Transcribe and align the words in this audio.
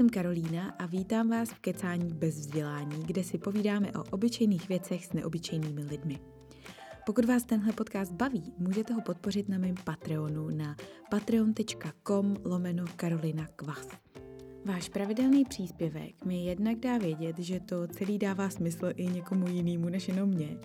jsem 0.00 0.08
Karolína 0.08 0.70
a 0.78 0.86
vítám 0.86 1.30
vás 1.30 1.50
v 1.50 1.58
Kecání 1.58 2.14
bez 2.14 2.38
vzdělání, 2.38 3.04
kde 3.06 3.24
si 3.24 3.38
povídáme 3.38 3.92
o 3.92 4.04
obyčejných 4.10 4.68
věcech 4.68 5.06
s 5.06 5.12
neobyčejnými 5.12 5.84
lidmi. 5.84 6.18
Pokud 7.06 7.24
vás 7.24 7.44
tenhle 7.44 7.72
podcast 7.72 8.12
baví, 8.12 8.52
můžete 8.58 8.94
ho 8.94 9.00
podpořit 9.00 9.48
na 9.48 9.58
mém 9.58 9.74
Patreonu 9.84 10.50
na 10.50 10.76
patreon.com 11.10 12.36
lomeno 12.44 12.84
Karolina 12.96 13.46
Kvas. 13.56 13.88
Váš 14.64 14.88
pravidelný 14.88 15.44
příspěvek 15.44 16.24
mi 16.24 16.44
jednak 16.44 16.78
dá 16.78 16.98
vědět, 16.98 17.38
že 17.38 17.60
to 17.60 17.86
celý 17.86 18.18
dává 18.18 18.50
smysl 18.50 18.92
i 18.96 19.06
někomu 19.06 19.48
jinému 19.48 19.88
než 19.88 20.08
jenom 20.08 20.28
mě. 20.28 20.56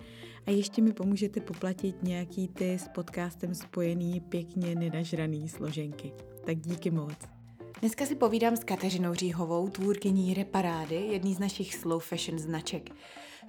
A 0.46 0.50
ještě 0.50 0.82
mi 0.82 0.92
pomůžete 0.92 1.40
poplatit 1.40 2.02
nějaký 2.02 2.48
ty 2.48 2.78
s 2.78 2.88
podcastem 2.88 3.54
spojený 3.54 4.20
pěkně 4.20 4.74
nenažraný 4.74 5.48
složenky. 5.48 6.12
Tak 6.44 6.58
díky 6.58 6.90
moc. 6.90 7.35
Dneska 7.80 8.06
si 8.06 8.14
povídám 8.14 8.56
s 8.56 8.64
Kateřinou 8.64 9.14
Říhovou, 9.14 9.68
tvůrkyní 9.68 10.34
Reparády, 10.34 10.94
jedný 10.94 11.34
z 11.34 11.38
našich 11.38 11.74
slow 11.74 12.02
fashion 12.02 12.38
značek. 12.38 12.90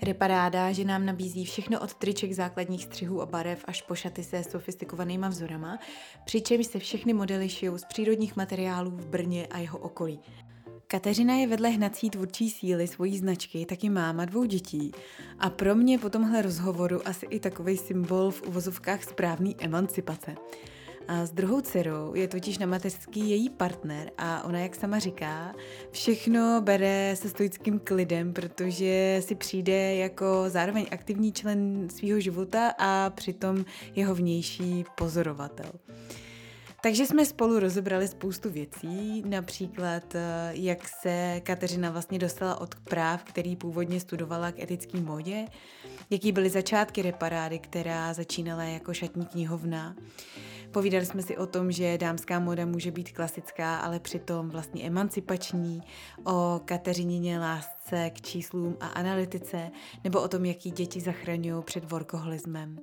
Reparáda, 0.01 0.71
že 0.71 0.85
nám 0.85 1.05
nabízí 1.05 1.45
všechno 1.45 1.79
od 1.79 1.93
triček 1.93 2.33
základních 2.33 2.83
střihů 2.83 3.21
a 3.21 3.25
barev 3.25 3.63
až 3.67 3.81
po 3.81 3.95
šaty 3.95 4.23
se 4.23 4.43
sofistikovanýma 4.43 5.29
vzorama, 5.29 5.79
přičemž 6.25 6.65
se 6.65 6.79
všechny 6.79 7.13
modely 7.13 7.49
šijou 7.49 7.77
z 7.77 7.85
přírodních 7.85 8.35
materiálů 8.35 8.91
v 8.91 9.07
Brně 9.07 9.47
a 9.47 9.57
jeho 9.57 9.79
okolí. 9.79 10.19
Kateřina 10.87 11.33
je 11.33 11.47
vedle 11.47 11.69
hnací 11.69 12.09
tvůrčí 12.09 12.49
síly 12.49 12.87
svojí 12.87 13.17
značky 13.17 13.65
taky 13.65 13.89
máma 13.89 14.25
dvou 14.25 14.45
dětí 14.45 14.91
a 15.39 15.49
pro 15.49 15.75
mě 15.75 15.99
po 15.99 16.09
tomhle 16.09 16.41
rozhovoru 16.41 17.07
asi 17.07 17.25
i 17.25 17.39
takový 17.39 17.77
symbol 17.77 18.31
v 18.31 18.41
uvozovkách 18.41 19.03
správný 19.03 19.55
emancipace. 19.59 20.35
A 21.07 21.25
s 21.25 21.31
druhou 21.31 21.61
dcerou 21.61 22.15
je 22.15 22.27
totiž 22.27 22.57
na 22.57 22.65
mateřský 22.65 23.29
její 23.29 23.49
partner 23.49 24.11
a 24.17 24.43
ona, 24.43 24.59
jak 24.59 24.75
sama 24.75 24.99
říká, 24.99 25.55
všechno 25.91 26.61
bere 26.61 27.15
se 27.15 27.29
stoickým 27.29 27.79
klidem, 27.79 28.33
protože 28.33 29.21
si 29.25 29.35
přijde 29.35 29.95
jako 29.95 30.43
zároveň 30.47 30.85
aktivní 30.91 31.31
člen 31.31 31.87
svého 31.89 32.19
života 32.19 32.73
a 32.77 33.09
přitom 33.09 33.65
jeho 33.95 34.15
vnější 34.15 34.85
pozorovatel. 34.95 35.71
Takže 36.81 37.05
jsme 37.05 37.25
spolu 37.25 37.59
rozebrali 37.59 38.07
spoustu 38.07 38.49
věcí, 38.49 39.23
například 39.25 40.15
eh, 40.15 40.49
jak 40.53 40.87
se 40.87 41.41
Kateřina 41.43 41.91
vlastně 41.91 42.19
dostala 42.19 42.61
od 42.61 42.75
práv, 42.75 43.23
který 43.23 43.55
původně 43.55 43.99
studovala 43.99 44.51
k 44.51 44.59
etické 44.59 45.01
módě, 45.01 45.45
jaký 46.09 46.31
byly 46.31 46.49
začátky 46.49 47.01
reparády, 47.01 47.59
která 47.59 48.13
začínala 48.13 48.63
jako 48.63 48.93
šatní 48.93 49.25
knihovna, 49.25 49.95
Povídali 50.71 51.05
jsme 51.05 51.21
si 51.21 51.37
o 51.37 51.45
tom, 51.45 51.71
že 51.71 51.97
dámská 51.97 52.39
moda 52.39 52.65
může 52.65 52.91
být 52.91 53.11
klasická, 53.11 53.77
ale 53.77 53.99
přitom 53.99 54.49
vlastně 54.49 54.83
emancipační, 54.83 55.81
o 56.25 56.61
Kateřině 56.65 57.39
lásce 57.39 58.09
k 58.09 58.21
číslům 58.21 58.77
a 58.79 58.87
analytice, 58.87 59.71
nebo 60.03 60.21
o 60.21 60.27
tom, 60.27 60.45
jaký 60.45 60.71
děti 60.71 61.01
zachraňují 61.01 61.63
před 61.63 61.91
workoholismem. 61.91 62.79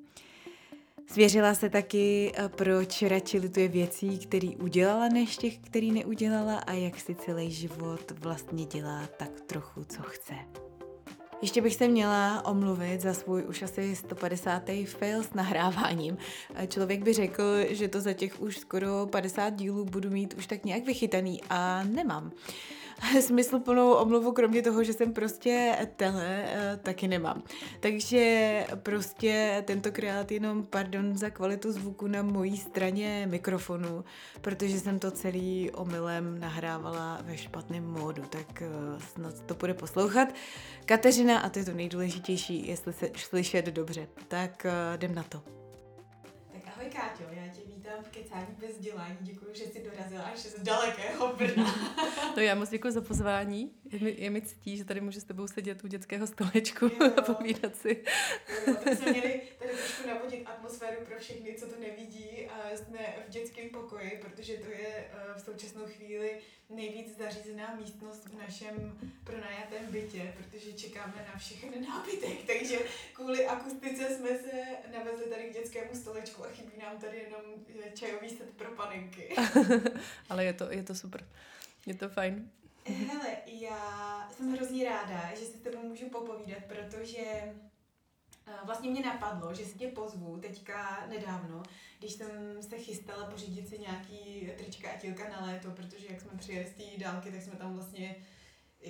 Svěřila 1.07 1.55
se 1.55 1.71
taky, 1.71 2.33
proč 2.57 3.03
radši 3.03 3.39
lituje 3.39 3.69
věcí, 3.69 4.19
který 4.19 4.57
udělala, 4.57 5.09
než 5.09 5.37
těch, 5.37 5.59
který 5.59 5.93
neudělala 5.93 6.59
a 6.59 6.73
jak 6.73 7.01
si 7.01 7.15
celý 7.15 7.51
život 7.51 8.13
vlastně 8.21 8.65
dělá 8.65 9.07
tak 9.17 9.41
trochu, 9.41 9.85
co 9.85 10.03
chce. 10.03 10.35
Ještě 11.45 11.62
bych 11.62 11.75
se 11.75 11.89
měla 11.89 12.47
omluvit 12.47 13.00
za 13.00 13.14
svůj 13.14 13.42
už 13.42 13.62
asi 13.62 13.97
150. 13.97 14.62
fail 14.84 15.23
s 15.23 15.34
nahráváním. 15.34 16.17
Člověk 16.69 17.03
by 17.03 17.12
řekl, 17.12 17.42
že 17.69 17.89
to 17.89 18.01
za 18.01 18.12
těch 18.12 18.41
už 18.41 18.59
skoro 18.59 19.06
50 19.06 19.51
dílů 19.51 19.84
budu 19.84 20.11
mít 20.11 20.34
už 20.34 20.47
tak 20.47 20.64
nějak 20.64 20.84
vychytaný 20.84 21.41
a 21.51 21.83
nemám. 21.85 22.33
smysluplnou 23.21 23.93
omluvu, 23.93 24.33
kromě 24.33 24.63
toho, 24.63 24.85
že 24.85 24.93
jsem 24.93 25.13
prostě 25.13 25.77
tele, 25.97 26.45
eh, 26.47 26.77
taky 26.83 27.09
nemám. 27.09 27.43
Takže 27.81 28.67
prostě 28.83 29.63
tentokrát 29.67 30.33
jenom 30.33 30.67
pardon 30.67 31.17
za 31.17 31.31
kvalitu 31.31 31.73
zvuku 31.73 32.07
na 32.07 32.23
mojí 32.23 32.57
straně 32.57 33.27
mikrofonu, 33.31 34.05
protože 34.41 34.81
jsem 34.81 34.99
to 34.99 35.11
celý 35.11 35.71
omylem 35.71 36.41
nahrávala 36.41 37.19
ve 37.23 37.37
špatném 37.37 37.87
módu, 37.91 38.23
tak 38.23 38.63
eh, 38.63 38.69
snad 39.13 39.41
to 39.41 39.55
bude 39.55 39.75
poslouchat. 39.75 40.29
Kateřina, 40.85 41.39
a 41.39 41.49
to 41.49 41.59
je 41.59 41.65
to 41.65 41.73
nejdůležitější, 41.73 42.69
jestli 42.69 42.93
se 42.93 43.11
slyšet 43.17 43.67
dobře, 43.67 44.09
tak 44.29 44.67
eh, 44.67 44.95
jdem 44.95 45.15
na 45.15 45.23
to. 45.23 45.43
Tak 46.53 46.63
ahoj 46.67 46.87
Káťo, 46.87 47.33
Kecání 48.34 48.56
bez 48.61 48.78
dělání. 48.78 49.17
Děkuji, 49.20 49.50
že 49.52 49.64
jsi 49.64 49.83
dorazila 49.83 50.22
až 50.22 50.39
z 50.39 50.62
dalekého 50.62 51.36
Brna. 51.36 51.74
no 52.36 52.42
já 52.42 52.55
moc 52.55 52.68
děkuji 52.68 52.92
za 52.92 53.00
pozvání. 53.00 53.74
Je 53.92 54.00
mi, 54.00 54.14
je 54.18 54.30
mi 54.30 54.42
ctí, 54.42 54.77
že 54.77 54.84
tady 54.84 55.00
můžu 55.00 55.20
s 55.20 55.24
tebou 55.24 55.46
sedět 55.46 55.84
u 55.84 55.86
dětského 55.86 56.27
stolečku 56.27 56.90
a 57.17 57.22
povídat 57.22 57.77
si. 57.77 58.05
Jo, 58.67 58.74
tak 58.84 58.98
jsme 58.98 59.11
měli 59.12 59.40
tady 59.58 59.72
trošku 59.72 60.08
navodit 60.08 60.46
atmosféru 60.46 60.96
pro 61.06 61.18
všechny, 61.18 61.55
co 61.55 61.67
to 61.67 61.80
nevidí. 61.80 62.46
A 62.46 62.77
jsme 62.77 62.98
v 63.28 63.30
dětském 63.30 63.68
pokoji, 63.68 64.20
protože 64.22 64.56
to 64.56 64.70
je 64.70 64.89
eh, 64.89 65.34
v 65.36 65.40
současnou 65.40 65.83
chvíli 65.86 66.40
nejvíc 66.70 67.18
zařízená 67.18 67.74
místnost 67.74 68.27
v 68.27 68.39
našem 68.39 68.98
pronajatém 69.24 69.86
bytě, 69.90 70.34
protože 70.36 70.72
čekáme 70.72 71.27
na 71.33 71.39
všechny 71.39 71.80
nábytek, 71.80 72.46
takže 72.46 72.78
kvůli 73.12 73.46
akustice 73.46 74.16
jsme 74.16 74.28
se 74.28 74.51
navezli 74.92 75.27
tady 75.27 75.42
k 75.45 75.52
dětskému 75.52 75.95
stolečku 75.95 76.45
a 76.45 76.48
chybí 76.48 76.72
nám 76.83 76.98
tady 76.98 77.16
jenom 77.16 77.40
eh, 77.84 77.90
čajový 77.95 78.23
set 78.30 78.51
pro 78.57 78.70
panenky. 78.70 79.35
Ale 80.29 80.45
je 80.45 80.52
to, 80.52 80.73
je 80.73 80.83
to 80.83 80.95
super. 80.95 81.29
Je 81.86 81.95
to 81.95 82.08
fajn. 82.08 82.51
Hele, 82.86 83.36
já 83.46 84.29
jsem 84.33 84.52
hrozně 84.52 84.85
ráda, 84.85 85.30
že 85.30 85.45
si 85.45 85.58
s 85.58 85.61
tebou 85.61 85.83
můžu 85.83 86.08
popovídat, 86.08 86.64
protože 86.64 87.20
eh, 87.20 87.55
Vlastně 88.64 88.90
mě 88.90 89.02
napadlo, 89.02 89.55
že 89.55 89.64
si 89.64 89.79
tě 89.79 89.89
pozvu 89.89 90.39
teďka 90.40 91.07
nedávno, 91.08 91.63
když 91.98 92.13
jsem 92.13 92.63
se 92.63 92.79
chystala 92.79 93.30
pořídit 93.30 93.68
si 93.68 93.79
nějaký 93.79 94.51
trička 94.57 94.90
a 94.90 94.98
tílka 94.98 95.29
na 95.29 95.46
léto, 95.46 95.70
protože 95.70 96.07
jak 96.11 96.20
jsme 96.20 96.39
přijeli 96.39 96.67
z 96.67 96.73
té 96.73 97.05
dálky, 97.05 97.30
tak 97.30 97.42
jsme 97.42 97.57
tam 97.57 97.74
vlastně 97.74 98.17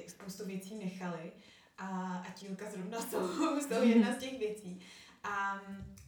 spoustu 0.06 0.44
věcí 0.44 0.74
nechali 0.74 1.32
a, 1.78 2.16
a 2.28 2.30
tílka 2.30 2.70
zrovna 2.70 3.00
jsou, 3.00 3.28
jsou 3.60 3.82
jedna 3.82 4.14
z 4.14 4.18
těch 4.18 4.38
věcí. 4.38 4.80
A 5.22 5.60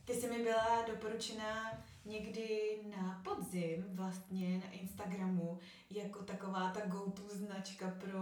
ty 0.05 0.15
jsi 0.15 0.31
mi 0.31 0.45
byla 0.45 0.85
doporučena 0.87 1.83
někdy 2.07 2.79
na 2.97 3.23
podzim 3.25 3.85
vlastně 3.89 4.59
na 4.59 4.71
Instagramu 4.71 5.59
jako 5.91 6.23
taková 6.23 6.71
ta 6.71 6.87
go-to 6.87 7.23
značka 7.29 7.91
pro 8.01 8.21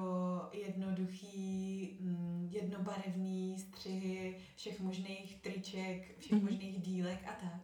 jednoduchý, 0.53 1.99
mm, 2.01 2.49
jednobarevný 2.53 3.59
střihy 3.59 4.39
všech 4.57 4.81
možných 4.81 5.41
triček, 5.41 6.19
všech 6.19 6.33
mm-hmm. 6.33 6.43
možných 6.43 6.81
dílek 6.81 7.19
a 7.27 7.33
tak. 7.33 7.61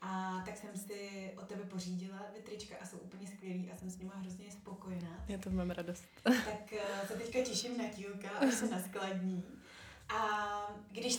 A 0.00 0.42
tak 0.46 0.56
jsem 0.56 0.76
si 0.76 1.30
od 1.36 1.48
tebe 1.48 1.64
pořídila 1.64 2.26
dvě 2.30 2.42
trička 2.42 2.76
a 2.80 2.86
jsou 2.86 2.96
úplně 2.96 3.26
skvělý 3.26 3.70
a 3.72 3.76
jsem 3.76 3.90
s 3.90 3.98
nimi 3.98 4.10
hrozně 4.14 4.50
spokojená. 4.50 5.24
Já 5.28 5.38
to 5.38 5.50
mám 5.50 5.70
radost. 5.70 6.04
tak 6.22 6.72
uh, 6.72 7.06
se 7.06 7.14
teďka 7.14 7.42
těším 7.42 7.78
na 7.78 7.88
tílka, 7.88 8.28
až 8.28 8.54
se 8.54 8.66
naskladní. 8.70 9.44
A 10.08 10.37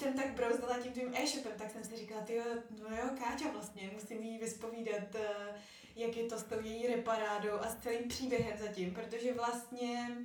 jsem 0.09 0.23
tak 0.23 0.33
brouzdala 0.33 0.79
tím 0.79 0.91
tvým 0.91 1.13
e-shopem, 1.13 1.51
tak 1.57 1.71
jsem 1.71 1.83
si 1.83 1.97
říkala, 1.97 2.21
ty 2.21 2.41
no 2.81 2.97
jo, 2.97 3.09
Káťa 3.19 3.51
vlastně, 3.51 3.91
musím 3.93 4.23
jí 4.23 4.37
vyspovídat, 4.37 5.15
eh, 5.15 5.61
jak 5.95 6.17
je 6.17 6.23
to 6.23 6.37
s 6.37 6.43
tou 6.43 6.59
její 6.61 6.87
reparádou 6.87 7.51
a 7.51 7.69
s 7.69 7.77
celým 7.77 8.07
příběhem 8.07 8.57
zatím, 8.57 8.93
protože 8.93 9.33
vlastně 9.33 10.17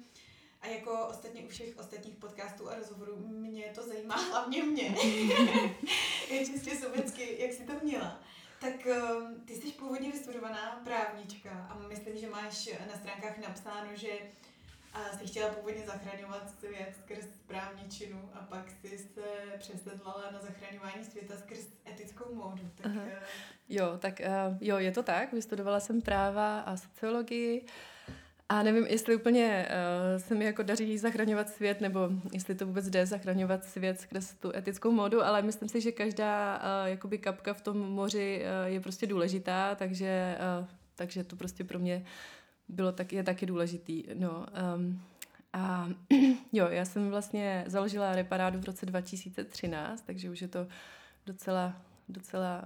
a 0.61 0.67
jako 0.67 1.07
ostatně 1.07 1.43
u 1.43 1.49
všech 1.49 1.79
ostatních 1.79 2.17
podcastů 2.17 2.71
a 2.71 2.75
rozhovorů 2.75 3.17
mě 3.27 3.73
to 3.75 3.83
zajímá, 3.83 4.17
hlavně 4.31 4.63
mě. 4.63 4.83
je 6.31 6.47
čistě 6.47 6.77
sovětsky, 6.77 7.37
jak 7.39 7.53
jsi 7.53 7.63
to 7.63 7.73
měla. 7.83 8.21
Tak 8.61 8.87
um, 8.87 9.41
ty 9.45 9.55
jsi 9.55 9.73
původně 9.73 10.11
vystudovaná 10.13 10.81
právnička 10.85 11.51
a 11.51 11.89
myslím, 11.89 12.17
že 12.17 12.31
máš 12.31 12.71
na 12.89 12.99
stránkách 12.99 13.39
napsáno, 13.39 13.91
že 13.95 14.19
a 14.95 15.17
jsi 15.17 15.27
chtěla 15.27 15.49
původně 15.49 15.83
zachraňovat 15.87 16.51
svět 16.51 16.95
skrz 17.03 17.27
právničinu 17.47 18.31
a 18.35 18.39
pak 18.39 18.71
si 18.71 18.99
se 18.99 19.21
přesedlala 19.59 20.31
na 20.33 20.41
zachraňování 20.41 21.05
světa 21.05 21.35
skrz 21.37 21.69
etickou 21.87 22.35
módu. 22.35 22.71
Tak, 22.75 22.93
uh, 22.93 23.03
jo, 23.69 23.99
tak 23.99 24.21
uh, 24.21 24.57
jo, 24.61 24.79
je 24.79 24.93
to 24.93 25.03
tak. 25.03 25.33
Vystudovala 25.33 25.81
jsem 25.81 26.03
práva 26.03 26.61
a 26.61 26.77
sociologii. 26.77 27.67
A 28.49 28.63
nevím, 28.63 28.87
jestli 28.87 29.17
úplně 29.17 29.69
uh, 29.69 30.23
se 30.23 30.35
mi 30.35 30.45
jako 30.45 30.63
daří 30.63 30.99
zachraňovat 30.99 31.49
svět, 31.49 31.81
nebo 31.81 32.09
jestli 32.33 32.55
to 32.55 32.67
vůbec 32.67 32.89
jde 32.89 33.07
zachraňovat 33.07 33.65
svět 33.65 34.01
skrz 34.01 34.35
tu 34.35 34.57
etickou 34.57 34.91
módu, 34.93 35.23
ale 35.23 35.43
myslím 35.43 35.69
si, 35.69 35.81
že 35.81 35.93
každá 35.93 36.57
uh, 36.57 36.89
jakoby 36.89 37.19
kapka 37.19 37.55
v 37.55 37.61
tom 37.61 37.79
moři 37.79 38.43
uh, 38.43 38.73
je 38.73 38.81
prostě 38.81 39.07
důležitá, 39.07 39.75
takže, 39.75 40.39
uh, 40.61 40.67
takže 40.95 41.25
to 41.25 41.37
prostě 41.37 41.65
pro 41.65 41.79
mě 41.79 42.05
bylo 42.69 42.93
tak, 42.93 43.13
je 43.13 43.23
taky 43.23 43.47
důležitý. 43.47 44.05
No, 44.15 44.47
um, 44.77 45.03
a 45.53 45.89
jo, 46.53 46.69
já 46.69 46.85
jsem 46.85 47.11
vlastně 47.11 47.65
založila 47.67 48.15
reparádu 48.15 48.61
v 48.61 48.65
roce 48.65 48.87
2013, 48.87 50.03
takže 50.07 50.31
už 50.31 50.43
je 50.43 50.49
to 50.49 50.67
docela, 51.27 51.77
docela 52.09 52.63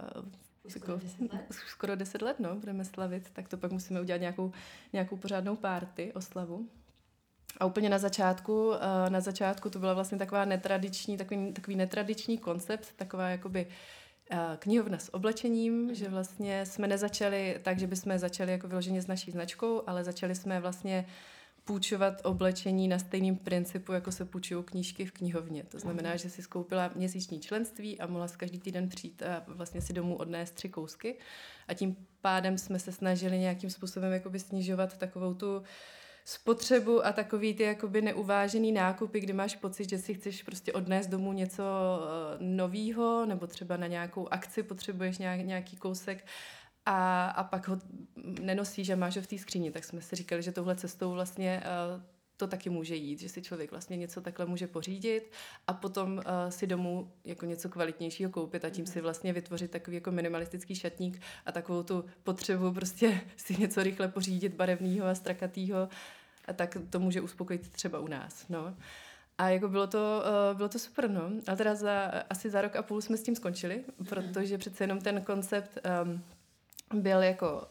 skoro 0.68 0.92
jako, 0.92 1.04
10 1.04 1.32
let? 1.32 1.46
Skoro 1.50 1.96
10 1.96 2.22
let, 2.22 2.40
no, 2.40 2.56
budeme 2.56 2.84
slavit, 2.84 3.30
tak 3.32 3.48
to 3.48 3.56
pak 3.56 3.72
musíme 3.72 4.00
udělat 4.00 4.20
nějakou, 4.20 4.52
nějakou 4.92 5.16
pořádnou 5.16 5.56
párty, 5.56 6.12
oslavu. 6.12 6.68
a 7.60 7.66
úplně 7.66 7.88
na 7.88 7.98
začátku, 7.98 8.68
uh, 8.68 8.74
na 9.08 9.20
začátku 9.20 9.70
to 9.70 9.78
byla 9.78 9.94
vlastně 9.94 10.18
taková 10.18 10.44
netradiční, 10.44 11.16
takový, 11.16 11.52
takový 11.52 11.76
netradiční 11.76 12.38
koncept, 12.38 12.88
taková 12.96 13.28
jakoby 13.28 13.66
uh, 13.66 13.72
knihovna 14.58 14.98
s 14.98 15.14
oblečením, 15.14 15.94
že 15.94 16.08
vlastně 16.08 16.66
jsme 16.66 16.86
nezačali 16.86 17.58
tak, 17.62 17.78
že 17.78 17.86
bychom 17.86 18.18
začali 18.18 18.52
jako 18.52 18.68
vyloženě 18.68 19.02
s 19.02 19.06
naší 19.06 19.30
značkou, 19.30 19.82
ale 19.86 20.04
začali 20.04 20.34
jsme 20.34 20.60
vlastně 20.60 21.06
půjčovat 21.64 22.20
oblečení 22.24 22.88
na 22.88 22.98
stejným 22.98 23.36
principu, 23.36 23.92
jako 23.92 24.12
se 24.12 24.24
půjčují 24.24 24.64
knížky 24.64 25.06
v 25.06 25.12
knihovně. 25.12 25.62
To 25.62 25.78
znamená, 25.78 26.16
že 26.16 26.30
si 26.30 26.42
skoupila 26.42 26.90
měsíční 26.94 27.40
členství 27.40 28.00
a 28.00 28.06
mohla 28.06 28.28
si 28.28 28.36
každý 28.36 28.58
týden 28.58 28.88
přijít 28.88 29.22
a 29.22 29.44
vlastně 29.46 29.80
si 29.80 29.92
domů 29.92 30.16
odnést 30.16 30.50
tři 30.50 30.68
kousky. 30.68 31.16
A 31.68 31.74
tím 31.74 31.96
pádem 32.20 32.58
jsme 32.58 32.78
se 32.78 32.92
snažili 32.92 33.38
nějakým 33.38 33.70
způsobem 33.70 34.12
jakoby 34.12 34.38
snižovat 34.38 34.96
takovou 34.96 35.34
tu 35.34 35.62
spotřebu 36.28 37.06
a 37.06 37.12
takový 37.12 37.54
ty 37.54 37.62
jakoby 37.62 38.02
neuvážený 38.02 38.72
nákupy, 38.72 39.20
kdy 39.20 39.32
máš 39.32 39.56
pocit, 39.56 39.90
že 39.90 39.98
si 39.98 40.14
chceš 40.14 40.42
prostě 40.42 40.72
odnést 40.72 41.06
domů 41.06 41.32
něco 41.32 41.62
eh, 41.62 42.36
novýho, 42.40 43.26
nebo 43.26 43.46
třeba 43.46 43.76
na 43.76 43.86
nějakou 43.86 44.28
akci 44.28 44.62
potřebuješ 44.62 45.18
nějak, 45.18 45.40
nějaký 45.40 45.76
kousek 45.76 46.26
a, 46.86 47.26
a 47.26 47.44
pak 47.44 47.68
ho 47.68 47.78
nenosíš 48.40 48.90
a 48.90 48.96
máš 48.96 49.16
ho 49.16 49.22
v 49.22 49.26
té 49.26 49.38
skříni. 49.38 49.70
Tak 49.70 49.84
jsme 49.84 50.00
si 50.00 50.16
říkali, 50.16 50.42
že 50.42 50.52
touhle 50.52 50.76
cestou 50.76 51.12
vlastně 51.12 51.62
uh, 51.96 52.02
to 52.36 52.46
taky 52.46 52.70
může 52.70 52.94
jít, 52.94 53.20
že 53.20 53.28
si 53.28 53.42
člověk 53.42 53.70
vlastně 53.70 53.96
něco 53.96 54.20
takhle 54.20 54.46
může 54.46 54.66
pořídit 54.66 55.32
a 55.66 55.72
potom 55.72 56.16
uh, 56.16 56.22
si 56.48 56.66
domů 56.66 57.12
jako 57.24 57.46
něco 57.46 57.68
kvalitnějšího 57.68 58.30
koupit 58.30 58.64
a 58.64 58.70
tím 58.70 58.86
si 58.86 59.00
vlastně 59.00 59.32
vytvořit 59.32 59.70
takový 59.70 59.94
jako 59.94 60.10
minimalistický 60.10 60.74
šatník 60.74 61.20
a 61.46 61.52
takovou 61.52 61.82
tu 61.82 62.04
potřebu 62.22 62.72
prostě 62.72 63.20
si 63.36 63.56
něco 63.56 63.82
rychle 63.82 64.08
pořídit 64.08 64.54
barevného 64.54 65.06
a 65.06 65.14
strakatého 65.14 65.88
a 66.48 66.52
tak 66.52 66.76
to 66.90 67.00
může 67.00 67.20
uspokojit 67.20 67.68
třeba 67.68 67.98
u 67.98 68.08
nás. 68.08 68.48
No. 68.48 68.74
A 69.38 69.48
jako 69.48 69.68
bylo 69.68 69.86
to, 69.86 70.22
uh, 70.50 70.56
bylo 70.56 70.68
to 70.68 70.78
super, 70.78 71.10
no. 71.10 71.30
Ale 71.48 71.56
teda 71.56 71.74
za, 71.74 72.12
asi 72.30 72.50
za 72.50 72.62
rok 72.62 72.76
a 72.76 72.82
půl 72.82 73.00
jsme 73.00 73.16
s 73.16 73.22
tím 73.22 73.36
skončili, 73.36 73.84
protože 74.08 74.58
přece 74.58 74.84
jenom 74.84 75.00
ten 75.00 75.22
koncept 75.22 75.78
um, 76.04 76.22
byl 77.02 77.22
jako 77.22 77.68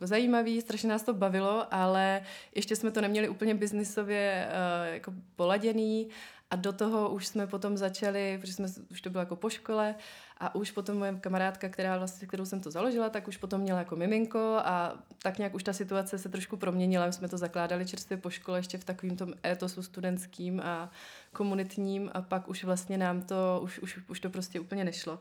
uh, 0.00 0.06
zajímavý, 0.06 0.60
strašně 0.60 0.88
nás 0.88 1.02
to 1.02 1.14
bavilo, 1.14 1.74
ale 1.74 2.22
ještě 2.54 2.76
jsme 2.76 2.90
to 2.90 3.00
neměli 3.00 3.28
úplně 3.28 3.54
biznisově 3.54 4.48
uh, 4.48 4.94
jako 4.94 5.12
poladěný 5.36 6.08
a 6.50 6.56
do 6.56 6.72
toho 6.72 7.10
už 7.10 7.26
jsme 7.26 7.46
potom 7.46 7.76
začali, 7.76 8.38
protože 8.40 8.52
jsme, 8.52 8.68
už 8.90 9.00
to 9.00 9.10
bylo 9.10 9.22
jako 9.22 9.36
po 9.36 9.50
škole 9.50 9.94
a 10.38 10.54
už 10.54 10.70
potom 10.70 10.98
moje 10.98 11.14
kamarádka, 11.20 11.68
která 11.68 11.98
vlastně, 11.98 12.28
kterou 12.28 12.44
jsem 12.44 12.60
to 12.60 12.70
založila, 12.70 13.10
tak 13.10 13.28
už 13.28 13.36
potom 13.36 13.60
měla 13.60 13.78
jako 13.78 13.96
miminko 13.96 14.60
a 14.64 14.94
tak 15.22 15.38
nějak 15.38 15.54
už 15.54 15.62
ta 15.62 15.72
situace 15.72 16.18
se 16.18 16.28
trošku 16.28 16.56
proměnila. 16.56 17.06
My 17.06 17.12
jsme 17.12 17.28
to 17.28 17.38
zakládali 17.38 17.86
čerstvě 17.86 18.16
po 18.16 18.30
škole, 18.30 18.58
ještě 18.58 18.78
v 18.78 18.84
takovým 18.84 19.16
tom 19.16 19.32
etosu 19.46 19.82
studentským 19.82 20.60
a 20.60 20.90
komunitním 21.32 22.10
a 22.14 22.22
pak 22.22 22.48
už 22.48 22.64
vlastně 22.64 22.98
nám 22.98 23.22
to, 23.22 23.60
už, 23.62 23.78
už, 23.78 23.98
už 24.08 24.20
to 24.20 24.30
prostě 24.30 24.60
úplně 24.60 24.84
nešlo. 24.84 25.20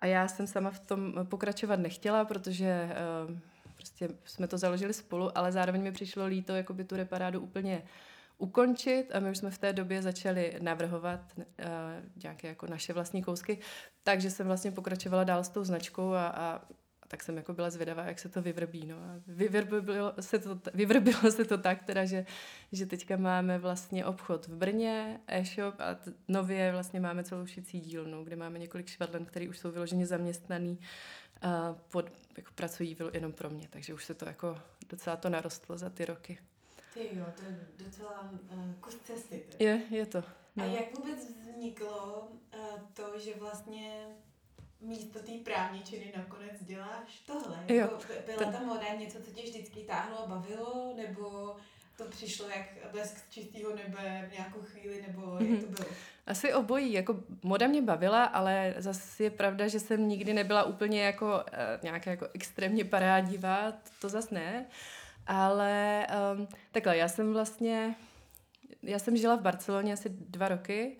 A 0.00 0.06
já 0.06 0.28
jsem 0.28 0.46
sama 0.46 0.70
v 0.70 0.80
tom 0.80 1.14
pokračovat 1.24 1.80
nechtěla, 1.80 2.24
protože 2.24 2.88
uh, 3.28 3.38
prostě 3.76 4.08
jsme 4.24 4.48
to 4.48 4.58
založili 4.58 4.94
spolu, 4.94 5.38
ale 5.38 5.52
zároveň 5.52 5.82
mi 5.82 5.92
přišlo 5.92 6.26
líto 6.26 6.54
jakoby 6.54 6.84
tu 6.84 6.96
reparádu 6.96 7.40
úplně 7.40 7.82
ukončit 8.44 9.14
a 9.14 9.20
my 9.20 9.30
už 9.30 9.38
jsme 9.38 9.50
v 9.50 9.58
té 9.58 9.72
době 9.72 10.02
začali 10.02 10.56
navrhovat 10.60 11.20
uh, 11.36 11.44
nějaké 12.22 12.48
jako 12.48 12.66
naše 12.66 12.92
vlastní 12.92 13.22
kousky, 13.22 13.58
takže 14.02 14.30
jsem 14.30 14.46
vlastně 14.46 14.70
pokračovala 14.70 15.24
dál 15.24 15.44
s 15.44 15.48
tou 15.48 15.64
značkou 15.64 16.12
a, 16.12 16.26
a 16.28 16.60
tak 17.08 17.22
jsem 17.22 17.36
jako 17.36 17.52
byla 17.52 17.70
zvědavá, 17.70 18.04
jak 18.04 18.18
se 18.18 18.28
to 18.28 18.42
vyvrbí. 18.42 18.86
No. 18.86 18.96
A 18.96 19.20
vyvrbilo 19.26 20.12
se 20.20 20.38
to, 20.38 20.60
vyvrbilo 20.74 21.30
se 21.30 21.44
to 21.44 21.58
tak, 21.58 21.84
teda, 21.84 22.04
že, 22.04 22.26
že 22.72 22.86
teďka 22.86 23.16
máme 23.16 23.58
vlastně 23.58 24.04
obchod 24.04 24.46
v 24.46 24.56
Brně, 24.56 25.20
e-shop 25.26 25.74
a 25.78 25.94
t- 25.94 26.12
nově 26.28 26.72
vlastně 26.72 27.00
máme 27.00 27.24
celou 27.24 27.46
šicí 27.46 27.80
dílnu, 27.80 28.24
kde 28.24 28.36
máme 28.36 28.58
několik 28.58 28.86
švadlen, 28.86 29.24
které 29.24 29.48
už 29.48 29.58
jsou 29.58 29.70
vyloženě 29.70 30.06
zaměstnaný 30.06 30.78
a 31.42 31.74
pod, 31.92 32.10
jako 32.36 32.50
pracují 32.54 32.96
jenom 33.12 33.32
pro 33.32 33.50
mě, 33.50 33.68
takže 33.70 33.94
už 33.94 34.04
se 34.04 34.14
to 34.14 34.26
jako 34.26 34.58
docela 34.88 35.16
to 35.16 35.28
narostlo 35.28 35.78
za 35.78 35.90
ty 35.90 36.04
roky. 36.04 36.38
Ty 36.94 37.08
jo, 37.12 37.24
to 37.36 37.42
je 37.42 37.60
docela 37.84 38.30
uh, 38.32 38.74
kus 38.80 38.96
cesty. 39.04 39.42
Je, 39.58 39.82
je 39.90 40.06
to. 40.06 40.22
No. 40.56 40.64
A 40.64 40.66
jak 40.66 40.98
vůbec 40.98 41.18
vzniklo 41.40 42.28
uh, 42.56 42.80
to, 42.94 43.18
že 43.18 43.30
vlastně 43.40 44.06
místo 44.80 45.18
té 45.18 45.32
právničiny 45.44 46.12
nakonec 46.16 46.52
děláš 46.60 47.20
tohle? 47.26 47.64
Jo. 47.68 47.76
Jako, 47.76 47.98
byla 48.26 48.52
ta 48.52 48.60
moda 48.60 48.94
něco, 48.98 49.18
co 49.22 49.30
tě 49.30 49.42
vždycky 49.42 49.80
táhlo 49.80 50.18
a 50.18 50.26
bavilo, 50.26 50.94
nebo 50.96 51.56
to 51.96 52.04
přišlo 52.04 52.48
jak 52.48 52.92
blesk 52.92 53.30
čistého 53.30 53.76
nebe 53.76 54.28
v 54.30 54.32
nějakou 54.32 54.60
chvíli, 54.62 55.04
nebo 55.08 55.20
mm-hmm. 55.20 55.54
jak 55.54 55.64
to 55.64 55.82
bylo? 55.82 55.88
Asi 56.26 56.54
obojí, 56.54 56.92
jako 56.92 57.20
moda 57.42 57.66
mě 57.66 57.82
bavila, 57.82 58.24
ale 58.24 58.74
zase 58.78 59.22
je 59.22 59.30
pravda, 59.30 59.68
že 59.68 59.80
jsem 59.80 60.08
nikdy 60.08 60.34
nebyla 60.34 60.64
úplně 60.64 61.02
jako 61.02 61.26
uh, 61.26 61.42
nějaká 61.82 62.10
jako 62.10 62.28
extrémně 62.34 62.84
parádivá, 62.84 63.72
to 64.00 64.08
zase 64.08 64.34
ne, 64.34 64.66
ale 65.26 66.06
um, 66.36 66.48
takhle, 66.72 66.96
já 66.96 67.08
jsem 67.08 67.32
vlastně, 67.32 67.94
já 68.82 68.98
jsem 68.98 69.16
žila 69.16 69.36
v 69.36 69.42
Barceloně 69.42 69.92
asi 69.92 70.08
dva 70.08 70.48
roky 70.48 70.96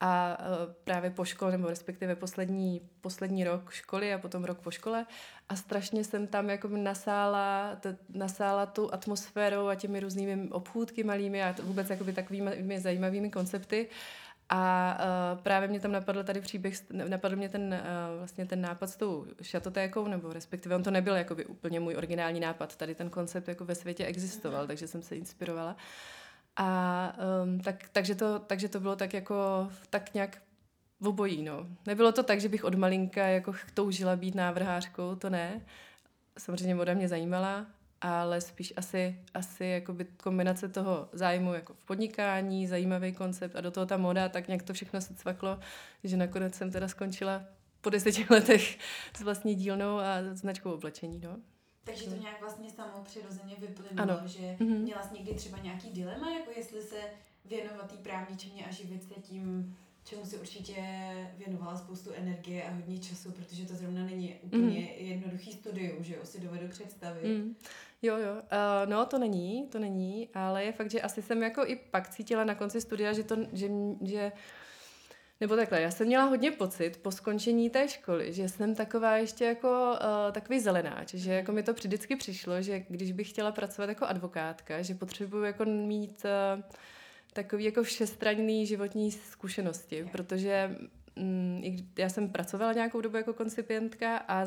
a 0.00 0.38
uh, 0.40 0.72
právě 0.84 1.10
po 1.10 1.24
škole, 1.24 1.52
nebo 1.52 1.68
respektive 1.68 2.16
poslední, 2.16 2.80
poslední 3.00 3.44
rok 3.44 3.70
školy 3.70 4.14
a 4.14 4.18
potom 4.18 4.44
rok 4.44 4.58
po 4.60 4.70
škole. 4.70 5.06
A 5.48 5.56
strašně 5.56 6.04
jsem 6.04 6.26
tam 6.26 6.50
jako 6.50 6.68
nasála, 6.68 7.76
t, 7.76 7.96
nasála 8.08 8.66
tu 8.66 8.94
atmosférou 8.94 9.66
a 9.66 9.74
těmi 9.74 10.00
různými 10.00 10.48
obchůdky 10.50 11.04
malými 11.04 11.42
a 11.42 11.54
vůbec 11.62 11.90
jakoby 11.90 12.12
takovými 12.12 12.80
zajímavými 12.80 13.30
koncepty 13.30 13.88
a 14.48 14.94
uh, 15.34 15.42
právě 15.42 15.68
mě 15.68 15.80
tam 15.80 15.92
napadl 15.92 16.24
tady 16.24 16.40
příběh, 16.40 16.90
napadl 16.90 17.36
mě 17.36 17.48
ten, 17.48 17.62
uh, 17.62 18.18
vlastně 18.18 18.46
ten 18.46 18.60
nápad 18.60 18.86
s 18.86 18.96
tou 18.96 19.26
šatotékou, 19.42 20.08
nebo 20.08 20.32
respektive 20.32 20.76
on 20.76 20.82
to 20.82 20.90
nebyl 20.90 21.16
jakoby 21.16 21.46
úplně 21.46 21.80
můj 21.80 21.96
originální 21.96 22.40
nápad, 22.40 22.76
tady 22.76 22.94
ten 22.94 23.10
koncept 23.10 23.48
jako 23.48 23.64
ve 23.64 23.74
světě 23.74 24.06
existoval, 24.06 24.66
takže 24.66 24.88
jsem 24.88 25.02
se 25.02 25.16
inspirovala. 25.16 25.76
A 26.56 27.12
um, 27.42 27.60
tak, 27.60 27.88
takže, 27.92 28.14
to, 28.14 28.38
takže 28.38 28.68
to 28.68 28.80
bylo 28.80 28.96
tak 28.96 29.14
jako, 29.14 29.68
tak 29.90 30.14
nějak 30.14 30.42
v 31.00 31.08
obojí, 31.08 31.42
no. 31.42 31.66
Nebylo 31.86 32.12
to 32.12 32.22
tak, 32.22 32.40
že 32.40 32.48
bych 32.48 32.64
od 32.64 32.74
malinka 32.74 33.26
jako 33.26 33.54
toužila 33.74 34.16
být 34.16 34.34
návrhářkou, 34.34 35.14
to 35.14 35.30
ne. 35.30 35.60
Samozřejmě 36.38 36.74
moda 36.74 36.94
mě 36.94 37.08
zajímala, 37.08 37.66
ale 38.00 38.40
spíš 38.40 38.72
asi, 38.76 39.18
asi 39.34 39.64
jakoby 39.64 40.04
kombinace 40.04 40.68
toho 40.68 41.08
zájmu 41.12 41.54
jako 41.54 41.74
v 41.74 41.84
podnikání, 41.84 42.66
zajímavý 42.66 43.12
koncept 43.12 43.56
a 43.56 43.60
do 43.60 43.70
toho 43.70 43.86
ta 43.86 43.96
moda, 43.96 44.28
tak 44.28 44.48
nějak 44.48 44.62
to 44.62 44.72
všechno 44.72 45.00
se 45.00 45.14
cvaklo, 45.14 45.58
že 46.04 46.16
nakonec 46.16 46.54
jsem 46.54 46.70
teda 46.70 46.88
skončila 46.88 47.42
po 47.80 47.90
deseti 47.90 48.26
letech 48.30 48.78
s 49.16 49.20
vlastní 49.20 49.54
dílnou 49.54 49.98
a 49.98 50.16
značkou 50.32 50.72
oblečení, 50.72 51.20
no. 51.24 51.36
Takže 51.84 52.10
to 52.10 52.16
nějak 52.16 52.40
vlastně 52.40 52.70
samo 52.70 53.04
přirozeně 53.04 53.56
vyplynulo, 53.58 54.18
ano. 54.18 54.20
že 54.28 54.40
mm-hmm. 54.40 54.78
měla 54.78 55.02
jsi 55.02 55.14
někdy 55.14 55.34
třeba 55.34 55.58
nějaký 55.58 55.90
dilema, 55.90 56.32
jako 56.32 56.50
jestli 56.56 56.82
se 56.82 56.96
věnovat 57.44 57.90
té 57.90 57.96
právničeně 57.96 58.66
a 58.66 58.70
živit 58.70 59.02
se 59.02 59.14
tím, 59.14 59.76
čemu 60.04 60.24
si 60.24 60.36
určitě 60.36 60.76
věnovala 61.38 61.76
spoustu 61.76 62.10
energie 62.12 62.64
a 62.64 62.74
hodně 62.74 62.98
času, 62.98 63.32
protože 63.32 63.66
to 63.66 63.74
zrovna 63.74 64.04
není 64.04 64.34
úplně 64.42 64.80
mm. 64.80 65.06
jednoduchý 65.06 65.52
studium, 65.52 66.04
že 66.04 66.14
jo, 66.14 66.20
si 66.24 66.40
dovedu 66.40 66.68
představit. 66.68 67.38
Mm. 67.38 67.54
Jo, 68.02 68.16
jo. 68.16 68.32
Uh, 68.32 68.90
no, 68.90 69.06
to 69.06 69.18
není, 69.18 69.68
to 69.68 69.78
není, 69.78 70.28
ale 70.34 70.64
je 70.64 70.72
fakt, 70.72 70.90
že 70.90 71.00
asi 71.00 71.22
jsem 71.22 71.42
jako 71.42 71.66
i 71.66 71.76
pak 71.76 72.08
cítila 72.08 72.44
na 72.44 72.54
konci 72.54 72.80
studia, 72.80 73.12
že 73.12 73.24
to, 73.24 73.36
že, 73.52 73.68
že 74.02 74.32
nebo 75.40 75.56
takhle, 75.56 75.80
já 75.80 75.90
jsem 75.90 76.06
měla 76.06 76.24
hodně 76.24 76.50
pocit 76.50 76.96
po 77.02 77.10
skončení 77.10 77.70
té 77.70 77.88
školy, 77.88 78.32
že 78.32 78.48
jsem 78.48 78.74
taková 78.74 79.16
ještě 79.16 79.44
jako 79.44 79.92
uh, 79.92 80.32
takový 80.32 80.60
zelenáč, 80.60 81.14
že 81.14 81.32
jako 81.32 81.52
mi 81.52 81.62
to 81.62 81.72
vždycky 81.72 82.16
přišlo, 82.16 82.62
že 82.62 82.84
když 82.88 83.12
bych 83.12 83.28
chtěla 83.30 83.52
pracovat 83.52 83.88
jako 83.88 84.06
advokátka, 84.06 84.82
že 84.82 84.94
potřebuju 84.94 85.44
jako 85.44 85.64
mít 85.64 86.24
uh, 86.24 86.62
takový 87.32 87.64
jako 87.64 87.82
všestranný 87.82 88.66
životní 88.66 89.12
zkušenosti, 89.12 90.08
protože 90.12 90.76
já 91.98 92.08
jsem 92.08 92.28
pracovala 92.28 92.72
nějakou 92.72 93.00
dobu 93.00 93.16
jako 93.16 93.32
koncipientka 93.32 94.16
a 94.16 94.46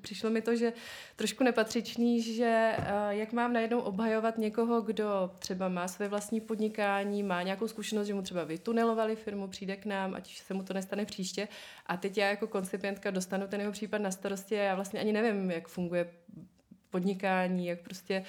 přišlo 0.00 0.30
mi 0.30 0.42
to, 0.42 0.56
že 0.56 0.72
trošku 1.16 1.44
nepatřičný, 1.44 2.22
že 2.22 2.74
eh, 2.78 2.84
jak 3.08 3.32
mám 3.32 3.52
najednou 3.52 3.80
obhajovat 3.80 4.38
někoho, 4.38 4.80
kdo 4.80 5.30
třeba 5.38 5.68
má 5.68 5.88
své 5.88 6.08
vlastní 6.08 6.40
podnikání, 6.40 7.22
má 7.22 7.42
nějakou 7.42 7.68
zkušenost, 7.68 8.06
že 8.06 8.14
mu 8.14 8.22
třeba 8.22 8.44
vytunelovali 8.44 9.16
firmu, 9.16 9.48
přijde 9.48 9.76
k 9.76 9.86
nám, 9.86 10.14
ať 10.14 10.36
se 10.40 10.54
mu 10.54 10.62
to 10.62 10.74
nestane 10.74 11.04
příště. 11.04 11.48
A 11.86 11.96
teď 11.96 12.18
já 12.18 12.28
jako 12.28 12.46
koncipientka 12.46 13.10
dostanu 13.10 13.46
ten 13.46 13.60
jeho 13.60 13.72
případ 13.72 13.98
na 13.98 14.10
starosti 14.10 14.60
a 14.60 14.62
já 14.62 14.74
vlastně 14.74 15.00
ani 15.00 15.12
nevím, 15.12 15.50
jak 15.50 15.68
funguje 15.68 16.10
podnikání, 16.90 17.66
jak 17.66 17.80
prostě 17.80 18.24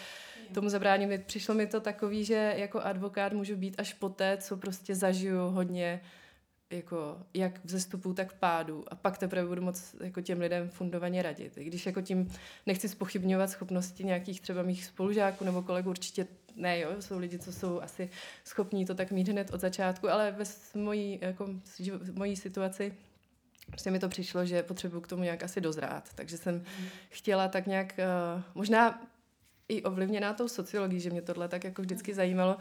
tomu 0.53 0.69
zabráním. 0.69 1.09
Přišlo 1.25 1.55
mi 1.55 1.67
to 1.67 1.79
takový, 1.79 2.25
že 2.25 2.53
jako 2.57 2.79
advokát 2.79 3.33
můžu 3.33 3.55
být 3.55 3.75
až 3.77 3.93
poté, 3.93 4.37
co 4.37 4.57
prostě 4.57 4.95
zažiju 4.95 5.37
hodně 5.37 6.01
jako 6.69 7.17
jak 7.33 7.65
v 7.65 7.69
zestupu, 7.69 8.13
tak 8.13 8.33
v 8.33 8.39
pádu 8.39 8.83
a 8.87 8.95
pak 8.95 9.17
teprve 9.17 9.47
budu 9.47 9.61
moc 9.61 9.95
jako 10.03 10.21
těm 10.21 10.39
lidem 10.39 10.69
fundovaně 10.69 11.21
radit. 11.21 11.57
I 11.57 11.63
když 11.63 11.85
jako 11.85 12.01
tím 12.01 12.31
nechci 12.65 12.89
spochybňovat 12.89 13.49
schopnosti 13.49 14.03
nějakých 14.03 14.41
třeba 14.41 14.63
mých 14.63 14.85
spolužáků 14.85 15.45
nebo 15.45 15.61
kolegů, 15.61 15.89
určitě 15.89 16.27
ne, 16.55 16.79
jo, 16.79 16.89
jsou 16.99 17.19
lidi, 17.19 17.39
co 17.39 17.53
jsou 17.53 17.81
asi 17.81 18.09
schopní 18.43 18.85
to 18.85 18.95
tak 18.95 19.11
mít 19.11 19.27
hned 19.27 19.53
od 19.53 19.61
začátku, 19.61 20.09
ale 20.09 20.31
ve 20.31 20.45
mojí, 20.81 21.19
jako, 21.21 21.49
mojí 22.13 22.35
situaci 22.35 22.93
prostě 23.67 23.91
mi 23.91 23.99
to 23.99 24.09
přišlo, 24.09 24.45
že 24.45 24.63
potřebuji 24.63 25.01
k 25.01 25.07
tomu 25.07 25.23
nějak 25.23 25.43
asi 25.43 25.61
dozrát. 25.61 26.13
Takže 26.15 26.37
jsem 26.37 26.55
mm. 26.55 26.87
chtěla 27.09 27.47
tak 27.47 27.67
nějak, 27.67 27.99
uh, 28.35 28.41
možná 28.55 29.01
i 29.69 29.83
ovlivněná 29.83 30.33
tou 30.33 30.47
sociologií, 30.47 30.99
že 30.99 31.09
mě 31.09 31.21
tohle 31.21 31.47
tak 31.47 31.63
jako 31.63 31.81
vždycky 31.81 32.13
zajímalo, 32.13 32.57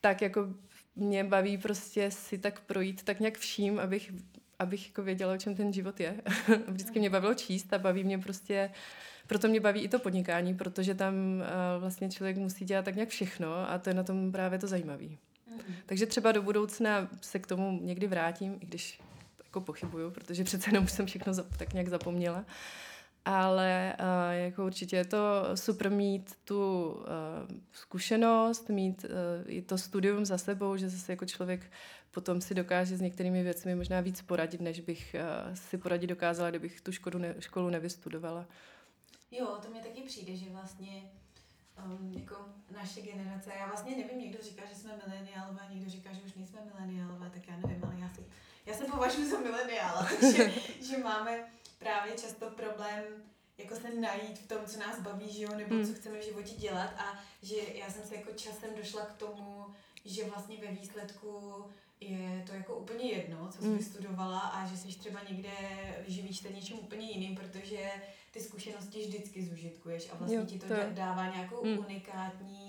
tak 0.00 0.22
jako 0.22 0.48
mě 0.96 1.24
baví 1.24 1.58
prostě 1.58 2.10
si 2.10 2.38
tak 2.38 2.60
projít 2.60 3.02
tak 3.02 3.20
nějak 3.20 3.38
vším, 3.38 3.78
abych, 3.78 4.12
abych 4.58 4.86
jako 4.86 5.02
věděla, 5.02 5.34
o 5.34 5.36
čem 5.36 5.54
ten 5.54 5.72
život 5.72 6.00
je. 6.00 6.14
Vždycky 6.68 6.98
mě 6.98 7.10
bavilo 7.10 7.34
číst 7.34 7.72
a 7.72 7.78
baví 7.78 8.04
mě 8.04 8.18
prostě, 8.18 8.70
proto 9.26 9.48
mě 9.48 9.60
baví 9.60 9.80
i 9.80 9.88
to 9.88 9.98
podnikání, 9.98 10.54
protože 10.54 10.94
tam 10.94 11.14
uh, 11.14 11.80
vlastně 11.80 12.10
člověk 12.10 12.36
musí 12.36 12.64
dělat 12.64 12.84
tak 12.84 12.94
nějak 12.94 13.08
všechno 13.08 13.70
a 13.70 13.78
to 13.78 13.90
je 13.90 13.94
na 13.94 14.02
tom 14.02 14.32
právě 14.32 14.58
to 14.58 14.66
zajímavé. 14.66 15.04
Mm. 15.04 15.60
Takže 15.86 16.06
třeba 16.06 16.32
do 16.32 16.42
budoucna 16.42 17.08
se 17.20 17.38
k 17.38 17.46
tomu 17.46 17.80
někdy 17.82 18.06
vrátím, 18.06 18.58
i 18.60 18.66
když 18.66 19.00
jako 19.44 19.60
pochybuju, 19.60 20.10
protože 20.10 20.44
přece 20.44 20.70
jenom 20.70 20.84
už 20.84 20.92
jsem 20.92 21.06
všechno 21.06 21.32
tak 21.56 21.72
nějak 21.72 21.88
zapomněla. 21.88 22.44
Ale 23.24 23.96
uh, 24.00 24.34
jako 24.44 24.66
určitě 24.66 24.96
je 24.96 25.04
to 25.04 25.44
super 25.54 25.90
mít 25.90 26.32
tu 26.44 26.90
uh, 26.90 27.04
zkušenost, 27.72 28.68
mít 28.68 29.04
uh, 29.04 29.10
i 29.46 29.62
to 29.62 29.78
studium 29.78 30.24
za 30.24 30.38
sebou, 30.38 30.76
že 30.76 30.88
zase 30.88 31.12
jako 31.12 31.26
člověk 31.26 31.70
potom 32.10 32.40
si 32.40 32.54
dokáže 32.54 32.96
s 32.96 33.00
některými 33.00 33.42
věcmi 33.42 33.74
možná 33.74 34.00
víc 34.00 34.22
poradit, 34.22 34.60
než 34.60 34.80
bych 34.80 35.16
uh, 35.48 35.54
si 35.54 35.78
poradit 35.78 36.06
dokázala, 36.06 36.50
kdybych 36.50 36.80
tu 36.80 36.92
škodu 36.92 37.18
ne, 37.18 37.34
školu 37.38 37.70
nevystudovala. 37.70 38.46
Jo, 39.30 39.58
to 39.62 39.70
mě 39.70 39.80
taky 39.80 40.02
přijde, 40.02 40.36
že 40.36 40.50
vlastně 40.50 41.02
um, 41.84 42.12
jako 42.18 42.36
naše 42.76 43.00
generace, 43.00 43.50
já 43.58 43.66
vlastně 43.66 43.96
nevím, 43.96 44.18
někdo 44.18 44.38
říká, 44.42 44.62
že 44.68 44.74
jsme 44.74 44.90
mileniálové, 45.06 45.60
někdo 45.70 45.90
říká, 45.90 46.12
že 46.12 46.20
už 46.20 46.34
nejsme 46.34 46.60
mileniálové, 46.74 47.30
tak 47.30 47.48
já 47.48 47.56
nevím, 47.56 47.84
ale 47.84 47.94
já 48.00 48.08
si 48.08 48.24
já 48.66 48.74
se 48.74 48.84
považuji 48.84 49.30
za 49.30 49.40
mileniála, 49.40 50.08
takže 50.20 50.52
že 50.82 50.98
máme 50.98 51.44
právě 51.82 52.12
často 52.12 52.50
problém 52.50 53.04
jako 53.58 53.74
se 53.74 53.94
najít 53.94 54.38
v 54.38 54.48
tom, 54.48 54.58
co 54.66 54.78
nás 54.78 55.00
baví, 55.00 55.32
že 55.32 55.42
jo, 55.42 55.50
nebo 55.56 55.74
hmm. 55.74 55.86
co 55.86 55.94
chceme 55.94 56.18
v 56.18 56.24
životě 56.24 56.54
dělat 56.54 56.94
a 56.98 57.18
že 57.42 57.56
já 57.74 57.90
jsem 57.90 58.02
se 58.02 58.14
jako 58.14 58.32
časem 58.32 58.70
došla 58.76 59.04
k 59.04 59.16
tomu, 59.16 59.66
že 60.04 60.24
vlastně 60.24 60.56
ve 60.56 60.66
výsledku 60.66 61.64
je 62.00 62.44
to 62.46 62.54
jako 62.54 62.76
úplně 62.76 63.12
jedno, 63.12 63.48
co 63.52 63.58
jsi 63.58 63.64
hmm. 63.64 63.76
vystudovala 63.76 64.40
a 64.40 64.66
že 64.66 64.76
jsi 64.76 64.98
třeba 64.98 65.20
někde 65.30 65.50
živíš 66.06 66.38
se 66.38 66.48
něčím 66.48 66.78
úplně 66.78 67.10
jiným, 67.10 67.36
protože 67.36 67.90
ty 68.30 68.40
zkušenosti 68.40 69.00
vždycky 69.00 69.44
zužitkuješ 69.44 70.08
a 70.12 70.16
vlastně 70.16 70.36
jo, 70.36 70.46
ti 70.46 70.58
to, 70.58 70.66
to 70.66 70.74
dává 70.90 71.34
nějakou 71.34 71.64
hmm. 71.64 71.78
unikátní 71.78 72.61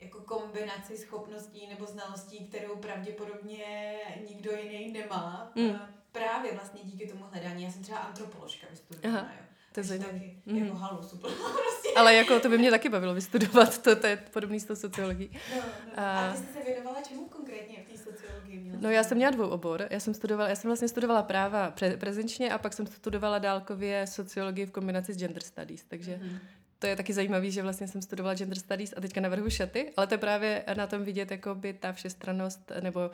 jako 0.00 0.20
kombinaci 0.20 0.96
schopností 0.96 1.66
nebo 1.66 1.86
znalostí, 1.86 2.46
kterou 2.46 2.76
pravděpodobně 2.76 3.96
nikdo 4.28 4.52
jiný 4.52 4.92
nemá. 4.92 5.52
Mm. 5.54 5.78
Právě 6.12 6.52
vlastně 6.52 6.80
díky 6.84 7.08
tomu 7.08 7.24
hledání. 7.30 7.64
Já 7.64 7.70
jsem 7.70 7.82
třeba 7.82 7.98
antropoložka 7.98 8.66
vystudovaná, 8.70 9.32
jo. 9.38 9.44
To 9.72 9.80
je 9.80 9.84
zajímavé. 9.84 10.20
Mm. 10.46 10.56
Jako 10.56 10.76
halu, 10.76 11.02
super. 11.02 11.30
prostě. 11.52 11.88
Ale 11.96 12.14
jako 12.14 12.40
to 12.40 12.48
by 12.48 12.58
mě 12.58 12.70
taky 12.70 12.88
bavilo 12.88 13.14
vystudovat, 13.14 13.78
to, 13.78 13.96
to 13.96 14.06
je 14.06 14.16
podobný 14.16 14.60
s 14.60 14.64
tou 14.64 14.76
sociologií. 14.76 15.30
No, 15.56 15.62
no. 15.86 15.92
A, 15.96 16.28
a 16.28 16.32
ty 16.32 16.38
jsi 16.38 16.52
se 16.52 16.62
věnovala 16.62 17.02
čemu 17.02 17.28
konkrétně 17.28 17.84
v 17.86 17.92
té 17.92 17.98
sociologii? 17.98 18.58
Měla 18.58 18.78
no 18.80 18.90
já 18.90 19.04
jsem 19.04 19.16
měla 19.16 19.30
dvou 19.30 19.48
obor. 19.48 19.86
Já 19.90 20.00
jsem 20.00 20.14
studovala, 20.14 20.48
já 20.48 20.56
jsem 20.56 20.68
vlastně 20.68 20.88
studovala 20.88 21.22
práva 21.22 21.70
pre, 21.70 21.96
prezenčně 21.96 22.52
a 22.52 22.58
pak 22.58 22.72
jsem 22.72 22.86
studovala 22.86 23.38
dálkově 23.38 24.06
sociologii 24.06 24.66
v 24.66 24.70
kombinaci 24.70 25.12
s 25.12 25.16
gender 25.16 25.42
studies, 25.42 25.84
takže 25.84 26.20
mm 26.22 26.38
to 26.80 26.86
je 26.86 26.96
taky 26.96 27.12
zajímavé, 27.12 27.50
že 27.50 27.62
vlastně 27.62 27.88
jsem 27.88 28.02
studovala 28.02 28.34
gender 28.34 28.58
studies 28.58 28.94
a 28.96 29.00
teďka 29.00 29.20
navrhu 29.20 29.50
šaty, 29.50 29.92
ale 29.96 30.06
to 30.06 30.14
je 30.14 30.18
právě 30.18 30.64
na 30.76 30.86
tom 30.86 31.04
vidět 31.04 31.30
jakoby 31.30 31.72
ta 31.72 31.92
všestrannost 31.92 32.72
nebo 32.80 33.10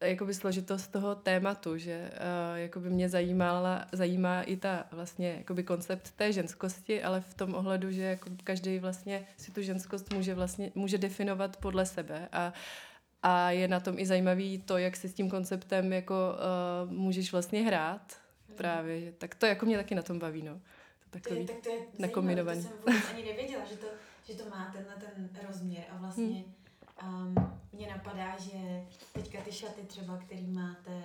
jakoby 0.00 0.34
složitost 0.34 0.88
toho 0.88 1.14
tématu, 1.14 1.78
že 1.78 2.10
uh, 2.10 2.58
jakoby 2.58 2.90
mě 2.90 3.08
zajímala, 3.08 3.86
zajímá 3.92 4.42
i 4.42 4.56
ta 4.56 4.86
vlastně 4.92 5.34
jakoby 5.38 5.62
koncept 5.62 6.10
té 6.10 6.32
ženskosti, 6.32 7.02
ale 7.02 7.20
v 7.20 7.34
tom 7.34 7.54
ohledu, 7.54 7.90
že 7.90 8.02
jako 8.02 8.30
každý 8.44 8.78
vlastně 8.78 9.26
si 9.36 9.50
tu 9.50 9.62
ženskost 9.62 10.12
může 10.12 10.34
vlastně 10.34 10.72
může 10.74 10.98
definovat 10.98 11.56
podle 11.56 11.86
sebe 11.86 12.28
a 12.32 12.52
a 13.22 13.50
je 13.50 13.68
na 13.68 13.80
tom 13.80 13.98
i 13.98 14.06
zajímavý 14.06 14.58
to, 14.58 14.78
jak 14.78 14.96
si 14.96 15.08
s 15.08 15.14
tím 15.14 15.30
konceptem 15.30 15.92
jako 15.92 16.14
uh, 16.14 16.92
můžeš 16.92 17.32
vlastně 17.32 17.62
hrát 17.62 18.16
právě. 18.54 19.12
Tak 19.12 19.34
to 19.34 19.46
jako 19.46 19.66
mě 19.66 19.76
taky 19.76 19.94
na 19.94 20.02
tom 20.02 20.18
baví, 20.18 20.42
no 20.42 20.60
takový 21.20 21.46
to 21.46 21.52
je, 21.52 21.56
tak 21.56 21.64
to 21.64 21.70
je 21.70 21.86
nakombinovaný. 21.98 22.62
To 22.62 22.68
jsem 22.68 22.78
vůbec 22.78 23.10
ani 23.10 23.24
nevěděla, 23.24 23.64
že 23.64 23.76
to, 23.76 23.86
že 24.24 24.34
to 24.34 24.50
má 24.50 24.70
tenhle 24.72 24.94
ten 24.96 25.30
rozměr 25.48 25.84
a 25.90 25.96
vlastně 25.96 26.44
hmm. 26.96 27.36
um, 27.36 27.58
mě 27.72 27.86
napadá, 27.86 28.38
že 28.38 28.86
teďka 29.12 29.40
ty 29.40 29.52
šaty 29.52 29.82
třeba, 29.86 30.16
který 30.16 30.46
máte 30.46 31.02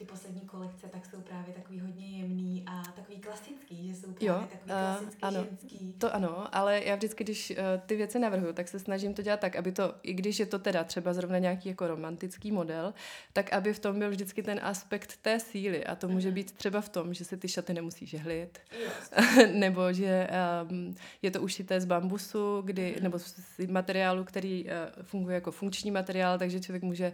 ty 0.00 0.06
poslední 0.06 0.40
kolekce, 0.40 0.86
tak 0.88 1.06
jsou 1.06 1.20
právě 1.20 1.54
takový 1.54 1.80
hodně 1.80 2.06
jemný 2.18 2.64
a 2.66 2.82
takový 2.96 3.18
klasický, 3.18 3.88
že 3.88 3.94
jsou 3.94 4.12
právě 4.12 4.28
jo, 4.28 4.34
takový 4.34 4.70
klasický, 4.70 5.22
uh, 5.22 5.28
ano, 5.28 5.44
ženský. 5.44 5.94
To 5.98 6.14
ano, 6.14 6.56
ale 6.56 6.84
já 6.84 6.96
vždycky, 6.96 7.24
když 7.24 7.50
uh, 7.50 7.56
ty 7.86 7.96
věci 7.96 8.18
navrhuju, 8.18 8.52
tak 8.52 8.68
se 8.68 8.78
snažím 8.78 9.14
to 9.14 9.22
dělat 9.22 9.40
tak, 9.40 9.56
aby 9.56 9.72
to, 9.72 9.94
i 10.02 10.12
když 10.12 10.38
je 10.38 10.46
to 10.46 10.58
teda 10.58 10.84
třeba 10.84 11.12
zrovna 11.14 11.38
nějaký 11.38 11.68
jako 11.68 11.86
romantický 11.86 12.52
model, 12.52 12.94
tak 13.32 13.52
aby 13.52 13.72
v 13.72 13.78
tom 13.78 13.98
byl 13.98 14.10
vždycky 14.10 14.42
ten 14.42 14.60
aspekt 14.62 15.16
té 15.16 15.40
síly 15.40 15.86
a 15.86 15.94
to 15.94 16.08
může 16.08 16.28
mhm. 16.28 16.34
být 16.34 16.52
třeba 16.52 16.80
v 16.80 16.88
tom, 16.88 17.14
že 17.14 17.24
se 17.24 17.36
ty 17.36 17.48
šaty 17.48 17.74
nemusí 17.74 18.06
žehlit, 18.06 18.58
nebo 19.52 19.92
že 19.92 20.28
um, 20.70 20.94
je 21.22 21.30
to 21.30 21.42
ušité 21.42 21.80
z 21.80 21.84
bambusu, 21.84 22.62
kdy, 22.64 22.92
mhm. 22.92 23.02
nebo 23.02 23.18
z 23.18 23.66
materiálu, 23.68 24.24
který 24.24 24.64
uh, 24.64 24.70
funguje 25.02 25.34
jako 25.34 25.52
funkční 25.52 25.90
materiál, 25.90 26.38
takže 26.38 26.60
člověk 26.60 26.82
může 26.82 27.12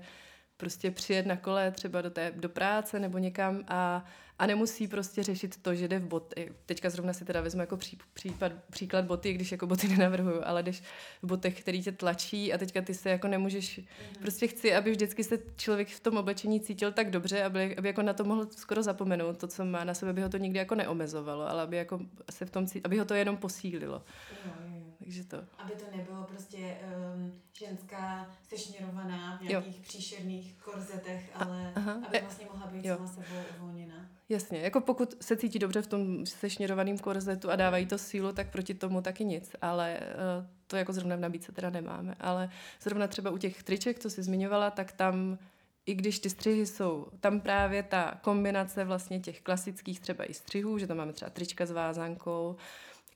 prostě 0.57 0.91
přijet 0.91 1.27
na 1.27 1.37
kole 1.37 1.71
třeba 1.71 2.03
do, 2.03 2.11
té, 2.11 2.33
do 2.37 2.49
práce 2.49 3.01
nebo 3.01 3.19
někam 3.19 3.65
a, 3.69 4.05
a 4.39 4.47
nemusí 4.47 4.89
prostě 4.89 5.23
řešit 5.23 5.63
to, 5.63 5.75
že 5.75 5.89
jde 5.89 5.99
v 5.99 6.07
boty. 6.07 6.53
Teďka 6.67 6.91
zrovna 6.91 7.13
si 7.13 7.25
teda 7.25 7.41
vezmu 7.41 7.61
jako 7.61 7.77
pří, 7.77 7.99
případ, 8.15 8.53
příklad 8.71 9.05
boty, 9.05 9.33
když 9.33 9.53
jako 9.53 9.67
boty 9.67 9.89
nenavrhuju, 9.97 10.41
ale 10.45 10.63
když 10.63 10.83
v 11.23 11.27
botech, 11.27 11.61
který 11.61 11.83
tě 11.83 11.93
tlačí 11.93 12.53
a 12.53 12.59
teďka 12.59 12.83
ty 12.83 12.95
se 12.95 13.11
jako 13.11 13.29
nemůžeš, 13.29 13.79
mm-hmm. 13.79 14.21
prostě 14.21 14.47
chci, 14.47 14.75
aby 14.75 14.91
vždycky 14.91 15.25
se 15.25 15.39
člověk 15.57 15.89
v 15.89 16.01
tom 16.01 16.17
oblečení 16.17 16.61
cítil 16.61 16.93
tak 16.93 17.11
dobře, 17.11 17.45
aby, 17.45 17.77
aby 17.77 17.89
jako 17.89 18.03
na 18.03 18.13
to 18.13 18.25
mohl 18.25 18.47
skoro 18.57 18.83
zapomenout, 18.83 19.39
to, 19.39 19.49
co 19.49 19.65
má 19.65 19.85
na 19.85 19.95
sebe, 19.95 20.13
by 20.13 20.23
ho 20.23 20.29
to 20.29 20.37
nikdy 20.37 20.59
jako 20.59 20.75
neomezovalo, 20.75 21.51
ale 21.51 21.63
aby 21.63 21.77
jako 21.77 22.01
se 22.31 22.47
v 22.47 22.51
tom, 22.51 22.67
aby 22.85 22.99
ho 22.99 23.05
to 23.05 23.15
jenom 23.15 23.37
posílilo. 23.37 23.99
Mm-hmm. 23.99 24.76
Takže 24.99 25.25
to. 25.25 25.37
Aby 25.59 25.73
to 25.73 25.97
nebylo 25.97 26.25
prostě 26.25 26.77
um, 27.15 27.33
ženská 27.53 28.31
sešněrovaná 28.49 29.37
v 29.37 29.43
nějakých 29.43 29.77
jo. 29.77 29.83
příšerných 29.83 30.55
korzetech, 30.65 31.31
ale 31.35 31.73
a, 31.75 31.79
aha, 31.79 32.01
aby 32.09 32.21
vlastně 32.21 32.47
mohla 32.53 32.67
být 32.67 32.85
jo. 32.85 32.97
sama 32.97 33.09
sebou 33.09 33.43
uvolněná. 33.57 34.11
Jasně, 34.29 34.59
jako 34.59 34.81
pokud 34.81 35.23
se 35.23 35.37
cítí 35.37 35.59
dobře 35.59 35.83
v 35.83 35.87
tom 35.87 36.27
sešněrovaném 36.27 36.99
korzetu 36.99 37.51
a 37.51 37.57
dávají 37.57 37.87
to 37.87 37.99
sílu, 37.99 38.33
tak 38.33 38.51
proti 38.51 38.75
tomu 38.75 39.03
taky 39.03 39.25
nic, 39.25 39.57
ale 39.63 40.01
uh, 40.01 40.47
to 40.67 40.77
jako 40.77 40.93
zrovna 40.93 41.17
v 41.17 41.21
nabídce 41.21 41.53
teda 41.53 41.71
nemáme. 41.71 42.15
Ale 42.21 42.51
zrovna 42.83 43.07
třeba 43.07 43.31
u 43.31 43.39
těch 43.39 43.63
triček, 43.63 43.99
co 43.99 44.11
jsi 44.11 44.23
zmiňovala, 44.23 44.71
tak 44.71 44.93
tam 44.93 45.39
i 45.87 45.95
když 45.95 46.19
ty 46.19 46.31
střihy 46.31 46.67
jsou, 46.67 47.07
tam 47.21 47.41
právě 47.41 47.83
ta 47.83 48.19
kombinace 48.23 48.85
vlastně 48.85 49.21
těch 49.21 49.41
klasických 49.41 50.01
třeba 50.01 50.25
i 50.25 50.35
střihů, 50.35 50.79
že 50.79 50.87
tam 50.87 50.97
máme 50.97 51.13
třeba 51.13 51.31
trička 51.31 51.67
s 51.67 51.71
vázankou, 51.71 52.57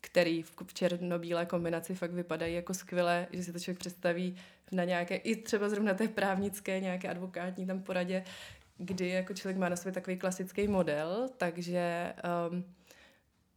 který 0.00 0.42
v 0.42 0.74
černobílé 0.74 1.46
kombinaci 1.46 1.94
fakt 1.94 2.12
vypadají 2.12 2.54
jako 2.54 2.74
skvěle, 2.74 3.26
že 3.32 3.42
si 3.42 3.52
to 3.52 3.58
člověk 3.58 3.78
představí 3.78 4.36
na 4.72 4.84
nějaké, 4.84 5.16
i 5.16 5.36
třeba 5.36 5.68
zrovna 5.68 5.94
té 5.94 6.08
právnické, 6.08 6.80
nějaké 6.80 7.08
advokátní 7.08 7.66
tam 7.66 7.82
poradě, 7.82 8.24
kdy 8.78 9.08
jako 9.08 9.34
člověk 9.34 9.58
má 9.58 9.68
na 9.68 9.76
sobě 9.76 9.92
takový 9.92 10.16
klasický 10.16 10.68
model, 10.68 11.28
takže 11.36 12.12
um, 12.50 12.64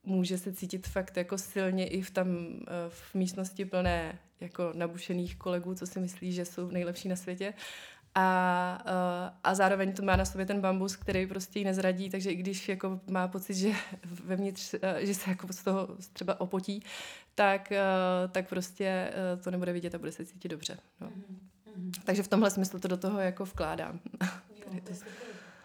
může 0.03 0.37
se 0.37 0.53
cítit 0.53 0.87
fakt 0.87 1.17
jako 1.17 1.37
silně 1.37 1.87
i 1.87 2.01
v 2.01 2.11
tam 2.11 2.27
uh, 2.27 2.63
v 2.89 3.15
místnosti 3.15 3.65
plné 3.65 4.19
jako 4.39 4.71
nabušených 4.75 5.35
kolegů, 5.35 5.75
co 5.75 5.87
si 5.87 5.99
myslí, 5.99 6.31
že 6.31 6.45
jsou 6.45 6.71
nejlepší 6.71 7.09
na 7.09 7.15
světě. 7.15 7.53
uh, 7.53 7.92
a 8.15 9.55
zároveň 9.55 9.93
to 9.93 10.03
má 10.03 10.15
na 10.15 10.25
sobě 10.25 10.45
ten 10.45 10.61
bambus, 10.61 10.95
který 10.95 11.27
prostě 11.27 11.59
ji 11.59 11.65
nezradí, 11.65 12.09
takže 12.09 12.31
i 12.31 12.35
když 12.35 12.69
jako 12.69 12.99
má 13.09 13.27
pocit, 13.27 13.53
že 13.53 13.71
vevnitř, 14.25 14.73
uh, 14.73 14.79
že 14.99 15.13
se 15.13 15.29
jako 15.29 15.53
z 15.53 15.63
toho 15.63 15.87
třeba 16.13 16.41
opotí, 16.41 16.83
tak, 17.35 17.71
uh, 17.71 18.31
tak 18.31 18.49
prostě 18.49 19.13
to 19.43 19.51
nebude 19.51 19.73
vidět 19.73 19.95
a 19.95 19.97
bude 19.97 20.11
se 20.11 20.25
cítit 20.25 20.49
dobře. 20.49 20.77
No. 21.01 21.07
Mm-hmm. 21.07 21.91
Takže 22.03 22.23
v 22.23 22.27
tomhle 22.27 22.51
smyslu 22.51 22.79
to 22.79 22.87
do 22.87 22.97
toho 22.97 23.19
jako 23.19 23.45
vkládám. 23.45 23.99
Jo, 24.21 24.79
to, 24.83 24.89
je 24.89 24.95
super. 24.95 25.13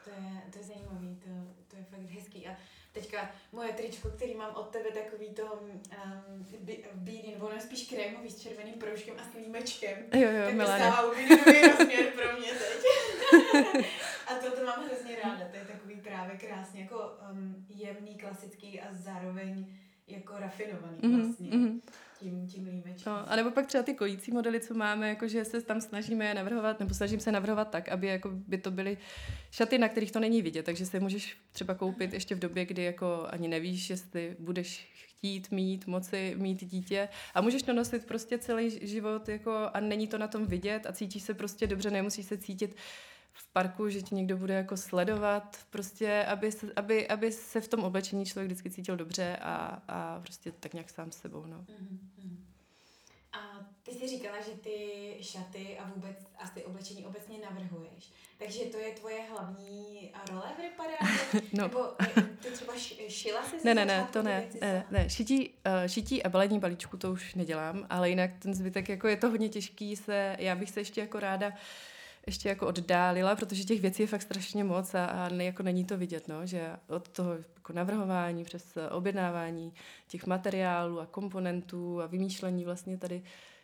to 0.04 0.10
je, 0.10 0.42
to 0.52 0.58
je 0.58 0.64
zajímavý, 0.64 1.16
to, 1.16 1.30
to 1.68 1.76
je 1.76 1.84
fakt 1.84 2.10
hezký. 2.10 2.46
A 2.46 2.50
teď 2.50 2.56
teďka 3.00 3.30
moje 3.52 3.72
tričko, 3.72 4.08
který 4.10 4.34
mám 4.34 4.54
od 4.54 4.68
tebe, 4.70 4.90
takový 4.90 5.28
to 5.34 5.42
um, 5.44 6.46
bílý, 6.94 7.30
nebo 7.30 7.48
ne 7.48 7.60
spíš 7.60 7.88
krémový 7.88 8.30
s 8.30 8.40
červeným 8.40 8.74
proužkem 8.74 9.14
a 9.18 9.24
s 9.24 9.34
límečkem. 9.34 9.98
Jo, 10.14 10.30
jo, 10.30 10.44
tak 10.46 10.54
úplně 11.32 11.68
rozměr 11.68 12.04
pro 12.06 12.38
mě 12.40 12.50
teď. 12.52 13.86
a 14.26 14.34
to, 14.34 14.50
to 14.50 14.64
mám 14.66 14.84
hrozně 14.86 15.16
ráda, 15.24 15.44
to 15.50 15.56
je 15.56 15.64
takový 15.64 16.00
právě 16.00 16.36
krásně 16.38 16.80
jako 16.80 17.10
um, 17.32 17.66
jemný, 17.68 18.14
klasický 18.14 18.80
a 18.80 18.86
zároveň 18.92 19.66
jako 20.06 20.34
rafinovaný 20.38 20.98
Mhm, 21.02 21.22
vlastně. 21.26 21.48
mhm. 21.56 21.80
Tím, 22.20 22.46
tím 22.46 22.66
límečkem. 22.66 23.12
No, 23.12 23.32
a 23.32 23.36
nebo 23.36 23.50
pak 23.50 23.66
třeba 23.66 23.82
ty 23.82 23.94
kojící 23.94 24.32
modely, 24.32 24.60
co 24.60 24.74
máme, 24.74 25.08
jakože 25.08 25.44
se 25.44 25.62
tam 25.62 25.80
snažíme 25.80 26.24
je 26.24 26.34
navrhovat, 26.34 26.80
nebo 26.80 26.94
snažím 26.94 27.20
se 27.20 27.32
navrhovat 27.32 27.70
tak, 27.70 27.88
aby 27.88 28.06
jako 28.06 28.30
by 28.32 28.58
to 28.58 28.70
byly 28.70 28.98
šaty, 29.50 29.78
na 29.78 29.88
kterých 29.88 30.12
to 30.12 30.20
není 30.20 30.42
vidět, 30.42 30.62
takže 30.62 30.86
si 30.86 31.00
můžeš 31.00 31.36
třeba 31.52 31.74
koupit 31.74 32.12
ještě 32.12 32.34
v 32.34 32.38
době, 32.38 32.66
kdy 32.66 32.82
jako 32.82 33.26
ani 33.30 33.48
nevíš, 33.48 33.90
jestli 33.90 34.36
budeš 34.38 34.88
chtít 34.94 35.50
mít, 35.50 35.86
moci 35.86 36.34
mít 36.38 36.64
dítě 36.64 37.08
a 37.34 37.40
můžeš 37.40 37.62
to 37.62 37.72
nosit 37.72 38.06
prostě 38.06 38.38
celý 38.38 38.88
život 38.88 39.28
jako 39.28 39.70
a 39.74 39.80
není 39.80 40.06
to 40.06 40.18
na 40.18 40.28
tom 40.28 40.46
vidět 40.46 40.86
a 40.86 40.92
cítíš 40.92 41.22
se 41.22 41.34
prostě 41.34 41.66
dobře, 41.66 41.90
nemusíš 41.90 42.26
se 42.26 42.38
cítit 42.38 42.76
v 43.38 43.52
parku, 43.52 43.88
že 43.88 44.02
ti 44.02 44.14
někdo 44.14 44.36
bude 44.36 44.54
jako 44.54 44.76
sledovat, 44.76 45.58
prostě, 45.70 46.24
aby 46.28 46.52
se, 46.52 46.72
aby, 46.76 47.08
aby 47.08 47.32
se 47.32 47.60
v 47.60 47.68
tom 47.68 47.84
oblečení 47.84 48.26
člověk 48.26 48.46
vždycky 48.46 48.70
cítil 48.70 48.96
dobře 48.96 49.36
a, 49.36 49.82
a 49.88 50.20
prostě 50.20 50.52
tak 50.52 50.74
nějak 50.74 50.90
sám 50.90 51.12
s 51.12 51.16
sebou, 51.16 51.46
no. 51.46 51.64
Mhm, 51.68 51.98
mhm. 52.18 52.44
A 53.32 53.66
ty 53.82 53.94
jsi 53.94 54.08
říkala, 54.08 54.40
že 54.40 54.50
ty 54.50 54.78
šaty 55.20 55.78
a 55.78 55.90
vůbec 55.94 56.16
asi 56.38 56.64
oblečení 56.64 57.06
obecně 57.06 57.38
navrhuješ. 57.38 58.12
Takže 58.38 58.64
to 58.64 58.76
je 58.78 58.92
tvoje 58.92 59.22
hlavní 59.30 60.12
role 60.30 60.52
v 60.56 60.62
reparátu? 60.62 61.46
No. 61.52 61.62
Nebo 61.62 61.84
ty 62.42 62.50
třeba 62.50 62.72
šila 63.08 63.42
jsi 63.42 63.56
Ne, 63.64 63.74
ne, 63.74 63.84
ne, 63.84 64.08
to 64.12 64.22
ne, 64.22 64.48
ne, 64.60 64.86
ne. 64.90 65.10
Šití, 65.10 65.48
uh, 65.48 65.54
šití 65.86 66.22
a 66.22 66.28
balení 66.28 66.58
balíčku 66.58 66.96
to 66.96 67.12
už 67.12 67.34
nedělám, 67.34 67.86
ale 67.90 68.10
jinak 68.10 68.30
ten 68.38 68.54
zbytek, 68.54 68.88
jako 68.88 69.08
je 69.08 69.16
to 69.16 69.30
hodně 69.30 69.48
těžký 69.48 69.96
se, 69.96 70.36
já 70.38 70.54
bych 70.54 70.70
se 70.70 70.80
ještě 70.80 71.00
jako 71.00 71.20
ráda 71.20 71.52
ještě 72.28 72.48
jako 72.48 72.66
oddálila, 72.66 73.36
protože 73.36 73.64
těch 73.64 73.80
věcí 73.80 74.02
je 74.02 74.06
fakt 74.06 74.22
strašně 74.22 74.64
moc 74.64 74.94
a, 74.94 75.04
a 75.04 75.28
ne, 75.28 75.44
jako 75.44 75.62
není 75.62 75.84
to 75.84 75.98
vidět, 75.98 76.28
no, 76.28 76.46
že 76.46 76.70
od 76.86 77.08
toho 77.08 77.32
jako 77.32 77.72
navrhování 77.72 78.44
přes 78.44 78.76
eh, 78.76 78.88
objednávání 78.90 79.72
těch 80.08 80.26
materiálů 80.26 81.00
a 81.00 81.06
komponentů 81.06 82.02
a 82.02 82.06
vymýšlení 82.06 82.64
vlastně 82.64 82.98
tady 82.98 83.22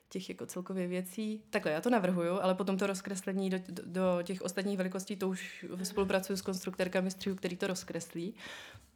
těch 0.09 0.29
jako 0.29 0.47
celkově 0.47 0.87
věcí. 0.87 1.43
Takhle, 1.51 1.73
já 1.73 1.81
to 1.81 1.91
navrhuju, 1.91 2.41
ale 2.41 2.55
potom 2.55 2.79
to 2.79 2.87
rozkreslení 2.87 3.51
do, 3.51 3.59
do, 3.69 3.83
do 3.87 4.23
těch 4.23 4.43
ostatních 4.43 4.79
velikostí, 4.79 5.17
to 5.17 5.29
už 5.29 5.67
spolupracuju 5.83 6.37
s 6.37 6.43
konstruktérkami 6.43 7.11
střihu, 7.11 7.37
který 7.37 7.57
to 7.57 7.67
rozkreslí. 7.67 8.35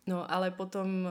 No, 0.06 0.32
ale 0.32 0.50
potom... 0.50 1.08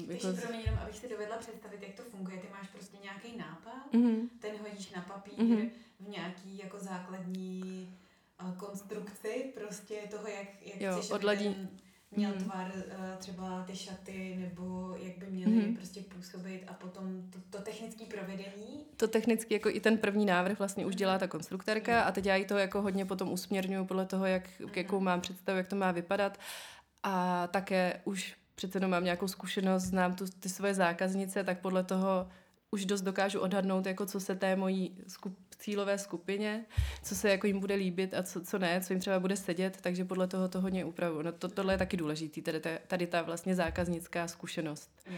Uh, 0.00 0.06
Takže 0.06 0.32
pro 0.32 0.52
mě 0.52 0.60
jenom, 0.60 0.80
abych 0.82 0.96
si 0.96 1.08
dovedla 1.08 1.36
představit, 1.36 1.82
jak 1.82 1.94
to 1.94 2.02
funguje. 2.02 2.36
Ty 2.36 2.46
máš 2.52 2.68
prostě 2.68 2.96
nějaký 3.02 3.36
nápad, 3.36 3.92
mm-hmm. 3.92 4.28
ten 4.38 4.52
hodíš 4.56 4.90
na 4.90 5.02
papír 5.02 5.34
Mhm. 5.38 5.70
V 6.00 6.08
nějaký 6.08 6.58
jako 6.58 6.78
základní 6.78 7.96
uh, 8.42 8.54
konstrukci 8.56 9.52
prostě 9.54 9.94
toho, 10.10 10.28
jak, 10.28 10.48
jak 10.62 10.80
Jo, 10.80 10.92
chceš, 10.98 11.10
odladí- 11.10 11.54
ten 11.54 11.68
měl 12.16 12.30
Mhm. 12.34 12.44
tvar 12.44 12.72
uh, 12.76 13.16
třeba 13.18 13.64
ty 13.66 13.76
šaty, 13.76 14.36
nebo 14.40 14.94
jak 15.02 15.18
by 15.18 15.26
měly 15.26 15.52
Mhm. 15.56 15.74
prostě 15.76 16.00
působit 16.00 16.64
a 16.68 16.72
potom 16.74 17.30
to, 17.30 17.38
to 17.58 17.64
technické 17.64 18.04
provedení. 18.04 18.84
to 18.96 19.08
technicky 19.08 19.54
jako 19.54 19.68
i 19.70 19.80
ten 19.80 19.98
první 19.98 20.26
návrh 20.26 20.58
vlastně 20.58 20.86
už 20.86 20.96
dělá 20.96 21.18
ta 21.18 21.26
konstruktérka 21.28 22.02
a 22.02 22.12
teď 22.12 22.26
já 22.26 22.36
jí 22.36 22.44
to 22.44 22.58
jako 22.58 22.82
hodně 22.82 23.04
potom 23.06 23.32
usměrňuju 23.32 23.84
podle 23.86 24.06
toho, 24.06 24.26
jak, 24.26 24.42
jakou 24.74 25.00
mám 25.00 25.20
představu, 25.20 25.58
jak 25.58 25.68
to 25.68 25.76
má 25.76 25.92
vypadat 25.92 26.38
a 27.02 27.46
také 27.46 28.00
už 28.04 28.36
přece 28.54 28.76
jenom 28.76 28.90
mám 28.90 29.04
nějakou 29.04 29.28
zkušenost, 29.28 29.82
znám 29.82 30.14
tu, 30.14 30.24
ty 30.40 30.48
svoje 30.48 30.74
zákaznice, 30.74 31.44
tak 31.44 31.60
podle 31.60 31.84
toho 31.84 32.28
už 32.70 32.84
dost 32.86 33.00
dokážu 33.02 33.40
odhadnout, 33.40 33.86
jako 33.86 34.06
co 34.06 34.20
se 34.20 34.34
té 34.34 34.56
mojí 34.56 34.98
skup, 35.08 35.38
cílové 35.64 35.98
skupině, 35.98 36.64
co 37.02 37.14
se 37.14 37.30
jako 37.30 37.46
jim 37.46 37.60
bude 37.60 37.74
líbit 37.74 38.14
a 38.14 38.22
co, 38.22 38.40
co 38.40 38.58
ne, 38.58 38.80
co 38.80 38.92
jim 38.92 39.00
třeba 39.00 39.20
bude 39.20 39.36
sedět, 39.36 39.78
takže 39.80 40.04
podle 40.04 40.26
toho 40.26 40.48
to 40.48 40.60
hodně 40.60 40.84
upravuju. 40.84 41.22
No 41.22 41.32
to, 41.32 41.48
tohle 41.48 41.74
je 41.74 41.78
taky 41.78 41.96
důležitý, 41.96 42.42
tady 42.42 42.60
ta, 42.60 42.70
tady 42.86 43.06
ta 43.06 43.22
vlastně 43.22 43.54
zákaznická 43.54 44.28
zkušenost. 44.28 44.90
Jo. 45.06 45.16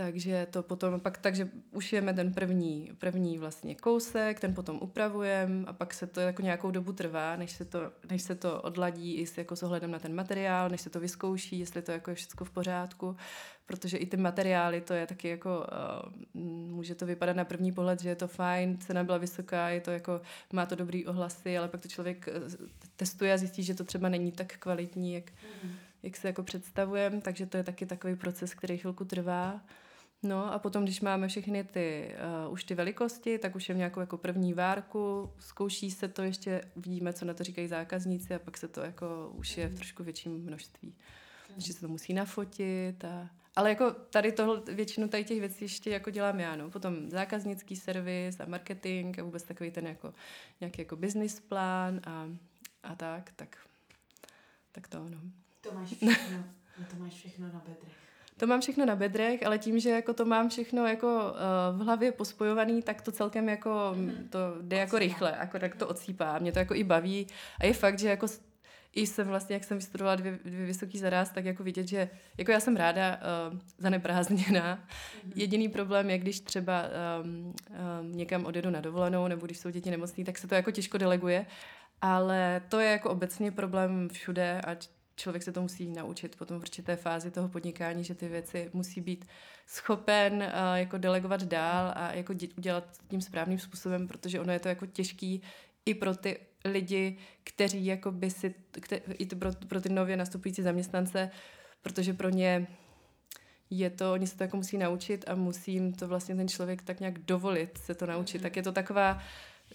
Takže 0.00 0.46
to 0.50 0.62
potom 0.62 1.00
pak, 1.00 1.18
takže 1.18 1.48
ušijeme 1.70 2.14
ten 2.14 2.32
první, 2.34 2.90
první 2.98 3.38
vlastně 3.38 3.74
kousek, 3.74 4.40
ten 4.40 4.54
potom 4.54 4.78
upravujeme 4.82 5.64
a 5.66 5.72
pak 5.72 5.94
se 5.94 6.06
to 6.06 6.20
jako 6.20 6.42
nějakou 6.42 6.70
dobu 6.70 6.92
trvá, 6.92 7.36
než 7.36 7.50
se 7.50 7.64
to, 7.64 7.92
než 8.10 8.22
se 8.22 8.34
to 8.34 8.62
odladí 8.62 9.14
i 9.14 9.26
s, 9.26 9.38
jako 9.38 9.56
s 9.56 9.62
ohledem 9.62 9.90
na 9.90 9.98
ten 9.98 10.14
materiál, 10.14 10.68
než 10.68 10.80
se 10.80 10.90
to 10.90 11.00
vyzkouší, 11.00 11.58
jestli 11.58 11.82
to 11.82 11.92
jako 11.92 12.10
je 12.10 12.14
všechno 12.14 12.46
v 12.46 12.50
pořádku, 12.50 13.16
protože 13.66 13.96
i 13.96 14.06
ty 14.06 14.16
materiály, 14.16 14.80
to 14.80 14.94
je 14.94 15.06
taky 15.06 15.28
jako, 15.28 15.66
uh, 16.34 16.42
může 16.70 16.94
to 16.94 17.06
vypadat 17.06 17.36
na 17.36 17.44
první 17.44 17.72
pohled, 17.72 18.00
že 18.00 18.08
je 18.08 18.16
to 18.16 18.28
fajn, 18.28 18.78
cena 18.78 19.04
byla 19.04 19.18
vysoká, 19.18 19.68
je 19.68 19.80
to 19.80 19.90
jako, 19.90 20.20
má 20.52 20.66
to 20.66 20.74
dobrý 20.74 21.06
ohlasy, 21.06 21.58
ale 21.58 21.68
pak 21.68 21.80
to 21.80 21.88
člověk 21.88 22.28
eh, 22.28 22.32
testuje 22.96 23.32
a 23.32 23.36
zjistí, 23.36 23.62
že 23.62 23.74
to 23.74 23.84
třeba 23.84 24.08
není 24.08 24.32
tak 24.32 24.56
kvalitní, 24.58 25.12
jak, 25.14 25.24
Mhm. 25.62 25.72
jak 26.02 26.16
se 26.16 26.26
jako 26.28 26.42
představujeme, 26.42 27.20
takže 27.20 27.46
to 27.46 27.56
je 27.56 27.64
taky 27.64 27.86
takový 27.86 28.16
proces, 28.16 28.54
který 28.54 28.78
chvilku 28.78 29.04
trvá. 29.04 29.60
No 30.22 30.52
a 30.52 30.58
potom, 30.58 30.84
když 30.84 31.00
máme 31.00 31.28
všechny 31.28 31.64
ty, 31.64 32.14
uh, 32.46 32.52
už 32.52 32.64
ty 32.64 32.74
velikosti, 32.74 33.38
tak 33.38 33.56
už 33.56 33.68
je 33.68 33.74
nějakou 33.74 34.00
jako 34.00 34.18
první 34.18 34.54
várku, 34.54 35.32
zkouší 35.38 35.90
se 35.90 36.08
to 36.08 36.22
ještě, 36.22 36.60
uvidíme, 36.74 37.12
co 37.12 37.24
na 37.24 37.34
to 37.34 37.44
říkají 37.44 37.68
zákazníci 37.68 38.34
a 38.34 38.38
pak 38.38 38.56
se 38.56 38.68
to 38.68 38.80
jako 38.80 39.32
už 39.34 39.56
je 39.56 39.68
v 39.68 39.74
trošku 39.74 40.04
větším 40.04 40.32
množství. 40.32 40.94
Že 41.56 41.72
se 41.72 41.80
to 41.80 41.88
musí 41.88 42.14
nafotit 42.14 43.04
a... 43.04 43.30
Ale 43.56 43.70
jako 43.70 43.90
tady 43.90 44.32
tohle, 44.32 44.62
většinu 44.74 45.08
tady 45.08 45.24
těch 45.24 45.40
věcí 45.40 45.64
ještě 45.64 45.90
jako 45.90 46.10
dělám 46.10 46.40
já, 46.40 46.56
no. 46.56 46.70
Potom 46.70 47.10
zákaznický 47.10 47.76
servis 47.76 48.40
a 48.40 48.46
marketing 48.46 49.18
a 49.18 49.22
vůbec 49.22 49.42
takový 49.42 49.70
ten 49.70 49.86
jako 49.86 50.14
nějaký 50.60 50.82
jako 50.82 50.96
business 50.96 51.40
plán 51.40 52.00
a, 52.04 52.28
a 52.82 52.94
tak, 52.94 53.30
tak, 53.36 53.56
tak 54.72 54.88
to, 54.88 55.08
no. 55.08 55.20
To 55.60 55.74
máš 55.74 55.88
všechno, 55.96 56.44
no 56.78 56.84
to 56.90 56.96
máš 56.96 57.12
všechno 57.12 57.46
na 57.46 57.62
bedrech. 57.66 58.09
To 58.40 58.46
mám 58.46 58.60
všechno 58.60 58.86
na 58.86 58.96
bedrech, 58.96 59.46
ale 59.46 59.58
tím, 59.58 59.78
že 59.78 59.90
jako 59.90 60.12
to 60.14 60.24
mám 60.24 60.48
všechno 60.48 60.86
jako 60.86 61.06
uh, 61.06 61.80
v 61.80 61.84
hlavě 61.84 62.12
pospojovaný, 62.12 62.82
tak 62.82 63.02
to 63.02 63.12
celkem 63.12 63.48
jako 63.48 63.92
mm. 63.94 64.28
to 64.30 64.38
jde 64.62 64.76
jako 64.76 64.96
Odsýpá. 64.96 64.98
rychle, 64.98 65.36
jako 65.40 65.58
tak 65.58 65.76
to 65.76 65.88
odsýpá. 65.88 66.38
Mě 66.38 66.52
to 66.52 66.58
jako 66.58 66.74
i 66.74 66.84
baví 66.84 67.26
a 67.60 67.66
je 67.66 67.72
fakt, 67.72 67.98
že 67.98 68.08
jako 68.08 68.26
i 68.94 69.06
jsem 69.06 69.28
vlastně, 69.28 69.54
jak 69.54 69.64
jsem 69.64 69.76
vystudovala 69.78 70.16
dvě, 70.16 70.38
dvě 70.44 70.66
vysoký 70.66 70.98
zaraz, 70.98 71.30
tak 71.30 71.44
jako 71.44 71.64
vidět, 71.64 71.88
že 71.88 72.10
jako 72.38 72.52
já 72.52 72.60
jsem 72.60 72.76
ráda 72.76 73.20
uh, 73.52 73.58
zaneprázdněná. 73.78 74.74
Mhm. 75.24 75.32
Jediný 75.36 75.68
problém 75.68 76.10
je, 76.10 76.18
když 76.18 76.40
třeba 76.40 76.84
um, 77.22 77.30
um, 77.40 78.12
někam 78.12 78.44
odjedu 78.44 78.70
na 78.70 78.80
dovolenou, 78.80 79.28
nebo 79.28 79.46
když 79.46 79.58
jsou 79.58 79.70
děti 79.70 79.90
nemocný, 79.90 80.24
tak 80.24 80.38
se 80.38 80.48
to 80.48 80.54
jako 80.54 80.70
těžko 80.70 80.98
deleguje. 80.98 81.46
Ale 82.02 82.62
to 82.68 82.80
je 82.80 82.90
jako 82.90 83.10
obecně 83.10 83.52
problém 83.52 84.08
všude 84.08 84.60
a 84.60 84.74
č- 84.74 84.88
člověk 85.20 85.42
se 85.42 85.52
to 85.52 85.62
musí 85.62 85.88
naučit 85.88 86.36
potom 86.36 86.58
v 86.58 86.62
určité 86.62 86.96
fázi 86.96 87.30
toho 87.30 87.48
podnikání, 87.48 88.04
že 88.04 88.14
ty 88.14 88.28
věci 88.28 88.70
musí 88.72 89.00
být 89.00 89.24
schopen 89.66 90.32
uh, 90.34 90.74
jako 90.74 90.98
delegovat 90.98 91.42
dál 91.42 91.92
a 91.96 92.12
jako 92.12 92.32
dě- 92.32 92.52
udělat 92.58 92.84
tím 93.08 93.20
správným 93.20 93.58
způsobem, 93.58 94.08
protože 94.08 94.40
ono 94.40 94.52
je 94.52 94.60
to 94.60 94.68
jako 94.68 94.86
těžký 94.86 95.42
i 95.86 95.94
pro 95.94 96.16
ty 96.16 96.38
lidi, 96.64 97.18
kteří 97.44 97.86
jako 97.86 98.12
by 98.12 98.30
si, 98.30 98.54
kte, 98.70 98.96
i 98.96 99.26
to 99.26 99.36
pro, 99.36 99.50
pro 99.68 99.80
ty 99.80 99.88
nově 99.88 100.16
nastupující 100.16 100.62
zaměstnance, 100.62 101.30
protože 101.82 102.12
pro 102.12 102.28
ně 102.28 102.66
je 103.70 103.90
to, 103.90 104.12
oni 104.12 104.26
se 104.26 104.36
to 104.36 104.44
jako 104.44 104.56
musí 104.56 104.78
naučit 104.78 105.24
a 105.28 105.34
musí 105.34 105.72
jim 105.72 105.92
to 105.92 106.08
vlastně 106.08 106.36
ten 106.36 106.48
člověk 106.48 106.82
tak 106.82 107.00
nějak 107.00 107.18
dovolit 107.18 107.78
se 107.78 107.94
to 107.94 108.06
naučit. 108.06 108.38
Mhm. 108.38 108.42
Tak 108.42 108.56
je 108.56 108.62
to 108.62 108.72
taková, 108.72 109.22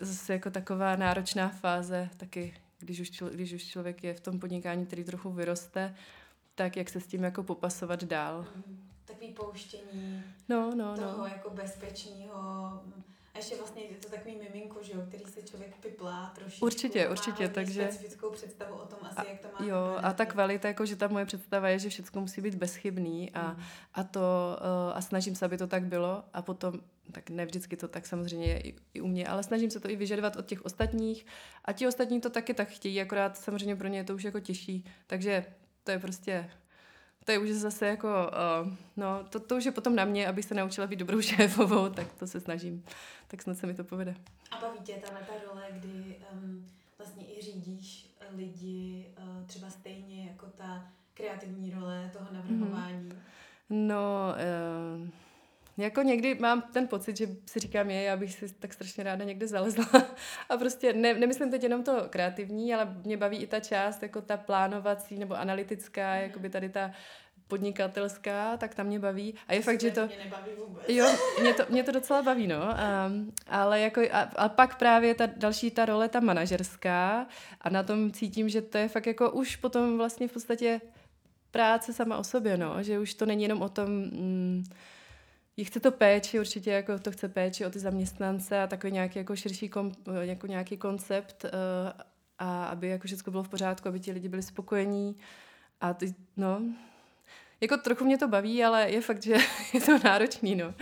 zase 0.01 0.33
jako 0.33 0.49
taková 0.49 0.95
náročná 0.95 1.49
fáze 1.49 2.09
taky, 2.17 2.53
když 2.85 2.99
už, 2.99 3.11
člo, 3.11 3.29
když 3.29 3.53
už 3.53 3.63
člověk 3.67 4.03
je 4.03 4.13
v 4.13 4.19
tom 4.19 4.39
podnikání, 4.39 4.85
který 4.85 5.03
trochu 5.03 5.31
vyroste, 5.31 5.95
tak 6.55 6.77
jak 6.77 6.89
se 6.89 6.99
s 6.99 7.07
tím 7.07 7.23
jako 7.23 7.43
popasovat 7.43 8.03
dál. 8.03 8.45
Takový 9.05 9.31
pouštění 9.33 10.23
No, 10.49 10.75
no, 10.75 10.95
toho 10.95 11.17
no. 11.17 11.25
jako 11.25 11.49
bezpečného. 11.49 12.81
A 13.35 13.37
ještě 13.37 13.55
vlastně 13.55 13.81
je 13.83 13.95
to 13.97 14.09
takový 14.09 14.35
miminko, 14.35 14.83
že 14.83 14.93
jo, 14.93 15.01
který 15.07 15.25
se 15.25 15.41
člověk 15.43 15.75
piplá 15.75 16.31
trošičku. 16.35 16.65
Určitě, 16.65 17.09
určitě, 17.09 17.49
takže- 17.49 17.83
specifickou 17.83 18.29
představu 18.31 18.75
o 18.75 18.85
tom 18.85 18.99
asi, 19.01 19.15
A- 19.17 19.23
jak 19.29 19.39
to 19.39 19.47
má 19.59 19.67
Jo, 19.67 19.83
vypadat. 19.89 20.09
a 20.09 20.13
ta 20.13 20.25
kvalita, 20.25 20.67
jako 20.67 20.85
že 20.85 20.95
ta 20.95 21.07
moje 21.07 21.25
představa 21.25 21.69
je, 21.69 21.79
že 21.79 21.89
všechno 21.89 22.21
musí 22.21 22.41
být 22.41 22.55
bezchybný 22.55 23.31
a, 23.31 23.47
Mhm. 23.51 23.63
a 23.93 24.03
to 24.03 24.19
uh, 24.89 24.97
a 24.97 25.01
snažím 25.01 25.35
se, 25.35 25.45
aby 25.45 25.57
to 25.57 25.67
tak 25.67 25.83
bylo 25.83 26.23
a 26.33 26.41
potom, 26.41 26.79
tak 27.11 27.29
ne 27.29 27.45
vždycky 27.45 27.77
to 27.77 27.87
tak 27.87 28.05
samozřejmě 28.05 28.47
je 28.47 28.59
i, 28.59 28.75
i 28.93 29.01
u 29.01 29.07
mě, 29.07 29.27
ale 29.27 29.43
snažím 29.43 29.71
se 29.71 29.79
to 29.79 29.89
i 29.89 29.95
vyžadovat 29.95 30.35
od 30.35 30.45
těch 30.45 30.65
ostatních 30.65 31.25
a 31.65 31.71
ti 31.73 31.87
ostatní 31.87 32.21
to 32.21 32.29
taky 32.29 32.53
tak 32.53 32.67
chtějí, 32.69 33.01
akorát 33.01 33.37
samozřejmě 33.37 33.75
pro 33.75 33.87
ně 33.87 33.97
je 33.97 34.03
to 34.03 34.15
už 34.15 34.23
jako 34.23 34.39
těžší, 34.39 34.85
takže 35.07 35.45
to 35.83 35.91
je 35.91 35.99
prostě 35.99 36.49
to 37.25 37.31
je 37.31 37.39
už 37.39 37.49
zase 37.49 37.87
jako, 37.87 38.07
uh, 38.07 38.73
no, 38.97 39.23
to, 39.29 39.39
to 39.39 39.55
už 39.57 39.65
je 39.65 39.71
potom 39.71 39.95
na 39.95 40.05
mě, 40.05 40.27
abych 40.27 40.45
se 40.45 40.55
naučila 40.55 40.87
být 40.87 40.99
dobrou 40.99 41.21
šéfovou, 41.21 41.89
tak 41.89 42.13
to 42.13 42.27
se 42.27 42.39
snažím. 42.39 42.83
Tak 43.27 43.41
snad 43.41 43.57
se 43.57 43.67
mi 43.67 43.73
to 43.73 43.83
povede. 43.83 44.15
A 44.51 44.59
baví 44.59 44.79
tě 44.79 44.93
ta 44.93 45.19
role, 45.47 45.63
kdy 45.71 46.15
um, 46.33 46.67
vlastně 46.97 47.25
i 47.25 47.41
řídíš 47.41 48.15
lidi 48.35 49.05
uh, 49.17 49.45
třeba 49.45 49.69
stejně 49.69 50.27
jako 50.27 50.45
ta 50.45 50.87
kreativní 51.13 51.71
role 51.71 52.11
toho 52.13 52.27
navrhování? 52.31 53.09
No, 53.69 54.35
uh, 55.01 55.09
jako 55.77 56.01
někdy 56.01 56.35
mám 56.35 56.61
ten 56.61 56.87
pocit, 56.87 57.17
že 57.17 57.27
si 57.45 57.59
říkám, 57.59 57.89
je, 57.89 58.01
já 58.01 58.17
bych 58.17 58.33
si 58.33 58.53
tak 58.53 58.73
strašně 58.73 59.03
ráda 59.03 59.25
někde 59.25 59.47
zalezla 59.47 59.85
a 60.49 60.57
prostě 60.57 60.93
ne, 60.93 61.13
nemyslím 61.13 61.51
teď 61.51 61.63
jenom 61.63 61.83
to 61.83 62.07
kreativní, 62.09 62.73
ale 62.73 62.95
mě 63.03 63.17
baví 63.17 63.37
i 63.37 63.47
ta 63.47 63.59
část, 63.59 64.03
jako 64.03 64.21
ta 64.21 64.37
plánovací 64.37 65.19
nebo 65.19 65.35
analytická, 65.35 66.15
mm. 66.15 66.21
jako 66.21 66.39
by 66.39 66.49
tady 66.49 66.69
ta 66.69 66.91
podnikatelská, 67.47 68.57
tak 68.57 68.75
tam 68.75 68.87
mě 68.87 68.99
baví. 68.99 69.35
A 69.47 69.53
je 69.53 69.61
fakt, 69.61 69.81
že 69.81 69.91
to... 69.91 70.05
Mě 70.05 70.17
nebaví 70.23 70.51
vůbec. 70.57 70.83
Jo, 70.87 71.05
mě 71.41 71.53
to, 71.53 71.63
mě 71.69 71.83
to 71.83 71.91
docela 71.91 72.21
baví, 72.21 72.47
no. 72.47 72.57
Um, 73.07 73.33
ale 73.47 73.79
jako, 73.79 74.01
a, 74.11 74.19
a 74.19 74.49
pak 74.49 74.77
právě 74.77 75.15
ta 75.15 75.25
další 75.25 75.71
ta 75.71 75.85
role, 75.85 76.09
ta 76.09 76.19
manažerská 76.19 77.27
a 77.61 77.69
na 77.69 77.83
tom 77.83 78.11
cítím, 78.11 78.49
že 78.49 78.61
to 78.61 78.77
je 78.77 78.87
fakt 78.87 79.07
jako 79.07 79.31
už 79.31 79.55
potom 79.55 79.97
vlastně 79.97 80.27
v 80.27 80.33
podstatě 80.33 80.81
práce 81.51 81.93
sama 81.93 82.17
o 82.17 82.23
sobě, 82.23 82.57
no. 82.57 82.83
Že 82.83 82.99
už 82.99 83.13
to 83.13 83.25
není 83.25 83.43
jenom 83.43 83.61
o 83.61 83.69
tom... 83.69 83.89
Mm, 83.89 84.63
chce 85.63 85.79
to 85.79 85.91
péči, 85.91 86.39
určitě 86.39 86.71
jako 86.71 86.99
to 86.99 87.11
chce 87.11 87.29
péči 87.29 87.65
o 87.65 87.69
ty 87.69 87.79
zaměstnance 87.79 88.61
a 88.63 88.67
takový 88.67 88.93
nějaký 88.93 89.19
jako 89.19 89.35
širší 89.35 89.69
kom, 89.69 89.91
jako 90.21 90.47
nějaký 90.47 90.77
koncept 90.77 91.43
uh, 91.43 91.49
a 92.39 92.65
aby 92.65 92.87
jako 92.87 93.07
všechno 93.07 93.31
bylo 93.31 93.43
v 93.43 93.49
pořádku, 93.49 93.87
aby 93.87 93.99
ti 93.99 94.11
lidi 94.11 94.29
byli 94.29 94.43
spokojení 94.43 95.17
a 95.81 95.93
ty, 95.93 96.15
no, 96.37 96.61
jako 97.61 97.77
trochu 97.77 98.03
mě 98.03 98.17
to 98.17 98.27
baví, 98.27 98.63
ale 98.63 98.91
je 98.91 99.01
fakt, 99.01 99.23
že 99.23 99.37
je 99.73 99.81
to 99.81 99.99
náročný, 100.03 100.55
no. 100.55 100.73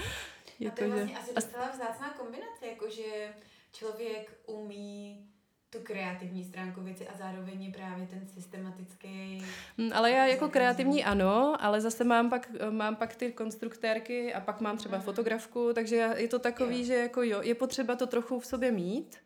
Je 0.59 0.71
a 0.71 0.73
to 0.73 0.83
je 0.83 0.89
jako, 0.89 0.99
vlastně 0.99 1.15
že... 1.15 1.19
asi 1.33 1.33
docela 1.47 1.69
vzácná 1.71 2.09
kombinace, 2.09 2.67
jakože 2.67 3.33
člověk 3.71 4.39
umí 4.45 5.27
tu 5.73 5.79
kreativní 5.83 6.43
stránku 6.43 6.81
věci 6.81 7.07
a 7.07 7.17
zároveň 7.17 7.63
je 7.63 7.71
právě 7.71 8.07
ten 8.07 8.27
systematický. 8.27 9.43
Mm, 9.77 9.89
ale 9.93 10.11
já 10.11 10.25
jako 10.25 10.49
kreativní 10.49 11.03
ano, 11.03 11.55
ale 11.59 11.81
zase 11.81 12.03
mám 12.03 12.29
pak, 12.29 12.49
mám 12.69 12.95
pak 12.95 13.15
ty 13.15 13.31
konstruktérky 13.31 14.33
a 14.33 14.39
pak 14.39 14.61
mám 14.61 14.77
třeba 14.77 14.97
mm. 14.97 15.03
fotografku, 15.03 15.73
takže 15.73 16.09
je 16.17 16.27
to 16.27 16.39
takový, 16.39 16.79
jo. 16.79 16.85
že 16.85 16.95
jako 16.95 17.23
jo, 17.23 17.41
je 17.41 17.55
potřeba 17.55 17.95
to 17.95 18.07
trochu 18.07 18.39
v 18.39 18.45
sobě 18.45 18.71
mít, 18.71 19.17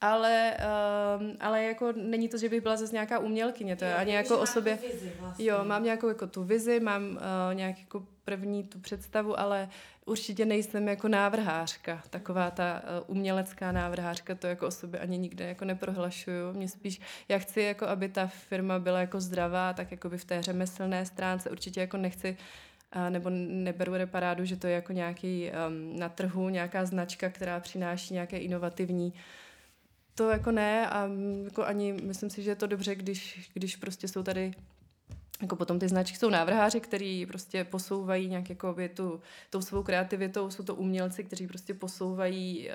ale, 0.00 0.56
um, 1.20 1.36
ale 1.40 1.64
jako 1.64 1.92
není 1.96 2.28
to, 2.28 2.38
že 2.38 2.48
bych 2.48 2.60
byla 2.60 2.76
zase 2.76 2.92
nějaká 2.92 3.18
umělkyně, 3.18 3.76
to 3.76 3.84
je 3.84 3.94
ani 3.94 4.12
jako 4.12 4.38
o 4.38 4.46
sobě. 4.46 4.78
Vlastně. 5.20 5.44
Jo, 5.44 5.64
mám 5.64 5.84
nějakou 5.84 6.08
jako 6.08 6.26
tu 6.26 6.44
vizi, 6.44 6.80
mám 6.80 7.02
uh, 7.10 7.54
nějak 7.54 7.78
jako 7.78 8.02
první 8.24 8.64
tu 8.64 8.78
představu, 8.78 9.40
ale 9.40 9.68
určitě 10.06 10.44
nejsem 10.44 10.88
jako 10.88 11.08
návrhářka, 11.08 12.02
taková 12.10 12.50
ta 12.50 12.82
uh, 12.82 13.16
umělecká 13.16 13.72
návrhářka, 13.72 14.34
to 14.34 14.46
jako 14.46 14.66
o 14.66 14.70
sobě 14.70 15.00
ani 15.00 15.18
nikde 15.18 15.48
jako 15.48 15.64
neprohlašuju. 15.64 16.52
Mě 16.52 16.68
spíš, 16.68 17.00
já 17.28 17.38
chci 17.38 17.60
jako, 17.60 17.86
aby 17.86 18.08
ta 18.08 18.26
firma 18.26 18.78
byla 18.78 19.00
jako 19.00 19.20
zdravá, 19.20 19.72
tak 19.72 19.90
jako 19.90 20.08
by 20.08 20.18
v 20.18 20.24
té 20.24 20.42
řemeslné 20.42 21.06
stránce 21.06 21.50
určitě 21.50 21.80
jako 21.80 21.96
nechci 21.96 22.36
a 22.92 23.10
nebo 23.10 23.30
neberu 23.30 23.94
reparádu, 23.94 24.44
že 24.44 24.56
to 24.56 24.66
je 24.66 24.74
jako 24.74 24.92
nějaký 24.92 25.50
um, 25.50 25.98
na 25.98 26.08
trhu, 26.08 26.48
nějaká 26.48 26.84
značka, 26.84 27.30
která 27.30 27.60
přináší 27.60 28.14
nějaké 28.14 28.38
inovativní 28.38 29.06
uh, 29.06 29.20
to 30.16 30.30
jako 30.30 30.50
ne 30.50 30.90
a 30.90 31.08
jako 31.44 31.64
ani 31.64 31.92
myslím 31.92 32.30
si, 32.30 32.42
že 32.42 32.50
je 32.50 32.56
to 32.56 32.66
dobře, 32.66 32.94
když, 32.94 33.50
když 33.54 33.76
prostě 33.76 34.08
jsou 34.08 34.22
tady 34.22 34.54
jako 35.42 35.56
potom 35.56 35.78
ty 35.78 35.88
značky 35.88 36.18
jsou 36.18 36.30
návrháři, 36.30 36.80
kteří 36.80 37.26
prostě 37.26 37.64
posouvají 37.64 38.28
nějak 38.28 38.50
jako 38.50 38.76
tu, 38.94 39.20
tou 39.50 39.60
svou 39.60 39.82
kreativitou, 39.82 40.50
jsou 40.50 40.62
to 40.62 40.74
umělci, 40.74 41.24
kteří 41.24 41.46
prostě 41.46 41.74
posouvají 41.74 42.70
eh, 42.70 42.74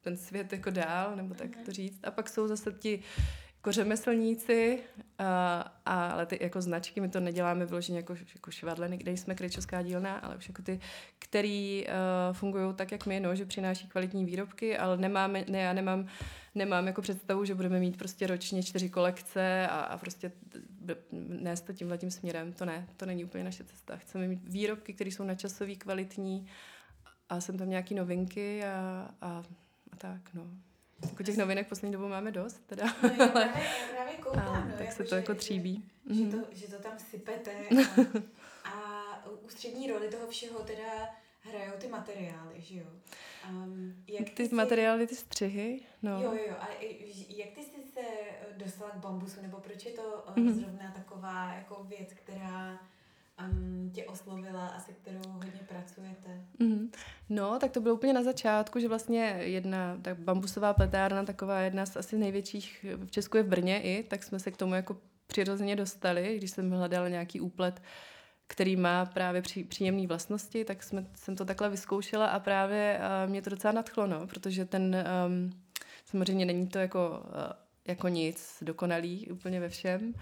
ten 0.00 0.16
svět 0.16 0.52
jako 0.52 0.70
dál, 0.70 1.16
nebo 1.16 1.34
tak 1.34 1.48
to 1.64 1.72
říct. 1.72 2.00
A 2.04 2.10
pak 2.10 2.28
jsou 2.28 2.48
zase 2.48 2.72
ti 2.72 2.92
jako 2.92 3.02
řemeslníci, 3.70 4.78
a, 5.18 5.60
a, 5.86 6.06
ale 6.06 6.26
ty 6.26 6.38
jako 6.40 6.62
značky, 6.62 7.00
my 7.00 7.08
to 7.08 7.20
neděláme 7.20 7.66
vyloženě 7.66 7.98
jako, 7.98 8.14
jako 8.34 8.50
švadleny, 8.50 8.96
kde 8.96 9.12
jsme 9.12 9.34
kryčovská 9.34 9.82
dílna, 9.82 10.16
ale 10.16 10.36
už 10.36 10.48
jako 10.48 10.62
ty, 10.62 10.80
který 11.18 11.86
uh, 11.86 12.36
fungují 12.36 12.74
tak, 12.74 12.92
jak 12.92 13.06
my, 13.06 13.20
no, 13.20 13.34
že 13.34 13.46
přináší 13.46 13.88
kvalitní 13.88 14.24
výrobky, 14.24 14.78
ale 14.78 14.96
nemáme, 14.96 15.44
ne, 15.48 15.58
já 15.58 15.72
nemám, 15.72 16.06
nemám 16.54 16.86
jako 16.86 17.02
představu, 17.02 17.44
že 17.44 17.54
budeme 17.54 17.80
mít 17.80 17.96
prostě 17.96 18.26
ročně 18.26 18.62
čtyři 18.62 18.88
kolekce 18.88 19.68
a, 19.68 19.80
a 19.80 19.98
prostě 19.98 20.32
nést 21.12 21.60
to 21.60 21.72
tímhle 21.72 21.98
tím 21.98 22.10
směrem. 22.10 22.52
To 22.52 22.64
ne, 22.64 22.88
to 22.96 23.06
není 23.06 23.24
úplně 23.24 23.44
naše 23.44 23.64
cesta. 23.64 23.96
Chceme 23.96 24.28
mít 24.28 24.48
výrobky, 24.48 24.92
které 24.92 25.10
jsou 25.10 25.24
načasový, 25.24 25.76
kvalitní 25.76 26.46
a 27.28 27.40
jsem 27.40 27.58
tam 27.58 27.70
nějaký 27.70 27.94
novinky 27.94 28.64
a, 28.64 29.10
a, 29.20 29.42
a 29.92 29.96
tak, 29.96 30.34
no. 30.34 30.46
Jako 31.08 31.22
těch 31.22 31.36
novinek 31.36 31.68
poslední 31.68 31.92
dobou 31.92 32.08
máme 32.08 32.30
dost, 32.30 32.66
teda. 32.66 32.84
No, 33.02 33.08
já 33.08 33.28
právě, 33.28 33.62
právě 33.90 34.14
koukám, 34.16 34.48
a, 34.48 34.64
no, 34.64 34.72
tak 34.72 34.80
jako, 34.80 34.92
se 34.92 35.04
to 35.04 35.08
že, 35.08 35.16
jako 35.16 35.34
tříbí. 35.34 35.84
Že, 36.10 36.14
že, 36.14 36.36
to, 36.36 36.46
že 36.52 36.66
to 36.66 36.82
tam 36.82 36.98
sypete 36.98 37.50
a, 38.64 38.68
a 38.68 39.26
ústřední 39.44 39.90
roli 39.90 40.08
toho 40.08 40.26
všeho 40.26 40.58
teda 40.58 41.08
hrajou 41.40 41.72
ty 41.78 41.88
materiály, 41.88 42.60
že 42.60 42.78
jo? 42.78 42.86
Um, 43.50 44.04
jak 44.06 44.24
ty, 44.24 44.34
ty 44.34 44.48
jsi... 44.48 44.54
materiály, 44.54 45.06
ty 45.06 45.16
střihy, 45.16 45.80
no. 46.02 46.22
Jo, 46.22 46.32
jo, 46.48 46.56
a 46.60 46.68
jak 47.28 47.48
ty 47.48 47.62
jsi 47.62 47.82
se 47.92 48.00
dostala 48.56 48.90
k 48.90 48.96
bambusu, 48.96 49.42
nebo 49.42 49.56
proč 49.56 49.84
je 49.84 49.92
to 49.92 50.24
mm-hmm. 50.34 50.52
zrovna 50.52 50.92
taková 50.96 51.52
jako 51.54 51.84
věc, 51.84 52.12
která 52.12 52.80
um, 53.40 53.90
tě 53.94 54.04
oslovila 54.04 54.66
a 54.66 54.80
se 54.80 54.92
kterou 54.92 55.30
hodně 55.30 55.60
pracujete? 55.68 56.44
Mm-hmm. 56.60 56.88
No, 57.28 57.58
tak 57.58 57.70
to 57.70 57.80
bylo 57.80 57.94
úplně 57.94 58.12
na 58.12 58.22
začátku, 58.22 58.78
že 58.78 58.88
vlastně 58.88 59.20
jedna 59.40 59.98
tak 60.02 60.18
bambusová 60.18 60.74
pletárna, 60.74 61.24
taková 61.24 61.60
jedna 61.60 61.86
z 61.86 61.96
asi 61.96 62.18
největších 62.18 62.86
v 62.96 63.10
Česku 63.10 63.36
je 63.36 63.42
v 63.42 63.48
Brně 63.48 63.82
i, 63.82 64.02
tak 64.02 64.22
jsme 64.22 64.38
se 64.38 64.50
k 64.50 64.56
tomu 64.56 64.74
jako 64.74 64.96
přirozeně 65.26 65.76
dostali, 65.76 66.36
když 66.36 66.50
jsem 66.50 66.70
hledala 66.70 67.08
nějaký 67.08 67.40
úplet, 67.40 67.82
který 68.46 68.76
má 68.76 69.04
právě 69.06 69.42
pří, 69.42 69.64
příjemné 69.64 70.06
vlastnosti, 70.06 70.64
tak 70.64 70.82
jsme, 70.82 71.06
jsem 71.14 71.36
to 71.36 71.44
takhle 71.44 71.70
vyzkoušela 71.70 72.26
a 72.26 72.40
právě 72.40 73.00
uh, 73.00 73.30
mě 73.30 73.42
to 73.42 73.50
docela 73.50 73.72
nadchlo, 73.72 74.06
no, 74.06 74.26
protože 74.26 74.64
ten, 74.64 74.96
um, 75.26 75.50
samozřejmě 76.04 76.46
není 76.46 76.68
to 76.68 76.78
jako, 76.78 77.22
uh, 77.24 77.52
jako 77.88 78.08
nic 78.08 78.58
dokonalý 78.62 79.28
úplně 79.30 79.60
ve 79.60 79.68
všem, 79.68 80.14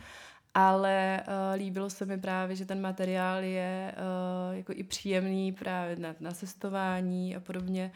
ale 0.55 1.23
uh, 1.27 1.59
líbilo 1.59 1.91
se 1.91 2.07
mi 2.07 2.19
právě, 2.19 2.57
že 2.57 2.67
ten 2.67 2.81
materiál 2.81 3.43
je 3.43 3.95
uh, 3.97 4.57
jako 4.57 4.73
i 4.73 4.83
příjemný 4.83 5.53
právě 5.53 5.97
na, 5.97 6.15
na 6.21 6.33
cestování 6.33 7.37
a 7.37 7.41
podobně, 7.41 7.93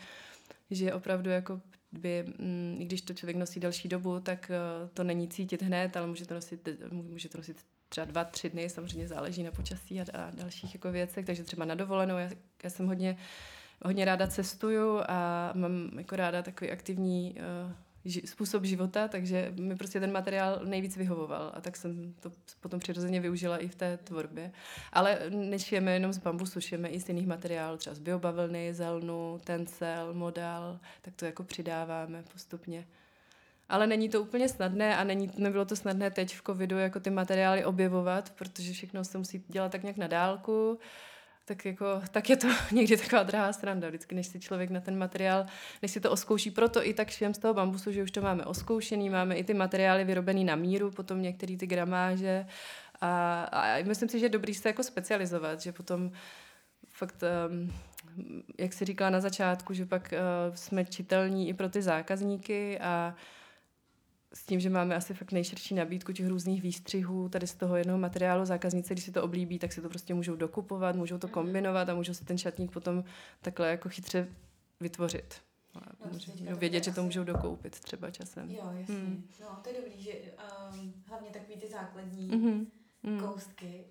že 0.71 0.95
opravdu 0.95 1.31
jako 1.31 1.61
by, 1.93 2.25
mm, 2.39 2.77
když 2.81 3.01
to 3.01 3.15
člověk 3.15 3.37
nosí 3.37 3.61
další 3.61 3.89
dobu, 3.89 4.21
tak 4.21 4.51
uh, 4.51 4.89
to 4.89 5.05
není 5.05 5.29
cítit 5.29 5.63
hned, 5.63 5.97
ale 5.97 6.07
může 6.07 6.27
to 6.27 6.35
nosit, 6.35 6.69
může 6.91 7.29
to 7.29 7.39
nosit 7.39 7.57
třeba 7.89 8.05
dva, 8.05 8.25
tři 8.25 8.51
dny, 8.51 8.69
samozřejmě 8.69 9.09
záleží 9.09 9.43
na 9.43 9.51
počasí 9.51 10.01
a, 10.01 10.05
a 10.15 10.31
dalších 10.31 10.75
jako 10.75 10.93
věcech, 10.93 11.27
takže 11.27 11.45
třeba 11.45 11.65
na 11.65 11.75
dovolenou, 11.75 12.19
já, 12.19 12.31
já 12.65 12.71
jsem 12.71 12.87
hodně, 12.87 13.17
hodně 13.83 14.05
ráda 14.05 14.27
cestuju 14.27 15.01
a 15.09 15.51
mám 15.55 15.91
jako 15.99 16.17
ráda 16.17 16.43
takový 16.43 16.71
aktivní 16.71 17.35
uh, 17.67 17.73
ži- 18.07 18.27
způsob 18.27 18.65
života, 18.65 19.09
takže 19.09 19.53
mi 19.61 19.77
prostě 19.77 20.01
ten 20.01 20.13
materiál 20.13 20.61
nejvíc 20.65 20.97
vyhovoval 20.97 21.53
a 21.55 21.61
tak 21.61 21.77
jsem 21.77 22.15
to 22.21 22.33
potom 22.61 22.81
přirozeně 22.81 23.21
využila 23.21 23.59
i 23.59 23.69
v 23.69 23.75
té 23.75 23.97
tvorbě. 23.97 24.53
Ale 24.93 25.19
nešijeme 25.31 25.93
jenom 25.93 26.13
z 26.13 26.19
bambusu, 26.19 26.61
šijeme 26.61 26.89
i 26.89 27.01
z 27.01 27.09
jiných 27.09 27.27
materiálů, 27.27 27.77
třeba 27.77 27.95
z 27.95 27.99
biobavlny, 27.99 28.75
zelnu, 28.75 29.41
tencel, 29.45 30.15
modal, 30.15 30.79
tak 31.03 31.15
to 31.15 31.25
jako 31.25 31.43
přidáváme 31.43 32.25
postupně. 32.33 32.87
Ale 33.69 33.87
není 33.87 34.09
to 34.09 34.23
úplně 34.23 34.49
snadné 34.49 34.97
a 34.97 35.05
není, 35.05 35.31
nebylo 35.37 35.65
to 35.65 35.77
snadné 35.77 36.11
teď 36.11 36.35
v 36.35 36.43
covidu 36.43 36.79
jako 36.79 37.01
ty 37.01 37.11
materiály 37.11 37.65
objevovat, 37.65 38.31
protože 38.31 38.73
všechno 38.73 39.05
se 39.05 39.19
musí 39.19 39.45
dělat 39.49 39.73
tak 39.73 39.83
nějak 39.83 39.97
na 39.97 40.07
dálku 40.07 40.79
tak, 41.45 41.65
jako, 41.65 42.03
tak 42.11 42.31
je 42.31 42.37
to 42.37 42.49
někdy 42.73 42.97
taková 42.97 43.23
drahá 43.23 43.53
sranda, 43.53 43.89
vždycky, 43.89 44.15
než 44.15 44.27
si 44.27 44.41
člověk 44.41 44.71
na 44.71 44.81
ten 44.81 44.99
materiál, 44.99 45.47
než 45.83 45.91
si 45.91 46.01
to 46.01 46.11
oskouší. 46.11 46.51
Proto 46.51 46.87
i 46.87 46.95
tak 46.95 47.09
všem 47.09 47.35
z 47.35 47.39
toho 47.39 47.55
bambusu, 47.55 47.93
že 47.93 48.03
už 48.03 48.11
to 48.11 48.21
máme 48.21 48.45
oskoušený, 48.45 49.11
máme 49.11 49.35
i 49.35 49.45
ty 49.45 49.55
materiály 49.55 50.05
vyrobený 50.05 50.45
na 50.45 50.57
míru, 50.57 50.91
potom 50.91 51.23
některé 51.23 51.57
ty 51.57 51.67
gramáže. 51.67 52.47
A, 53.01 53.45
a 53.53 53.83
myslím 53.83 54.09
si, 54.09 54.19
že 54.19 54.25
je 54.25 54.31
dobrý 54.31 54.55
se 54.55 54.69
jako 54.69 54.83
specializovat, 54.83 55.61
že 55.61 55.73
potom 55.73 56.13
fakt, 56.91 57.23
um, 57.49 57.73
jak 58.59 58.73
si 58.73 58.85
říkala 58.85 59.11
na 59.11 59.21
začátku, 59.21 59.75
že 59.75 59.87
pak 59.87 60.13
uh, 60.13 60.55
jsme 60.55 60.85
čitelní 60.85 61.49
i 61.49 61.55
pro 61.55 61.69
ty 61.69 61.83
zákazníky 61.83 62.79
a 62.79 63.15
s 64.35 64.47
tím, 64.47 64.61
že 64.61 64.71
máme 64.71 64.95
asi 64.95 65.15
fakt 65.15 65.33
nejširší 65.33 65.75
nabídku 65.75 66.13
těch 66.13 66.27
různých 66.27 66.63
výstřihů 66.63 67.29
tady 67.29 67.47
z 67.47 67.55
toho 67.55 67.77
jednoho 67.77 67.99
materiálu. 67.99 68.45
Zákazníci, 68.45 68.95
když 68.95 69.05
si 69.05 69.13
to 69.13 69.23
oblíbí, 69.23 69.59
tak 69.59 69.73
si 69.73 69.81
to 69.81 69.89
prostě 69.89 70.15
můžou 70.15 70.37
dokupovat, 70.37 70.97
můžou 70.97 71.19
to 71.19 71.27
mhm. 71.27 71.35
kombinovat 71.35 71.89
a 71.89 71.95
můžou 71.95 72.15
si 72.15 72.25
ten 72.25 72.39
šatník 72.39 72.73
potom 72.73 73.05
takhle 73.43 73.71
jako 73.71 73.89
chytře 73.89 74.29
vytvořit. 74.81 75.35
No, 76.51 76.57
vědět, 76.57 76.85
že 76.85 76.93
to 76.93 77.03
můžou 77.03 77.25
dokoupit 77.25 77.81
třeba 77.81 78.11
časem. 78.11 78.51
Jo, 78.51 78.71
jasně. 78.79 78.95
Hmm. 78.95 79.29
No, 79.41 79.61
to 79.63 79.69
je 79.69 79.75
dobrý, 79.77 80.03
že 80.03 80.13
um, 80.13 80.95
hlavně 81.07 81.31
takový 81.31 81.57
ty 81.57 81.69
základní 81.69 82.31
mm-hmm. 82.31 82.67
koustky. 83.21 83.85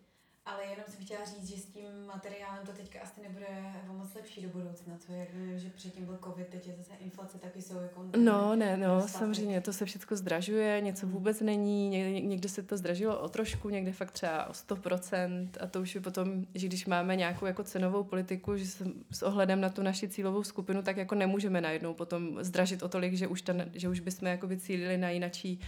Ale 0.46 0.64
jenom 0.64 0.86
jsem 0.88 1.06
chtěla 1.06 1.26
říct, 1.26 1.50
že 1.50 1.62
s 1.62 1.66
tím 1.66 2.06
materiálem 2.06 2.66
to 2.66 2.72
teďka 2.72 3.00
asi 3.02 3.22
nebude 3.22 3.48
o 3.90 3.94
moc 3.94 4.14
lepší 4.14 4.42
do 4.42 4.50
budoucna, 4.50 4.98
co 4.98 5.14
jak 5.14 5.30
že 5.56 5.70
předtím 5.70 6.06
byl 6.06 6.20
covid, 6.24 6.48
teď 6.48 6.68
je 6.68 6.74
zase 6.76 6.94
inflace, 7.00 7.38
taky 7.38 7.62
jsou 7.62 7.80
jako... 7.80 8.06
No, 8.18 8.56
ne, 8.56 8.78
no, 8.78 8.96
dostatek. 8.96 9.20
samozřejmě, 9.20 9.62
to 9.62 9.74
se 9.74 9.86
všechno 9.86 10.18
zdražuje, 10.18 10.82
něco 10.82 11.06
hmm. 11.06 11.14
vůbec 11.14 11.42
není, 11.42 11.90
někde, 11.90 12.20
někde 12.20 12.50
se 12.50 12.64
to 12.64 12.78
zdražilo 12.78 13.20
o 13.20 13.30
trošku, 13.30 13.70
někde 13.70 13.92
fakt 13.92 14.12
třeba 14.12 14.50
o 14.50 14.52
100% 14.52 15.50
a 15.60 15.68
to 15.68 15.82
už 15.82 15.96
je 15.96 16.02
potom, 16.02 16.46
že 16.56 16.68
když 16.68 16.86
máme 16.86 17.16
nějakou 17.16 17.46
jako 17.46 17.64
cenovou 17.64 18.04
politiku, 18.04 18.58
že 18.58 18.66
s 19.12 19.24
ohledem 19.24 19.62
na 19.62 19.70
tu 19.70 19.84
naši 19.84 20.10
cílovou 20.10 20.44
skupinu, 20.44 20.82
tak 20.82 20.98
jako 20.98 21.16
nemůžeme 21.16 21.62
najednou 21.62 21.94
potom 21.94 22.44
zdražit 22.44 22.84
o 22.84 22.90
tolik, 22.90 23.14
že 23.14 23.28
už, 23.28 23.42
ta, 23.42 23.54
že 23.74 23.90
už 23.90 24.00
bychom 24.00 24.28
jako 24.28 24.48
vycílili 24.48 24.98
na 24.98 25.10
jinačí 25.10 25.60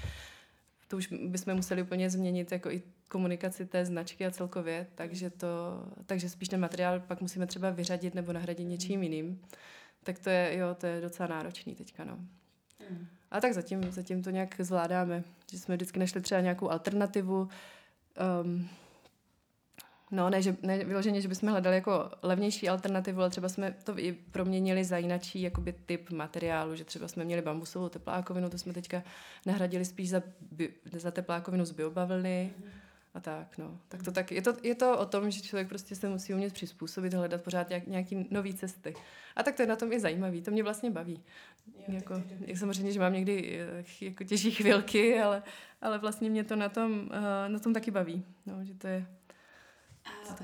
to 0.95 0.97
už 0.97 1.07
bychom 1.07 1.55
museli 1.55 1.81
úplně 1.81 2.09
změnit 2.09 2.51
jako 2.51 2.71
i 2.71 2.81
komunikaci 3.09 3.65
té 3.65 3.85
značky 3.85 4.25
a 4.25 4.31
celkově, 4.31 4.87
takže, 4.95 5.29
to, 5.29 5.47
takže 6.05 6.29
spíš 6.29 6.49
ten 6.49 6.59
materiál 6.59 6.99
pak 6.99 7.21
musíme 7.21 7.47
třeba 7.47 7.69
vyřadit 7.69 8.15
nebo 8.15 8.33
nahradit 8.33 8.63
něčím 8.63 9.03
jiným. 9.03 9.41
Tak 10.03 10.19
to 10.19 10.29
je, 10.29 10.57
jo, 10.57 10.75
to 10.79 10.87
je 10.87 11.01
docela 11.01 11.27
náročný 11.27 11.75
teďka, 11.75 12.03
no. 12.03 12.17
Mm. 12.89 13.07
A 13.31 13.41
tak 13.41 13.53
zatím, 13.53 13.91
zatím 13.91 14.23
to 14.23 14.29
nějak 14.29 14.55
zvládáme, 14.59 15.23
že 15.51 15.59
jsme 15.59 15.75
vždycky 15.75 15.99
našli 15.99 16.21
třeba 16.21 16.41
nějakou 16.41 16.69
alternativu, 16.69 17.49
um, 18.43 18.69
No, 20.15 20.29
ne, 20.29 20.41
že, 20.41 20.57
ne 20.61 20.83
vyloženě, 20.83 21.21
že 21.21 21.27
bychom 21.27 21.49
hledali 21.49 21.75
jako 21.75 22.11
levnější 22.21 22.69
alternativu, 22.69 23.19
ale 23.19 23.29
třeba 23.29 23.49
jsme 23.49 23.75
to 23.83 23.99
i 23.99 24.13
proměnili 24.13 24.83
za 24.83 24.97
jináčí 24.97 25.41
jakoby 25.41 25.73
typ 25.85 26.09
materiálu, 26.11 26.75
že 26.75 26.85
třeba 26.85 27.07
jsme 27.07 27.25
měli 27.25 27.41
bambusovou 27.41 27.89
teplákovinu, 27.89 28.49
to 28.49 28.57
jsme 28.57 28.73
teďka 28.73 29.03
nahradili 29.45 29.85
spíš 29.85 30.09
za, 30.09 30.21
bi, 30.51 30.73
za 30.91 31.11
teplákovinu 31.11 31.65
z 31.65 31.71
biobavlny 31.71 32.53
a 33.13 33.19
tak, 33.19 33.57
no. 33.57 33.79
Tak 33.87 34.03
to 34.03 34.11
tak, 34.11 34.31
je 34.31 34.41
to, 34.41 34.53
je 34.63 34.75
to 34.75 34.97
o 34.97 35.05
tom, 35.05 35.31
že 35.31 35.41
člověk 35.41 35.67
prostě 35.67 35.95
se 35.95 36.09
musí 36.09 36.33
umět 36.33 36.53
přizpůsobit, 36.53 37.13
hledat 37.13 37.41
pořád 37.41 37.69
nějak, 37.69 37.87
nějaký 37.87 38.27
nový 38.31 38.53
cesty. 38.53 38.93
A 39.35 39.43
tak 39.43 39.55
to 39.55 39.61
je 39.61 39.67
na 39.67 39.75
tom 39.75 39.93
i 39.93 39.99
zajímavý, 39.99 40.41
to 40.41 40.51
mě 40.51 40.63
vlastně 40.63 40.91
baví. 40.91 41.23
Jo, 41.67 41.83
jako, 41.87 42.23
jak 42.39 42.57
samozřejmě, 42.57 42.91
že 42.91 42.99
mám 42.99 43.13
někdy 43.13 43.59
eh, 43.59 44.05
jako 44.05 44.23
těžší 44.23 44.51
chvilky, 44.51 45.21
ale, 45.21 45.43
ale 45.81 45.97
vlastně 45.97 46.29
mě 46.29 46.43
to 46.43 46.55
na 46.55 46.69
tom, 46.69 46.91
uh, 46.91 47.51
na 47.53 47.59
tom 47.59 47.73
taky 47.73 47.91
baví, 47.91 48.25
no, 48.45 48.65
že 48.65 48.73
to 48.73 48.87
je 48.87 49.05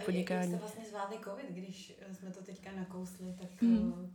podnikání. 0.06 0.40
Jak 0.40 0.50
jste 0.50 0.58
vlastně 0.58 0.86
zvládli 0.86 1.18
covid, 1.24 1.46
když 1.50 1.94
eh, 2.10 2.16
jsme 2.16 2.32
to 2.32 2.44
teďka 2.44 2.70
nakousli, 2.72 3.36
tak... 3.40 3.62
Hmm. 3.62 4.14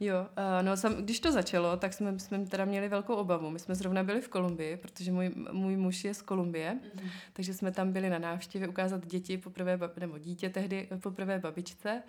Jo, 0.00 0.14
uh, 0.20 0.62
no 0.62 0.76
sam, 0.76 0.94
když 0.94 1.20
to 1.20 1.32
začalo, 1.32 1.76
tak 1.76 1.92
jsme, 1.92 2.18
jsme 2.18 2.46
teda 2.46 2.64
měli 2.64 2.88
velkou 2.88 3.14
obavu. 3.14 3.50
My 3.50 3.58
jsme 3.58 3.74
zrovna 3.74 4.04
byli 4.04 4.20
v 4.20 4.28
Kolumbii, 4.28 4.76
protože 4.76 5.12
můj, 5.12 5.30
můj 5.52 5.76
muž 5.76 6.04
je 6.04 6.14
z 6.14 6.22
Kolumbie, 6.22 6.74
mm-hmm. 6.74 7.10
takže 7.32 7.54
jsme 7.54 7.72
tam 7.72 7.92
byli 7.92 8.10
na 8.10 8.18
návštěvě 8.18 8.68
ukázat 8.68 9.06
děti 9.06 9.38
poprvé, 9.38 9.78
nebo 10.00 10.18
dítě 10.18 10.48
tehdy 10.48 10.88
poprvé 11.02 11.38
babičce. 11.38 12.02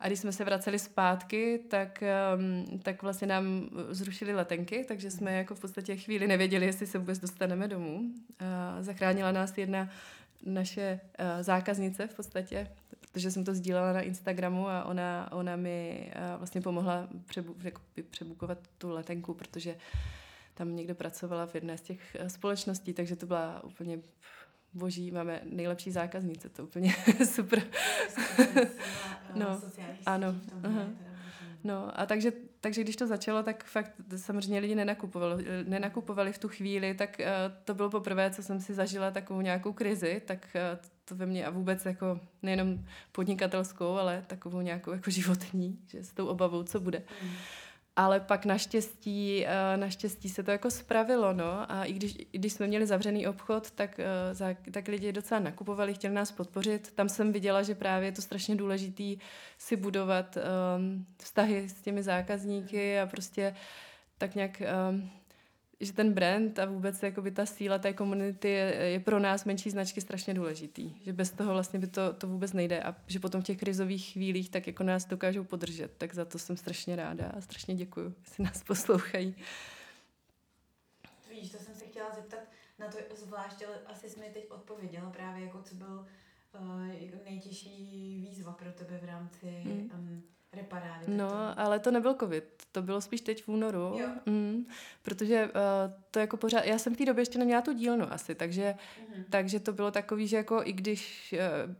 A 0.00 0.06
když 0.06 0.18
jsme 0.18 0.32
se 0.32 0.44
vraceli 0.44 0.78
zpátky, 0.78 1.60
tak, 1.68 2.02
um, 2.36 2.78
tak 2.78 3.02
vlastně 3.02 3.26
nám 3.26 3.68
zrušili 3.90 4.34
letenky, 4.34 4.84
takže 4.88 5.10
jsme 5.10 5.32
jako 5.32 5.54
v 5.54 5.60
podstatě 5.60 5.96
chvíli 5.96 6.26
nevěděli, 6.26 6.66
jestli 6.66 6.86
se 6.86 6.98
vůbec 6.98 7.18
dostaneme 7.18 7.68
domů. 7.68 7.98
Uh, 8.00 8.12
zachránila 8.80 9.32
nás 9.32 9.58
jedna 9.58 9.88
naše 10.46 11.00
uh, 11.02 11.42
zákaznice 11.42 12.06
v 12.06 12.14
podstatě, 12.14 12.70
protože 13.12 13.30
jsem 13.30 13.44
to 13.44 13.54
sdílela 13.54 13.92
na 13.92 14.00
Instagramu 14.00 14.68
a 14.68 14.84
ona, 14.84 15.32
ona 15.32 15.56
mi 15.56 16.10
uh, 16.16 16.38
vlastně 16.38 16.60
pomohla 16.60 17.08
přebu, 17.26 17.56
jako 17.62 17.82
přebukovat 18.10 18.58
tu 18.78 18.90
letenku, 18.90 19.34
protože 19.34 19.76
tam 20.54 20.76
někdo 20.76 20.94
pracovala 20.94 21.46
v 21.46 21.54
jedné 21.54 21.78
z 21.78 21.82
těch 21.82 22.16
uh, 22.20 22.26
společností, 22.26 22.92
takže 22.92 23.16
to 23.16 23.26
byla 23.26 23.64
úplně 23.64 23.98
boží, 24.74 25.10
máme 25.10 25.40
nejlepší 25.44 25.90
zákaznice, 25.90 26.48
to 26.48 26.64
úplně 26.64 26.94
super. 27.24 27.62
no, 29.34 29.60
ano. 30.06 30.34
No 31.64 32.00
a 32.00 32.06
takže 32.06 32.32
takže 32.60 32.82
když 32.82 32.96
to 32.96 33.06
začalo, 33.06 33.42
tak 33.42 33.64
fakt 33.64 33.92
samozřejmě 34.16 34.60
lidi 34.60 34.74
nenakupovali, 34.74 35.44
nenakupovali 35.64 36.32
v 36.32 36.38
tu 36.38 36.48
chvíli, 36.48 36.94
tak 36.94 37.20
uh, 37.20 37.26
to 37.64 37.74
bylo 37.74 37.90
poprvé, 37.90 38.30
co 38.30 38.42
jsem 38.42 38.60
si 38.60 38.74
zažila 38.74 39.10
takovou 39.10 39.40
nějakou 39.40 39.72
krizi, 39.72 40.22
tak 40.26 40.48
uh, 40.54 40.86
to 41.04 41.14
ve 41.14 41.26
mně 41.26 41.46
a 41.46 41.50
vůbec 41.50 41.84
jako 41.84 42.20
nejenom 42.42 42.84
podnikatelskou, 43.12 43.92
ale 43.94 44.24
takovou 44.26 44.60
nějakou 44.60 44.92
jako 44.92 45.10
životní, 45.10 45.78
že 45.86 46.04
s 46.04 46.12
tou 46.12 46.26
obavou, 46.26 46.62
co 46.62 46.80
bude. 46.80 47.02
Mm 47.22 47.30
ale 47.98 48.20
pak 48.20 48.44
naštěstí, 48.44 49.46
eh, 49.46 49.76
naštěstí 49.76 50.28
se 50.28 50.42
to 50.42 50.50
jako 50.50 50.70
spravilo, 50.70 51.32
no, 51.32 51.72
a 51.72 51.84
i 51.84 51.92
když, 51.92 52.14
i 52.32 52.38
když 52.38 52.52
jsme 52.52 52.66
měli 52.66 52.86
zavřený 52.86 53.26
obchod, 53.26 53.70
tak, 53.70 54.00
eh, 54.00 54.56
tak 54.70 54.88
lidi 54.88 55.12
docela 55.12 55.40
nakupovali, 55.40 55.94
chtěli 55.94 56.14
nás 56.14 56.32
podpořit. 56.32 56.92
Tam 56.94 57.08
jsem 57.08 57.32
viděla, 57.32 57.62
že 57.62 57.74
právě 57.74 58.08
je 58.08 58.12
to 58.12 58.22
strašně 58.22 58.56
důležitý 58.56 59.18
si 59.58 59.76
budovat 59.76 60.38
um, 60.76 61.06
vztahy 61.16 61.68
s 61.68 61.82
těmi 61.82 62.02
zákazníky 62.02 63.00
a 63.00 63.06
prostě 63.06 63.54
tak 64.18 64.34
nějak 64.34 64.62
um, 64.90 65.10
že 65.80 65.92
ten 65.92 66.12
brand 66.12 66.58
a 66.58 66.64
vůbec 66.64 67.02
jakoby 67.02 67.30
ta 67.30 67.46
síla 67.46 67.78
té 67.78 67.92
komunity 67.92 68.48
je, 68.48 68.74
je 68.74 69.00
pro 69.00 69.18
nás 69.18 69.44
menší 69.44 69.70
značky 69.70 70.00
strašně 70.00 70.34
důležitý. 70.34 70.94
Že 71.02 71.12
bez 71.12 71.30
toho 71.30 71.52
vlastně 71.52 71.78
by 71.78 71.86
to, 71.86 72.12
to 72.12 72.26
vůbec 72.26 72.52
nejde 72.52 72.82
a 72.82 72.96
že 73.06 73.20
potom 73.20 73.40
v 73.40 73.44
těch 73.44 73.58
krizových 73.58 74.12
chvílích 74.12 74.50
tak 74.50 74.66
jako 74.66 74.82
nás 74.82 75.06
dokážou 75.06 75.44
podržet. 75.44 75.92
Tak 75.98 76.14
za 76.14 76.24
to 76.24 76.38
jsem 76.38 76.56
strašně 76.56 76.96
ráda 76.96 77.32
a 77.36 77.40
strašně 77.40 77.74
děkuju, 77.74 78.14
že 78.36 78.42
nás 78.42 78.62
poslouchají. 78.64 79.34
Víš, 81.30 81.50
to 81.50 81.58
jsem 81.58 81.74
se 81.74 81.84
chtěla 81.84 82.14
zeptat 82.14 82.40
na 82.78 82.88
to 82.88 83.16
zvlášť, 83.16 83.64
ale 83.66 83.78
asi 83.86 84.10
jsi 84.10 84.20
mi 84.20 84.26
teď 84.34 84.50
odpověděla 84.50 85.10
právě 85.10 85.44
jako 85.44 85.62
co 85.62 85.74
byl 85.74 86.06
uh, 86.60 86.86
nejtěžší 87.24 88.18
výzva 88.20 88.52
pro 88.52 88.72
tebe 88.72 88.98
v 89.02 89.04
rámci 89.04 89.46
hmm. 89.46 89.90
um, 89.94 90.22
reparády. 90.52 91.04
No, 91.08 91.28
to... 91.28 91.60
ale 91.60 91.78
to 91.78 91.90
nebyl 91.90 92.14
covid, 92.14 92.57
to 92.72 92.82
bylo 92.82 93.00
spíš 93.00 93.20
teď 93.20 93.44
v 93.44 93.48
únoru, 93.48 93.78
jo. 93.78 94.08
Mm, 94.26 94.66
protože 95.02 95.44
uh, 95.46 95.52
to 96.10 96.18
jako 96.18 96.36
pořád, 96.36 96.64
já 96.64 96.78
jsem 96.78 96.94
v 96.94 96.98
té 96.98 97.04
době 97.04 97.22
ještě 97.22 97.38
neměla 97.38 97.62
tu 97.62 97.72
dílnu 97.72 98.12
asi, 98.12 98.34
takže, 98.34 98.74
mm-hmm. 98.74 99.24
takže 99.30 99.60
to 99.60 99.72
bylo 99.72 99.90
takový, 99.90 100.26
že 100.26 100.36
jako 100.36 100.62
i 100.64 100.72
když 100.72 101.34
uh, 101.66 101.74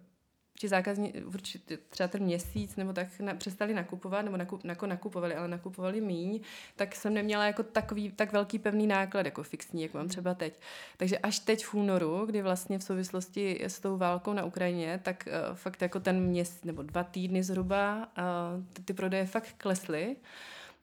ti 0.59 0.68
zákazníci 0.68 1.24
určitě 1.24 1.77
třeba 1.77 2.09
ten 2.09 2.22
měsíc 2.22 2.77
nebo 2.77 2.92
tak 2.92 3.20
na, 3.20 3.35
přestali 3.35 3.74
nakupovat, 3.74 4.22
nebo 4.22 4.37
nakup, 4.37 4.64
jako 4.64 4.87
nakupovali, 4.87 5.35
ale 5.35 5.48
nakupovali 5.48 6.01
míň, 6.01 6.40
tak 6.77 6.94
jsem 6.94 7.14
neměla 7.14 7.46
jako 7.46 7.62
takový, 7.62 8.11
tak 8.11 8.33
velký 8.33 8.59
pevný 8.59 8.87
náklad 8.87 9.27
jako 9.27 9.42
fixní, 9.42 9.83
jako 9.83 9.96
mám 9.96 10.05
mhm. 10.05 10.11
třeba 10.11 10.35
teď. 10.35 10.61
Takže 10.96 11.18
až 11.18 11.38
teď 11.38 11.64
v 11.64 11.74
únoru, 11.74 12.27
kdy 12.27 12.42
vlastně 12.42 12.79
v 12.79 12.83
souvislosti 12.83 13.64
s 13.64 13.81
tou 13.81 13.96
válkou 13.96 14.33
na 14.33 14.44
Ukrajině, 14.44 15.01
tak 15.03 15.29
uh, 15.51 15.57
fakt 15.57 15.83
jako 15.83 16.01
ten 16.01 16.20
měsíc 16.20 16.64
nebo 16.64 16.83
dva 16.83 17.05
týdny 17.05 17.42
zhruba 17.42 17.96
uh, 18.18 18.64
ty, 18.72 18.83
ty 18.83 18.92
prodeje 18.92 19.27
fakt 19.27 19.55
klesly. 19.59 20.16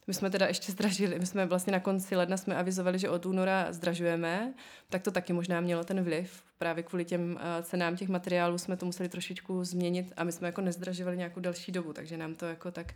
My 0.07 0.13
jsme 0.13 0.29
teda 0.29 0.47
ještě 0.47 0.71
zdražili, 0.71 1.19
my 1.19 1.25
jsme 1.25 1.45
vlastně 1.45 1.73
na 1.73 1.79
konci 1.79 2.15
ledna 2.15 2.37
jsme 2.37 2.55
avizovali, 2.55 2.99
že 2.99 3.09
od 3.09 3.25
února 3.25 3.73
zdražujeme, 3.73 4.53
tak 4.89 5.01
to 5.01 5.11
taky 5.11 5.33
možná 5.33 5.61
mělo 5.61 5.83
ten 5.83 6.03
vliv. 6.03 6.43
Právě 6.57 6.83
kvůli 6.83 7.05
těm 7.05 7.31
uh, 7.31 7.63
cenám 7.63 7.95
těch 7.95 8.09
materiálů 8.09 8.57
jsme 8.57 8.77
to 8.77 8.85
museli 8.85 9.09
trošičku 9.09 9.63
změnit 9.63 10.13
a 10.17 10.23
my 10.23 10.31
jsme 10.31 10.47
jako 10.47 10.61
nezdražovali 10.61 11.17
nějakou 11.17 11.39
další 11.39 11.71
dobu, 11.71 11.93
takže 11.93 12.17
nám 12.17 12.35
to 12.35 12.45
jako 12.45 12.71
tak 12.71 12.93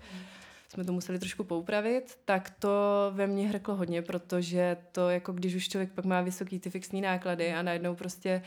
jsme 0.70 0.86
to 0.86 0.94
museli 0.94 1.20
trošku 1.20 1.44
poupravit, 1.44 2.18
tak 2.26 2.50
to 2.50 2.70
ve 3.14 3.28
mně 3.28 3.48
hrklo 3.48 3.76
hodně, 3.76 4.02
protože 4.02 4.78
to 4.92 5.10
jako 5.10 5.34
když 5.34 5.56
už 5.56 5.70
člověk 5.70 5.92
pak 5.92 6.06
má 6.06 6.22
vysoký 6.22 6.60
ty 6.60 6.70
fixní 6.70 7.02
náklady 7.02 7.54
a 7.54 7.62
najednou 7.62 7.96
prostě 7.96 8.42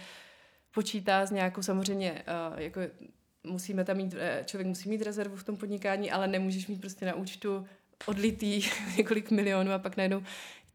počítá 0.75 1.27
s 1.27 1.31
nějakou 1.31 1.63
samozřejmě 1.63 2.13
uh, 2.53 2.61
jako 2.61 2.81
musíme 3.45 3.85
tam 3.85 3.97
mít, 3.97 4.15
eh, 4.19 4.43
člověk 4.47 4.67
musí 4.67 4.89
mít 4.89 5.03
rezervu 5.03 5.37
v 5.37 5.45
tom 5.45 5.57
podnikání, 5.57 6.11
ale 6.11 6.29
nemůžeš 6.29 6.67
mít 6.67 6.81
prostě 6.81 7.07
na 7.07 7.15
účtu 7.15 7.67
odlitý 8.07 8.63
několik 8.97 9.31
milionů 9.31 9.73
a 9.73 9.79
pak 9.79 9.97
najednou 9.97 10.23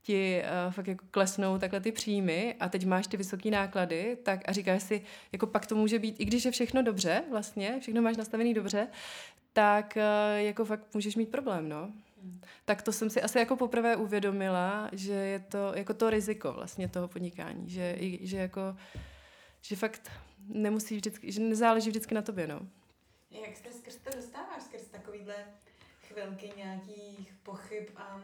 ti 0.07 0.41
uh, 0.67 0.73
fakt 0.73 0.87
jako 0.87 1.05
klesnou 1.11 1.57
takhle 1.57 1.79
ty 1.79 1.91
příjmy 1.91 2.55
a 2.59 2.69
teď 2.69 2.85
máš 2.85 3.07
ty 3.07 3.17
vysoké 3.17 3.51
náklady, 3.51 4.17
tak 4.23 4.39
a 4.45 4.51
říkáš 4.51 4.83
si, 4.83 5.01
jako 5.31 5.47
pak 5.47 5.65
to 5.65 5.75
může 5.75 5.99
být, 5.99 6.15
i 6.19 6.25
když 6.25 6.45
je 6.45 6.51
všechno 6.51 6.83
dobře 6.83 7.23
vlastně, 7.31 7.77
všechno 7.79 8.01
máš 8.01 8.17
nastavený 8.17 8.53
dobře, 8.53 8.87
tak 9.53 9.97
uh, 9.97 10.39
jako 10.39 10.65
fakt 10.65 10.93
můžeš 10.93 11.15
mít 11.15 11.31
problém, 11.31 11.69
no. 11.69 11.91
Hmm. 12.21 12.41
Tak 12.65 12.81
to 12.81 12.91
jsem 12.91 13.09
si 13.09 13.21
asi 13.21 13.39
jako 13.39 13.55
poprvé 13.55 13.95
uvědomila, 13.95 14.89
že 14.91 15.13
je 15.13 15.39
to 15.39 15.71
jako 15.75 15.93
to 15.93 16.09
riziko 16.09 16.53
vlastně 16.53 16.87
toho 16.87 17.07
podnikání, 17.07 17.69
že, 17.69 17.97
že 18.21 18.37
jako, 18.37 18.61
že 19.61 19.75
fakt 19.75 20.11
nemusí 20.47 20.95
vždycky, 20.95 21.31
že 21.31 21.41
nezáleží 21.41 21.89
vždycky 21.89 22.15
na 22.15 22.21
tobě, 22.21 22.47
no. 22.47 22.59
Jak 23.31 23.57
se 23.57 23.73
skrz 23.73 23.95
to 23.95 24.09
dostáváš, 24.15 24.63
skrz 24.63 24.87
takovýhle 24.87 25.35
chvilky 26.17 26.51
nějakých 26.57 27.33
pochyb 27.43 27.83
a 27.95 28.21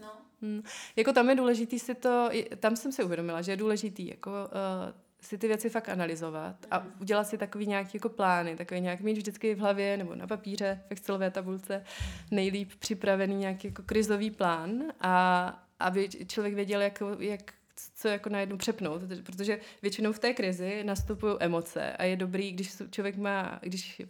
No. 0.00 0.12
Hmm. 0.42 0.62
Jako 0.96 1.12
tam 1.12 1.30
je 1.30 1.34
důležitý 1.36 1.78
si 1.78 1.94
to, 1.94 2.30
tam 2.60 2.76
jsem 2.76 2.92
si 2.92 3.04
uvědomila, 3.04 3.42
že 3.42 3.52
je 3.52 3.56
důležitý 3.56 4.08
jako 4.08 4.30
uh, 4.30 4.92
si 5.20 5.38
ty 5.38 5.48
věci 5.48 5.70
fakt 5.70 5.88
analyzovat 5.88 6.56
a 6.70 6.78
mhm. 6.78 6.92
udělat 7.00 7.24
si 7.24 7.38
takový 7.38 7.66
nějaký 7.66 7.90
jako 7.94 8.08
plány, 8.08 8.56
takový 8.56 8.80
nějak 8.80 9.00
mít 9.00 9.16
vždycky 9.16 9.54
v 9.54 9.58
hlavě 9.58 9.96
nebo 9.96 10.14
na 10.14 10.26
papíře, 10.26 10.82
v 10.88 10.92
Excelové 10.92 11.30
tabulce, 11.30 11.84
nejlíp 12.30 12.72
připravený 12.78 13.34
nějaký 13.34 13.68
jako 13.68 13.82
krizový 13.82 14.30
plán 14.30 14.82
a 15.00 15.66
aby 15.78 16.08
člověk 16.08 16.54
věděl, 16.54 16.80
jak, 16.80 17.02
jak 17.18 17.52
co 17.94 18.08
jako 18.08 18.28
najednou 18.28 18.56
přepnout, 18.56 19.02
protože 19.24 19.60
většinou 19.82 20.12
v 20.12 20.18
té 20.18 20.34
krizi 20.34 20.84
nastupují 20.84 21.36
emoce 21.40 21.92
a 21.92 22.04
je 22.04 22.16
dobrý, 22.16 22.52
když 22.52 22.76
člověk 22.90 23.16
má, 23.16 23.58
když 23.62 24.02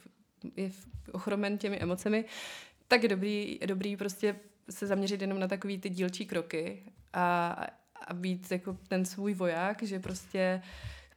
je 0.57 0.71
ochromen 1.13 1.59
těmi 1.59 1.79
emocemi, 1.79 2.25
tak 2.89 3.03
je 3.03 3.09
dobrý, 3.09 3.59
je 3.61 3.67
dobrý 3.67 3.97
prostě 3.97 4.37
se 4.71 4.87
zaměřit 4.87 5.21
jenom 5.21 5.41
na 5.41 5.49
takový 5.49 5.79
ty 5.79 5.91
dílčí 5.91 6.27
kroky 6.27 6.83
a, 7.13 7.57
a 8.07 8.15
být 8.15 8.53
jako 8.53 8.77
ten 8.89 9.05
svůj 9.05 9.35
voják, 9.35 9.83
že 9.83 9.99
prostě 9.99 10.63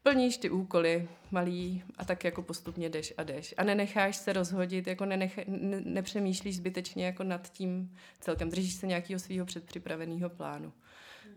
plníš 0.03 0.37
ty 0.37 0.49
úkoly 0.49 1.09
malý 1.31 1.83
a 1.97 2.05
tak 2.05 2.23
jako 2.23 2.41
postupně 2.41 2.89
jdeš 2.89 3.13
a 3.17 3.23
jdeš. 3.23 3.53
A 3.57 3.63
nenecháš 3.63 4.15
se 4.15 4.33
rozhodit, 4.33 4.87
jako 4.87 5.05
nenech, 5.05 5.39
ne, 5.47 5.81
nepřemýšlíš 5.85 6.57
zbytečně 6.57 7.05
jako 7.05 7.23
nad 7.23 7.51
tím 7.51 7.95
celkem. 8.19 8.49
Držíš 8.49 8.73
se 8.73 8.87
nějakého 8.87 9.19
svého 9.19 9.45
předpřipraveného 9.45 10.29
plánu. 10.29 10.73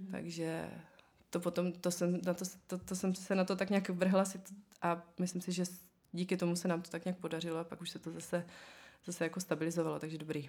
Mm. 0.01 0.07
Takže 0.11 0.71
to 1.31 1.41
potom, 1.41 1.73
to 1.73 1.91
jsem, 1.91 2.21
na 2.27 2.35
to, 2.35 2.45
to, 2.67 2.79
to 2.79 2.97
jsem 2.97 3.15
se 3.15 3.35
na 3.35 3.45
to 3.45 3.57
tak 3.57 3.71
nějak 3.71 3.89
vrhla 3.89 4.25
si 4.25 4.41
a 4.83 5.03
myslím 5.21 5.43
si, 5.43 5.53
že 5.53 5.65
díky 6.15 6.37
tomu 6.37 6.57
se 6.57 6.69
nám 6.69 6.83
to 6.83 6.91
tak 6.91 7.05
nějak 7.05 7.19
podařilo 7.19 7.59
a 7.59 7.65
pak 7.65 7.81
už 7.81 7.91
se 7.91 7.99
to 7.99 8.11
zase, 8.11 8.47
zase 9.07 9.25
jako 9.25 9.41
stabilizovalo, 9.41 9.99
takže 9.99 10.19
dobrý. 10.19 10.49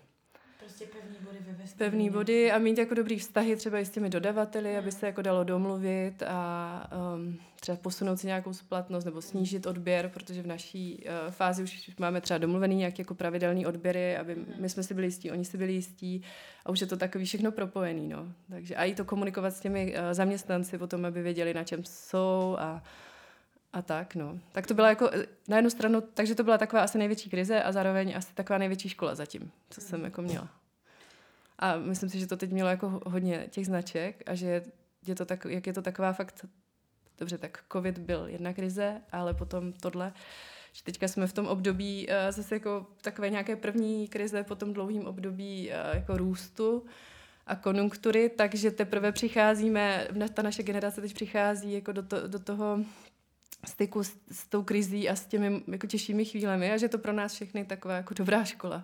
Prostě 0.60 0.86
pevný 0.86 1.18
body 1.22 1.38
vesmíru. 1.48 1.78
Pevný 1.78 2.10
body 2.10 2.52
a 2.52 2.58
mít 2.58 2.78
jako 2.78 2.94
dobrý 2.94 3.20
vztahy 3.20 3.56
třeba 3.56 3.80
i 3.80 3.86
s 3.86 3.90
těmi 3.90 4.10
dodavateli, 4.10 4.72
mm. 4.72 4.80
aby 4.80 4.92
se 4.92 5.06
jako 5.06 5.22
dalo 5.22 5.44
domluvit 5.44 6.24
a 6.28 6.92
um, 7.16 7.40
třeba 7.60 7.78
posunout 7.78 8.18
si 8.18 8.28
nějakou 8.28 8.54
splatnost 8.54 9.06
nebo 9.06 9.22
snížit 9.22 9.66
odběr, 9.66 10.10
protože 10.14 10.42
v 10.42 10.48
naší 10.48 11.04
uh, 11.06 11.32
fázi 11.32 11.64
už 11.64 11.96
máme 12.00 12.22
třeba 12.22 12.38
domluvený 12.38 12.76
nějaký 12.76 13.02
jako 13.02 13.16
pravidelný 13.16 13.66
odběry, 13.66 14.18
aby 14.18 14.36
mm. 14.36 14.46
my 14.60 14.70
jsme 14.70 14.84
si 14.84 14.94
byli 14.94 15.08
jistí, 15.08 15.32
oni 15.32 15.46
si 15.46 15.58
byli 15.58 15.74
jistí 15.74 16.24
a 16.66 16.70
už 16.70 16.82
je 16.82 16.88
to 16.88 16.98
takový 16.98 17.26
všechno 17.26 17.52
propojený, 17.52 18.08
no. 18.08 18.28
Takže 18.50 18.76
a 18.76 18.84
i 18.84 18.96
to 18.96 19.06
komunikovat 19.06 19.56
s 19.56 19.60
těmi 19.60 19.96
uh, 19.98 20.00
zaměstnanci 20.12 20.78
potom, 20.78 21.06
aby 21.06 21.22
věděli, 21.22 21.54
na 21.54 21.64
čem 21.64 21.84
jsou 21.84 22.56
a 22.60 22.84
a 23.76 23.82
tak, 23.82 24.16
no. 24.16 24.40
Tak 24.52 24.68
to 24.68 24.74
byla 24.74 24.90
jako 24.90 25.10
eh, 25.14 25.26
na 25.48 25.58
jednu 25.58 25.70
stranu, 25.70 26.02
takže 26.02 26.36
to 26.36 26.44
byla 26.44 26.58
taková 26.58 26.82
asi 26.82 26.98
největší 26.98 27.30
krize 27.30 27.64
a 27.64 27.72
zároveň 27.72 28.14
asi 28.18 28.34
taková 28.34 28.58
největší 28.58 28.90
škola 28.90 29.16
zatím, 29.16 29.52
co 29.70 29.82
jsem 29.82 30.04
jako 30.04 30.22
měla. 30.22 30.50
A 31.60 31.78
myslím 31.78 32.10
si, 32.10 32.20
že 32.20 32.28
to 32.28 32.38
teď 32.38 32.52
mělo 32.52 32.70
jako 32.70 33.02
hodně 33.06 33.48
těch 33.50 33.66
značek 33.66 34.24
a 34.26 34.36
že 34.36 34.64
je 35.08 35.16
to 35.16 35.26
tak, 35.26 35.46
jak 35.46 35.68
je 35.68 35.74
to 35.74 35.82
taková 35.82 36.14
fakt, 36.14 36.46
dobře, 37.18 37.38
tak 37.38 37.64
covid 37.72 37.98
byl 37.98 38.26
jedna 38.28 38.54
krize, 38.54 39.02
ale 39.12 39.34
potom 39.34 39.74
tohle, 39.74 40.14
že 40.74 40.84
teďka 40.84 41.08
jsme 41.08 41.28
v 41.28 41.34
tom 41.34 41.48
období 41.48 42.08
uh, 42.08 42.32
zase 42.32 42.56
jako 42.56 42.86
takové 43.02 43.30
nějaké 43.30 43.56
první 43.56 44.08
krize 44.08 44.44
po 44.44 44.56
tom 44.56 44.74
dlouhým 44.74 45.06
období 45.06 45.70
uh, 45.70 45.96
jako 45.96 46.18
růstu 46.18 46.86
a 47.48 47.56
konjunktury, 47.56 48.30
takže 48.30 48.72
teprve 48.72 49.12
přicházíme, 49.12 50.08
ta 50.34 50.42
naše 50.42 50.64
generace 50.64 51.02
teď 51.02 51.14
přichází 51.14 51.74
jako 51.74 51.92
do, 51.92 52.04
to, 52.04 52.28
do 52.28 52.40
toho 52.40 52.80
styku 53.66 54.04
s, 54.04 54.18
s 54.32 54.48
tou 54.48 54.64
krizí 54.64 55.10
a 55.10 55.16
s 55.16 55.26
těmi 55.26 55.64
jako 55.68 55.88
těžšími 55.88 56.26
chvílemi 56.26 56.72
a 56.72 56.78
že 56.78 56.90
to 56.90 56.98
pro 56.98 57.14
nás 57.14 57.34
všechny 57.34 57.66
taková 57.66 57.96
jako 57.96 58.14
dobrá 58.14 58.44
škola. 58.44 58.84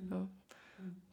No. 0.00 0.28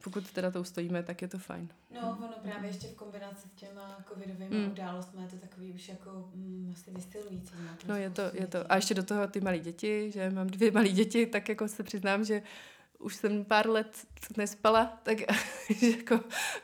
Pokud 0.03 0.31
teda 0.31 0.51
to 0.51 0.61
ustojíme, 0.61 1.03
tak 1.03 1.21
je 1.21 1.27
to 1.27 1.37
fajn. 1.37 1.69
No, 1.91 2.17
ono 2.19 2.33
právě 2.41 2.69
ještě 2.69 2.87
v 2.87 2.93
kombinaci 2.93 3.49
s 3.49 3.53
těma 3.53 4.05
covidovými 4.07 4.55
mm. 4.55 4.71
událostmi 4.71 5.21
je 5.21 5.27
to 5.27 5.35
takový 5.35 5.71
už 5.73 5.89
jako 5.89 6.29
mm, 6.35 6.73
asi 6.73 6.91
vystylující. 6.91 7.53
No, 7.87 7.95
je 7.95 8.09
to, 8.09 8.21
je 8.33 8.47
to. 8.47 8.71
A 8.71 8.75
ještě 8.75 8.93
do 8.93 9.03
toho 9.03 9.27
ty 9.27 9.41
malé 9.41 9.59
děti, 9.59 10.11
že 10.11 10.29
mám 10.29 10.47
dvě 10.47 10.71
malé 10.71 10.89
děti, 10.89 11.25
tak 11.25 11.49
jako 11.49 11.67
se 11.67 11.83
přiznám, 11.83 12.23
že 12.23 12.41
už 12.99 13.15
jsem 13.15 13.45
pár 13.45 13.69
let 13.69 14.05
nespala, 14.37 14.99
tak 15.03 15.17
že 15.79 15.89
jako, 15.89 16.15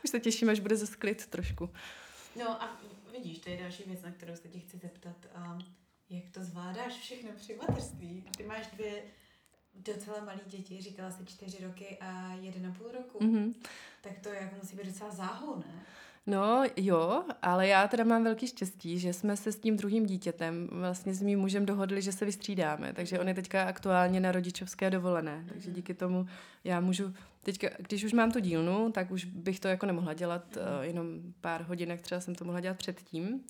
už 0.04 0.10
se 0.10 0.20
těším, 0.20 0.48
až 0.48 0.60
bude 0.60 0.76
zase 0.76 0.96
klid 0.96 1.26
trošku. 1.26 1.70
No 2.38 2.62
a 2.62 2.80
vidíš, 3.12 3.38
to 3.38 3.50
je 3.50 3.56
další 3.62 3.82
věc, 3.86 4.02
na 4.02 4.10
kterou 4.10 4.36
se 4.36 4.48
tě 4.48 4.58
chci 4.58 4.78
zeptat. 4.78 5.16
Um, 5.36 5.58
jak 6.10 6.24
to 6.30 6.44
zvládáš 6.44 6.92
všechno 6.92 7.30
při 7.36 7.56
mateřství? 7.56 8.24
Ty 8.36 8.42
máš 8.42 8.66
dvě 8.66 9.02
docela 9.74 10.24
malé 10.24 10.40
děti, 10.46 10.80
říkala 10.80 11.10
jsi 11.10 11.26
čtyři 11.26 11.64
roky 11.64 11.98
a 12.00 12.32
jeden 12.40 12.66
a 12.66 12.72
půl 12.78 12.88
roku. 12.92 13.18
Mm-hmm. 13.18 13.54
Tak 14.02 14.12
to 14.22 14.28
jako 14.28 14.56
musí 14.62 14.76
být 14.76 14.86
docela 14.86 15.10
záhul, 15.10 15.56
ne? 15.56 15.82
No 16.28 16.62
jo, 16.76 17.24
ale 17.42 17.68
já 17.68 17.88
teda 17.88 18.04
mám 18.04 18.24
velký 18.24 18.46
štěstí, 18.46 18.98
že 18.98 19.12
jsme 19.12 19.36
se 19.36 19.52
s 19.52 19.58
tím 19.58 19.76
druhým 19.76 20.06
dítětem, 20.06 20.68
vlastně 20.72 21.14
s 21.14 21.22
mým 21.22 21.38
mužem 21.38 21.66
dohodli, 21.66 22.02
že 22.02 22.12
se 22.12 22.24
vystřídáme, 22.24 22.92
takže 22.92 23.18
on 23.18 23.28
je 23.28 23.34
teďka 23.34 23.64
aktuálně 23.64 24.20
na 24.20 24.32
rodičovské 24.32 24.90
dovolené, 24.90 25.44
takže 25.48 25.70
díky 25.70 25.94
tomu 25.94 26.26
já 26.64 26.80
můžu, 26.80 27.14
teďka, 27.42 27.68
když 27.78 28.04
už 28.04 28.12
mám 28.12 28.32
tu 28.32 28.38
dílnu, 28.40 28.92
tak 28.92 29.10
už 29.10 29.24
bych 29.24 29.60
to 29.60 29.68
jako 29.68 29.86
nemohla 29.86 30.14
dělat 30.14 30.56
uh, 30.56 30.62
jenom 30.84 31.06
pár 31.40 31.62
hodinek, 31.62 32.02
třeba 32.02 32.20
jsem 32.20 32.34
to 32.34 32.44
mohla 32.44 32.60
dělat 32.60 32.78
předtím. 32.78 33.44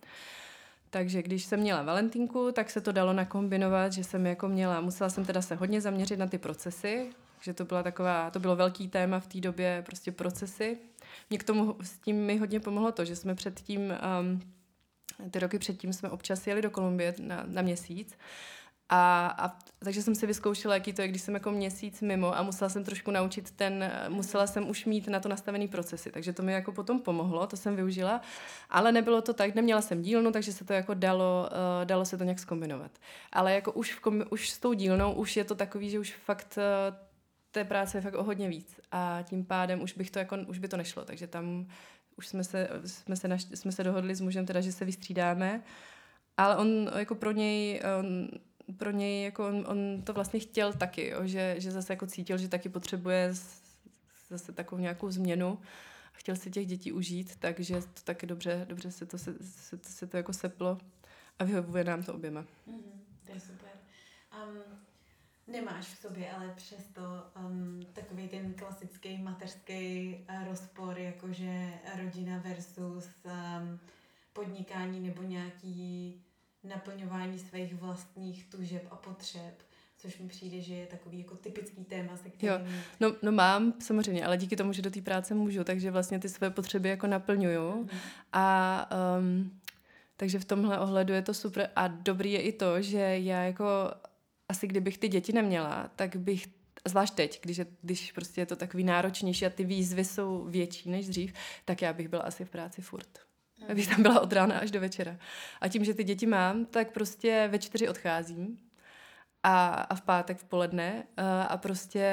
Takže 0.96 1.22
když 1.22 1.44
jsem 1.44 1.60
měla 1.60 1.82
Valentinku, 1.82 2.52
tak 2.52 2.70
se 2.70 2.80
to 2.80 2.92
dalo 2.92 3.12
nakombinovat, 3.12 3.92
že 3.92 4.04
jsem 4.04 4.26
jako 4.26 4.48
měla, 4.48 4.80
musela 4.80 5.10
jsem 5.10 5.24
teda 5.24 5.42
se 5.42 5.54
hodně 5.54 5.80
zaměřit 5.80 6.16
na 6.16 6.26
ty 6.26 6.38
procesy, 6.38 7.10
že 7.40 7.54
to 7.54 7.64
byla 7.64 7.82
taková, 7.82 8.30
to 8.30 8.40
bylo 8.40 8.56
velký 8.56 8.88
téma 8.88 9.20
v 9.20 9.26
té 9.26 9.40
době, 9.40 9.82
prostě 9.86 10.12
procesy. 10.12 10.78
Mě 11.30 11.38
k 11.38 11.44
tomu, 11.44 11.76
s 11.82 11.98
tím 11.98 12.16
mi 12.16 12.38
hodně 12.38 12.60
pomohlo 12.60 12.92
to, 12.92 13.04
že 13.04 13.16
jsme 13.16 13.34
předtím, 13.34 13.80
um, 14.20 14.40
ty 15.30 15.38
roky 15.38 15.58
předtím 15.58 15.92
jsme 15.92 16.10
občas 16.10 16.46
jeli 16.46 16.62
do 16.62 16.70
Kolumbie 16.70 17.14
na, 17.20 17.44
na 17.46 17.62
měsíc 17.62 18.18
a, 18.88 19.26
a 19.38 19.58
takže 19.78 20.02
jsem 20.02 20.14
si 20.14 20.26
vyzkoušela, 20.26 20.74
jaký 20.74 20.92
to 20.92 21.02
je, 21.02 21.08
když 21.08 21.22
jsem 21.22 21.34
jako 21.34 21.50
měsíc 21.50 22.00
mimo 22.00 22.38
a 22.38 22.42
musela 22.42 22.68
jsem 22.68 22.84
trošku 22.84 23.10
naučit 23.10 23.50
ten, 23.50 23.92
musela 24.08 24.46
jsem 24.46 24.68
už 24.68 24.84
mít 24.84 25.08
na 25.08 25.20
to 25.20 25.28
nastavený 25.28 25.68
procesy, 25.68 26.12
takže 26.12 26.32
to 26.32 26.42
mi 26.42 26.52
jako 26.52 26.72
potom 26.72 27.00
pomohlo, 27.00 27.46
to 27.46 27.56
jsem 27.56 27.76
využila, 27.76 28.20
ale 28.70 28.92
nebylo 28.92 29.22
to 29.22 29.34
tak, 29.34 29.54
neměla 29.54 29.82
jsem 29.82 30.02
dílnu, 30.02 30.32
takže 30.32 30.52
se 30.52 30.64
to 30.64 30.72
jako 30.72 30.94
dalo, 30.94 31.48
uh, 31.52 31.84
dalo 31.84 32.04
se 32.04 32.18
to 32.18 32.24
nějak 32.24 32.38
zkombinovat. 32.38 32.90
Ale 33.32 33.54
jako 33.54 33.72
už, 33.72 33.94
v 33.94 34.00
kom, 34.00 34.24
už 34.30 34.50
s 34.50 34.58
tou 34.58 34.72
dílnou 34.72 35.12
už 35.12 35.36
je 35.36 35.44
to 35.44 35.54
takový, 35.54 35.90
že 35.90 35.98
už 35.98 36.14
fakt 36.24 36.58
uh, 36.58 36.96
té 37.50 37.64
práce 37.64 37.98
je 37.98 38.02
fakt 38.02 38.14
o 38.14 38.22
hodně 38.22 38.48
víc. 38.48 38.80
A 38.92 39.22
tím 39.22 39.44
pádem 39.44 39.82
už 39.82 39.92
bych 39.92 40.10
to 40.10 40.18
jako, 40.18 40.36
už 40.46 40.58
by 40.58 40.68
to 40.68 40.76
nešlo, 40.76 41.04
takže 41.04 41.26
tam 41.26 41.66
už 42.16 42.28
jsme 42.28 42.44
se, 42.44 42.68
jsme 42.86 43.16
se, 43.16 43.28
naš, 43.28 43.42
jsme 43.54 43.72
se 43.72 43.84
dohodli 43.84 44.14
s 44.14 44.20
mužem 44.20 44.46
teda, 44.46 44.60
že 44.60 44.72
se 44.72 44.84
vystřídáme, 44.84 45.62
ale 46.36 46.56
on 46.56 46.90
jako 46.98 47.14
pro 47.14 47.32
něj, 47.32 47.82
on, 48.00 48.28
pro 48.72 48.90
něj 48.90 49.24
jako 49.24 49.48
on, 49.48 49.64
on 49.68 50.02
to 50.02 50.12
vlastně 50.12 50.40
chtěl 50.40 50.72
taky, 50.72 51.08
jo, 51.08 51.26
že, 51.26 51.54
že 51.58 51.70
zase 51.70 51.92
jako 51.92 52.06
cítil, 52.06 52.38
že 52.38 52.48
taky 52.48 52.68
potřebuje 52.68 53.34
zase 54.28 54.52
takovou 54.52 54.82
nějakou 54.82 55.10
změnu 55.10 55.58
a 56.14 56.18
chtěl 56.18 56.36
si 56.36 56.50
těch 56.50 56.66
dětí 56.66 56.92
užít, 56.92 57.36
takže 57.36 57.80
to 57.80 58.02
taky 58.04 58.26
dobře, 58.26 58.66
dobře 58.68 58.90
se 58.92 59.06
to, 59.06 59.18
se, 59.18 59.34
se, 59.40 59.78
se 59.82 60.06
to 60.06 60.16
jako 60.16 60.32
seplo 60.32 60.78
a 61.38 61.44
vyhovuje 61.44 61.84
nám 61.84 62.02
to 62.02 62.14
oběma. 62.14 62.40
Mm-hmm, 62.42 63.00
to 63.26 63.32
je 63.32 63.40
super. 63.40 63.70
Um, 64.42 64.62
nemáš 65.46 65.86
v 65.86 65.98
sobě 65.98 66.30
ale 66.30 66.52
přesto 66.56 67.02
um, 67.46 67.80
takový 67.92 68.28
ten 68.28 68.54
klasický 68.54 69.22
mateřský 69.22 70.14
uh, 70.30 70.48
rozpor, 70.48 70.98
jakože 70.98 71.72
rodina 72.02 72.38
versus 72.38 73.08
um, 73.24 73.80
podnikání 74.32 75.00
nebo 75.00 75.22
nějaký 75.22 76.22
naplňování 76.68 77.38
svých 77.38 77.74
vlastních 77.74 78.44
tužeb 78.44 78.88
a 78.90 78.96
potřeb, 78.96 79.62
což 79.96 80.18
mi 80.18 80.28
přijde, 80.28 80.60
že 80.60 80.74
je 80.74 80.86
takový 80.86 81.18
jako 81.18 81.36
typický 81.36 81.84
téma, 81.84 82.16
se 82.16 82.30
kterým... 82.30 82.54
Jo, 82.54 82.60
no, 83.00 83.16
no 83.22 83.32
mám 83.32 83.74
samozřejmě, 83.80 84.26
ale 84.26 84.36
díky 84.36 84.56
tomu, 84.56 84.72
že 84.72 84.82
do 84.82 84.90
té 84.90 85.02
práce 85.02 85.34
můžu, 85.34 85.64
takže 85.64 85.90
vlastně 85.90 86.18
ty 86.18 86.28
své 86.28 86.50
potřeby 86.50 86.88
jako 86.88 87.06
naplňuju 87.06 87.72
mm-hmm. 87.72 87.98
a 88.32 88.88
um, 89.18 89.60
takže 90.16 90.38
v 90.38 90.44
tomhle 90.44 90.78
ohledu 90.78 91.12
je 91.14 91.22
to 91.22 91.34
super 91.34 91.70
a 91.76 91.88
dobrý 91.88 92.32
je 92.32 92.40
i 92.40 92.52
to, 92.52 92.82
že 92.82 92.98
já 92.98 93.42
jako 93.42 93.64
asi 94.48 94.66
kdybych 94.66 94.98
ty 94.98 95.08
děti 95.08 95.32
neměla, 95.32 95.90
tak 95.96 96.16
bych 96.16 96.46
zvlášť 96.88 97.14
teď, 97.14 97.42
když, 97.42 97.56
je, 97.56 97.66
když 97.82 98.12
prostě 98.12 98.40
je 98.40 98.46
to 98.46 98.56
takový 98.56 98.84
náročnější 98.84 99.46
a 99.46 99.50
ty 99.50 99.64
výzvy 99.64 100.04
jsou 100.04 100.44
větší 100.44 100.90
než 100.90 101.08
dřív, 101.08 101.32
tak 101.64 101.82
já 101.82 101.92
bych 101.92 102.08
byla 102.08 102.22
asi 102.22 102.44
v 102.44 102.50
práci 102.50 102.82
furt. 102.82 103.25
Abych 103.68 103.88
tam 103.88 104.02
byla 104.02 104.20
od 104.20 104.32
rána 104.32 104.58
až 104.58 104.70
do 104.70 104.80
večera. 104.80 105.16
A 105.60 105.68
tím, 105.68 105.84
že 105.84 105.94
ty 105.94 106.04
děti 106.04 106.26
mám, 106.26 106.64
tak 106.64 106.92
prostě 106.92 107.48
ve 107.52 107.58
čtyři 107.58 107.88
odcházím 107.88 108.58
a, 109.42 109.68
a 109.68 109.94
v 109.94 110.02
pátek 110.02 110.38
v 110.38 110.44
poledne 110.44 111.04
a, 111.16 111.42
a 111.42 111.56
prostě 111.56 112.06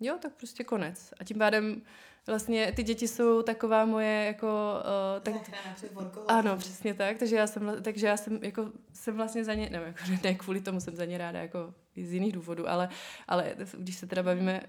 jo, 0.00 0.18
tak 0.22 0.32
prostě 0.32 0.64
konec. 0.64 1.14
A 1.20 1.24
tím 1.24 1.38
pádem 1.38 1.82
vlastně 2.26 2.72
ty 2.72 2.82
děti 2.82 3.08
jsou 3.08 3.42
taková 3.42 3.84
moje 3.84 4.24
jako... 4.24 4.74
Uh, 5.16 5.22
tak, 5.22 5.34
ano, 6.28 6.56
přesně 6.56 6.94
tak, 6.94 7.18
takže 7.18 7.36
já 7.36 7.46
jsem, 7.46 7.76
takže 7.82 8.06
já 8.06 8.16
jsem 8.16 8.38
jako, 8.42 8.72
jsem 8.92 9.16
vlastně 9.16 9.44
za 9.44 9.54
ně, 9.54 9.70
ne, 9.70 9.78
jako, 9.78 9.98
ne 10.24 10.34
kvůli 10.34 10.60
tomu 10.60 10.80
jsem 10.80 10.96
za 10.96 11.04
ně 11.04 11.18
ráda, 11.18 11.40
jako 11.40 11.74
z 11.96 12.12
jiných 12.12 12.32
důvodů, 12.32 12.68
ale, 12.68 12.88
ale 13.28 13.54
když 13.78 13.96
se 13.96 14.06
teda 14.06 14.22
bavíme 14.22 14.60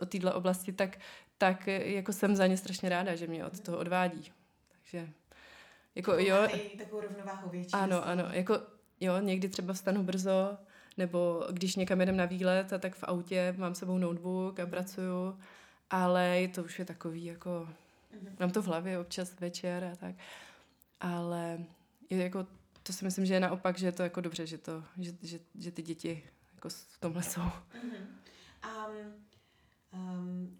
o 0.00 0.06
této 0.06 0.34
oblasti, 0.34 0.72
tak, 0.72 0.98
tak 1.38 1.66
jako 1.66 2.12
jsem 2.12 2.36
za 2.36 2.46
ně 2.46 2.56
strašně 2.56 2.88
ráda, 2.88 3.14
že 3.14 3.26
mě 3.26 3.46
od 3.46 3.60
toho 3.60 3.78
odvádí. 3.78 4.32
Takže 4.72 5.08
jako 5.98 6.12
jo. 6.12 6.48
Takovou 6.78 7.00
rovnováhu 7.00 7.50
větší. 7.50 7.72
Ano, 7.72 8.06
ano, 8.06 8.24
jako 8.30 8.60
jo, 9.00 9.18
někdy 9.20 9.48
třeba 9.48 9.72
vstanu 9.72 10.02
brzo, 10.02 10.58
nebo 10.96 11.46
když 11.50 11.76
někam 11.76 12.00
jedem 12.00 12.16
na 12.16 12.24
výlet, 12.24 12.72
a 12.72 12.78
tak 12.78 12.94
v 12.94 13.04
autě 13.04 13.54
mám 13.58 13.74
sebou 13.74 13.98
notebook 13.98 14.60
a 14.60 14.66
pracuju, 14.66 15.38
ale 15.90 16.48
to 16.54 16.64
už 16.64 16.78
je 16.78 16.84
takový 16.84 17.24
jako, 17.24 17.68
mm-hmm. 18.14 18.32
mám 18.40 18.50
to 18.50 18.62
v 18.62 18.66
hlavě 18.66 18.98
občas 18.98 19.40
večer 19.40 19.84
a 19.84 19.96
tak. 19.96 20.14
ale 21.00 21.58
je 22.10 22.22
jako, 22.22 22.46
to 22.82 22.92
si 22.92 23.04
myslím, 23.04 23.26
že 23.26 23.34
je 23.34 23.40
naopak, 23.40 23.78
že 23.78 23.86
je 23.86 23.92
to 23.92 24.02
jako 24.02 24.20
dobře, 24.20 24.46
že, 24.46 24.58
to, 24.58 24.84
že, 24.98 25.12
že, 25.22 25.38
že 25.54 25.70
ty 25.70 25.82
děti 25.82 26.24
jako 26.54 26.68
v 26.68 26.98
tomhle 27.00 27.22
jsou. 27.22 27.40
Mm-hmm. 27.40 28.06
Um, 28.64 29.14
um, 29.92 30.58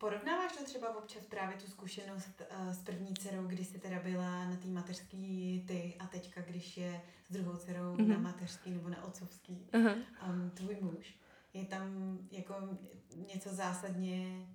Porovnáváš 0.00 0.52
to 0.52 0.64
třeba 0.64 0.96
občas 0.96 1.26
právě 1.26 1.56
tu 1.56 1.66
zkušenost 1.66 2.42
uh, 2.60 2.72
s 2.72 2.82
první 2.82 3.14
dcerou, 3.14 3.46
kdy 3.46 3.64
jsi 3.64 3.78
teda 3.78 3.98
byla 3.98 4.44
na 4.44 4.56
té 4.56 4.68
mateřský 4.68 5.64
ty 5.68 5.94
a 5.98 6.06
teďka, 6.06 6.40
když 6.40 6.76
je 6.76 7.00
s 7.28 7.32
druhou 7.32 7.56
dcerou 7.56 7.94
mm-hmm. 7.94 8.06
na 8.06 8.18
mateřský 8.18 8.70
nebo 8.70 8.88
na 8.88 9.04
otcovský 9.04 9.68
uh-huh. 9.72 9.96
um, 10.28 10.50
tvůj 10.50 10.76
muž. 10.80 11.14
Je 11.54 11.64
tam 11.64 12.18
jako 12.30 12.54
něco 13.32 13.54
zásadně 13.54 14.46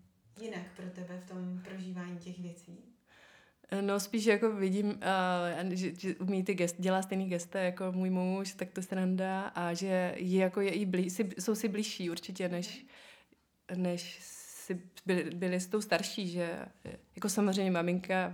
jinak 0.41 0.62
pro 0.76 0.86
tebe 0.86 1.22
v 1.26 1.30
tom 1.30 1.62
prožívání 1.64 2.18
těch 2.18 2.39
věcí? 2.39 2.80
No 3.82 4.00
spíš 4.00 4.26
jako 4.26 4.52
vidím, 4.52 4.88
uh, 4.88 5.74
že, 5.74 5.96
že 5.96 6.16
umí 6.16 6.43
ty 6.43 6.54
gest, 6.54 6.76
dělá 6.80 7.02
stejný 7.02 7.30
gesta 7.30 7.60
jako 7.60 7.91
můj 7.91 8.10
muž, 8.10 8.54
tak 8.54 8.72
to 8.72 8.82
se 8.82 8.96
randa 8.96 9.41
a 9.41 9.74
že 9.74 10.16
je 10.18 10.39
jako 10.39 10.62
je 10.62 10.72
i 10.72 10.86
blí, 10.86 11.10
si, 11.10 11.30
jsou 11.39 11.56
si 11.56 11.68
blížší 11.68 12.10
určitě, 12.10 12.50
než, 12.50 12.86
než 13.76 14.35
si 14.66 14.82
byli, 15.05 15.24
byli 15.24 15.59
s 15.59 15.68
tou 15.68 15.82
starší, 15.82 16.28
že 16.28 16.59
jako 17.16 17.30
samozřejmě 17.30 17.72
maminka 17.72 18.34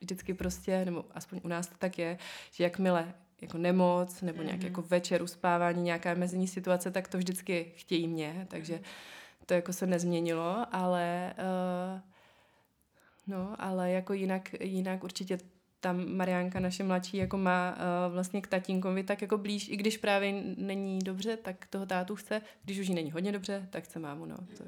vždycky 0.00 0.34
prostě, 0.34 0.84
nebo 0.84 1.04
aspoň 1.14 1.40
u 1.44 1.48
nás 1.48 1.66
to 1.66 1.74
tak 1.78 1.98
je, 1.98 2.18
že 2.50 2.64
jakmile 2.64 3.14
jako 3.40 3.58
nemoc 3.58 4.22
nebo 4.22 4.42
nějak 4.42 4.60
mm-hmm. 4.60 4.64
jako 4.64 4.82
večer 4.82 5.22
uspávání, 5.22 5.82
nějaká 5.82 6.14
mezní 6.14 6.48
situace, 6.48 6.90
tak 6.90 7.08
to 7.08 7.18
vždycky 7.18 7.72
chtějí 7.76 8.08
mě, 8.08 8.46
takže 8.50 8.80
to 9.46 9.54
jako 9.54 9.72
se 9.72 9.86
nezměnilo, 9.86 10.66
ale 10.72 11.34
uh, 11.38 12.00
no, 13.26 13.56
ale 13.58 13.90
jako 13.90 14.12
jinak, 14.12 14.54
jinak 14.60 15.04
určitě 15.04 15.38
tam 15.80 16.16
Mariánka, 16.16 16.60
naše 16.60 16.84
mladší, 16.84 17.16
jako 17.16 17.38
má 17.38 17.76
uh, 17.76 18.12
vlastně 18.12 18.40
k 18.40 18.46
tatínkovi 18.46 19.02
tak 19.02 19.22
jako 19.22 19.38
blíž, 19.38 19.68
i 19.68 19.76
když 19.76 19.96
právě 19.96 20.42
není 20.56 20.98
dobře, 20.98 21.36
tak 21.36 21.66
toho 21.66 21.86
tátu 21.86 22.16
chce, 22.16 22.42
když 22.64 22.78
už 22.78 22.88
jí 22.88 22.94
není 22.94 23.10
hodně 23.10 23.32
dobře, 23.32 23.68
tak 23.70 23.84
chce 23.84 23.98
mámu, 23.98 24.26
no. 24.26 24.36
To, 24.36 24.64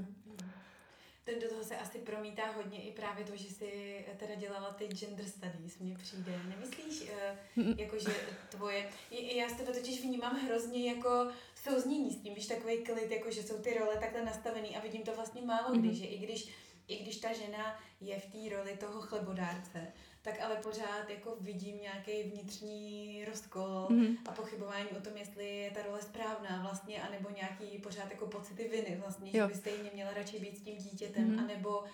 ten 1.25 1.39
do 1.39 1.49
toho 1.49 1.64
se 1.64 1.77
asi 1.77 1.99
promítá 1.99 2.47
hodně 2.47 2.83
i 2.83 2.93
právě 2.93 3.25
to, 3.25 3.37
že 3.37 3.49
jsi 3.49 4.05
teda 4.16 4.35
dělala 4.35 4.72
ty 4.72 4.87
gender 4.89 5.27
studies, 5.27 5.79
mně 5.79 5.97
přijde. 5.99 6.41
Nemyslíš, 6.49 7.11
uh, 7.57 7.79
jako 7.79 7.99
že 7.99 8.14
tvoje, 8.49 8.91
já 9.11 9.49
z 9.49 9.53
tebe 9.53 9.72
totiž 9.72 10.03
vnímám 10.03 10.47
hrozně 10.47 10.91
jako 10.91 11.31
souznění 11.55 12.12
s 12.12 12.22
tím, 12.22 12.35
víš, 12.35 12.47
takový 12.47 12.85
klid, 12.85 13.11
jako 13.11 13.31
že 13.31 13.43
jsou 13.43 13.59
ty 13.59 13.79
role 13.79 13.97
takhle 13.97 14.25
nastavený 14.25 14.77
a 14.77 14.81
vidím 14.81 15.03
to 15.03 15.14
vlastně 15.14 15.43
málo 15.43 15.75
kdy, 15.75 15.89
mm-hmm. 15.89 15.99
že 15.99 16.05
i 16.05 16.18
když, 16.18 16.49
i 16.89 17.03
když 17.03 17.16
ta 17.16 17.33
žena 17.33 17.81
je 18.01 18.20
v 18.20 18.27
té 18.27 18.57
roli 18.57 18.77
toho 18.77 19.01
chlebodárce, 19.01 19.93
tak 20.25 20.41
ale 20.43 20.57
pořád 20.57 21.11
jako 21.11 21.37
vidím 21.41 21.81
nějaký 21.81 22.22
vnitřní 22.22 23.25
rozkol 23.25 23.89
mm-hmm. 23.91 24.16
a 24.27 24.33
pochybování 24.33 24.89
o 24.89 25.01
tom, 25.01 25.12
jestli 25.16 25.57
je 25.57 25.70
ta 25.70 25.83
role 25.83 26.03
správná 26.03 26.62
vlastně, 26.62 27.03
anebo 27.03 27.29
nějaký 27.37 27.79
pořád 27.79 28.11
jako 28.11 28.27
pocity 28.27 28.68
viny 28.68 28.99
vlastně, 29.01 29.31
jo. 29.35 29.47
že 29.47 29.53
by 29.53 29.59
stejně 29.59 29.91
měla 29.95 30.14
radši 30.14 30.39
být 30.39 30.59
s 30.59 30.61
tím 30.61 30.77
dítětem, 30.77 31.31
mm-hmm. 31.31 31.45
anebo 31.45 31.85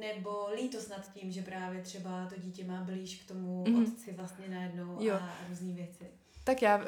nebo 0.00 0.48
lítost 0.54 0.90
nad 0.90 1.12
tím, 1.12 1.32
že 1.32 1.42
právě 1.42 1.82
třeba 1.82 2.26
to 2.34 2.40
dítě 2.40 2.64
má 2.64 2.84
blíž 2.84 3.22
k 3.22 3.28
tomu 3.28 3.64
mm-hmm. 3.64 3.92
otci 3.92 4.12
vlastně 4.12 4.48
najednou 4.48 4.96
jo. 5.00 5.14
a 5.14 5.38
různé 5.48 5.72
věci. 5.72 6.10
Tak 6.44 6.62
já 6.62 6.76
uh, 6.76 6.84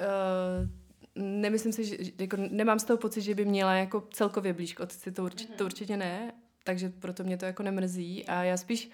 nemyslím 1.14 1.72
si, 1.72 1.84
že 1.84 1.96
jako 2.18 2.36
nemám 2.36 2.78
z 2.78 2.84
toho 2.84 2.96
pocit, 2.96 3.20
že 3.20 3.34
by 3.34 3.44
měla 3.44 3.74
jako 3.74 4.00
celkově 4.12 4.52
blíž 4.52 4.72
k 4.72 4.80
otci, 4.80 5.12
to, 5.12 5.24
určitě, 5.24 5.52
mm-hmm. 5.52 5.56
to 5.56 5.64
určitě 5.64 5.96
ne, 5.96 6.32
takže 6.64 6.88
proto 6.88 7.24
mě 7.24 7.36
to 7.36 7.44
jako 7.44 7.62
nemrzí 7.62 8.26
a 8.26 8.42
já 8.42 8.56
spíš 8.56 8.90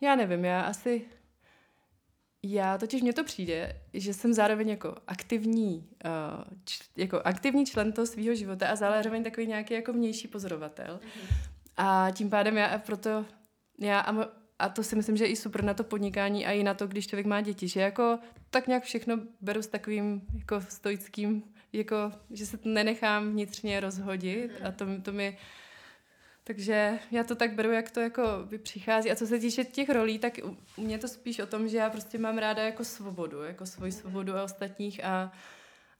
já 0.00 0.16
nevím, 0.16 0.44
já 0.44 0.60
asi... 0.60 1.04
Já 2.42 2.78
totiž 2.78 3.02
mně 3.02 3.12
to 3.12 3.24
přijde, 3.24 3.76
že 3.94 4.14
jsem 4.14 4.32
zároveň 4.34 4.68
jako 4.68 4.96
aktivní, 5.06 5.88
uh, 6.04 6.44
č, 6.64 6.78
jako 6.96 7.20
aktivní 7.24 7.66
člen 7.66 7.92
toho 7.92 8.06
svého 8.06 8.34
života 8.34 8.68
a 8.68 8.76
zároveň 8.76 9.24
takový 9.24 9.46
nějaký 9.46 9.74
jako 9.74 9.92
vnější 9.92 10.28
pozorovatel. 10.28 11.00
Mm-hmm. 11.02 11.36
A 11.76 12.10
tím 12.10 12.30
pádem 12.30 12.56
já 12.56 12.78
proto, 12.78 13.24
já 13.80 14.00
a, 14.00 14.28
a 14.58 14.68
to 14.68 14.82
si 14.82 14.96
myslím, 14.96 15.16
že 15.16 15.24
je 15.24 15.30
i 15.30 15.36
super 15.36 15.64
na 15.64 15.74
to 15.74 15.84
podnikání 15.84 16.46
a 16.46 16.52
i 16.52 16.62
na 16.62 16.74
to, 16.74 16.86
když 16.86 17.06
člověk 17.06 17.26
má 17.26 17.40
děti, 17.40 17.68
že 17.68 17.80
jako 17.80 18.18
tak 18.50 18.66
nějak 18.66 18.84
všechno 18.84 19.18
beru 19.40 19.62
s 19.62 19.66
takovým 19.66 20.22
jako 20.34 20.60
stoickým, 20.60 21.42
jako, 21.72 22.12
že 22.30 22.46
se 22.46 22.56
to 22.56 22.68
nenechám 22.68 23.30
vnitřně 23.30 23.80
rozhodit 23.80 24.50
a 24.64 24.72
to, 24.72 24.86
to 25.02 25.12
mi 25.12 25.38
takže 26.48 26.98
já 27.10 27.24
to 27.24 27.34
tak 27.34 27.52
beru, 27.52 27.72
jak 27.72 27.90
to 27.90 28.00
jako 28.00 28.22
přichází. 28.62 29.10
A 29.10 29.16
co 29.16 29.26
se 29.26 29.38
týče 29.38 29.64
těch 29.64 29.88
rolí, 29.88 30.18
tak 30.18 30.38
u 30.76 30.80
mě 30.80 30.98
to 30.98 31.08
spíš 31.08 31.38
o 31.38 31.46
tom, 31.46 31.68
že 31.68 31.76
já 31.76 31.90
prostě 31.90 32.18
mám 32.18 32.38
ráda 32.38 32.62
jako 32.62 32.84
svobodu, 32.84 33.42
jako 33.42 33.66
svoji 33.66 33.92
svobodu 33.92 34.36
a 34.36 34.42
ostatních 34.42 35.04
a, 35.04 35.32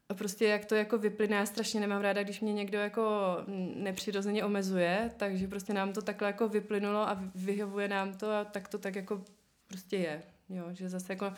a 0.08 0.14
prostě 0.14 0.44
jak 0.44 0.64
to 0.64 0.74
jako 0.74 0.98
vyplyne, 0.98 1.36
já 1.36 1.46
strašně 1.46 1.80
nemám 1.80 2.02
ráda, 2.02 2.22
když 2.22 2.40
mě 2.40 2.52
někdo 2.52 2.78
jako 2.78 3.36
nepřirozeně 3.74 4.44
omezuje, 4.44 5.10
takže 5.16 5.48
prostě 5.48 5.72
nám 5.72 5.92
to 5.92 6.02
takhle 6.02 6.26
jako 6.28 6.48
vyplynulo 6.48 7.08
a 7.08 7.22
vyhovuje 7.34 7.88
nám 7.88 8.14
to 8.14 8.32
a 8.32 8.44
tak 8.44 8.68
to 8.68 8.78
tak 8.78 8.94
jako 8.96 9.24
prostě 9.66 9.96
je. 9.96 10.22
Jo, 10.48 10.64
že 10.72 10.88
zase 10.88 11.12
jako 11.12 11.32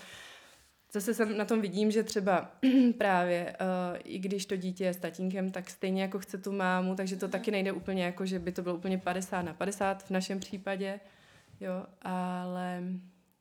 Zase 0.93 1.15
jsem 1.15 1.37
na 1.37 1.45
tom 1.45 1.61
vidím, 1.61 1.91
že 1.91 2.03
třeba 2.03 2.51
právě, 2.99 3.57
uh, 3.61 3.99
i 4.05 4.19
když 4.19 4.47
to 4.47 4.57
dítě 4.57 4.85
je 4.85 4.95
s 4.95 4.97
tatínkem, 4.97 5.51
tak 5.51 5.71
stejně 5.71 6.03
jako 6.03 6.19
chce 6.19 6.39
tu 6.39 6.53
mámu, 6.53 6.95
takže 6.95 7.17
to 7.17 7.29
taky 7.29 7.51
nejde 7.51 7.73
úplně 7.73 8.05
jako, 8.05 8.27
že 8.27 8.39
by 8.39 8.53
to 8.53 8.63
bylo 8.63 8.75
úplně 8.75 8.99
50 8.99 9.43
na 9.43 9.55
50 9.55 10.03
v 10.03 10.11
našem 10.11 10.41
případě, 10.41 11.01
jo, 11.61 11.87
ale 12.03 12.83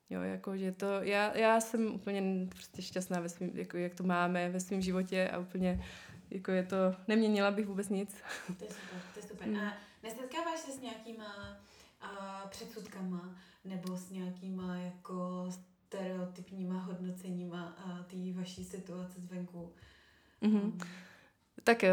jo, 0.10 0.22
jako, 0.22 0.58
že 0.58 0.72
to, 0.72 0.86
já, 1.02 1.38
já 1.38 1.62
jsem 1.62 1.96
úplně 1.96 2.48
prostě 2.50 2.82
šťastná 2.82 3.20
ve 3.20 3.30
svým, 3.30 3.52
jako, 3.54 3.78
jak 3.78 3.96
to 3.96 4.04
máme 4.04 4.50
ve 4.50 4.60
svém 4.60 4.82
životě 4.82 5.30
a 5.30 5.38
úplně, 5.38 5.86
jako 6.32 6.52
je 6.52 6.64
to, 6.64 6.76
neměnila 7.08 7.52
bych 7.52 7.68
vůbec 7.68 7.90
nic. 7.90 8.16
To 8.58 8.64
je 8.64 8.70
super, 8.70 9.02
to 9.14 9.20
je 9.20 9.28
super. 9.28 9.48
Mm. 9.48 9.58
A 9.58 9.74
nesetkáváš 10.04 10.60
se 10.60 10.72
s 10.72 10.80
nějakýma 10.80 11.58
a, 12.02 12.48
předsudkama 12.50 13.36
nebo 13.66 13.98
s 13.98 14.10
nějakýma 14.10 14.76
jako 14.76 15.46
stereotypníma 15.90 16.80
hodnoceníma 16.80 17.76
a 17.78 18.04
té 18.04 18.18
vaší 18.34 18.59
situace 18.70 19.22
zvenku. 19.22 19.74
Mm-hmm. 20.42 20.64
Um. 20.64 20.78
Tak 21.64 21.84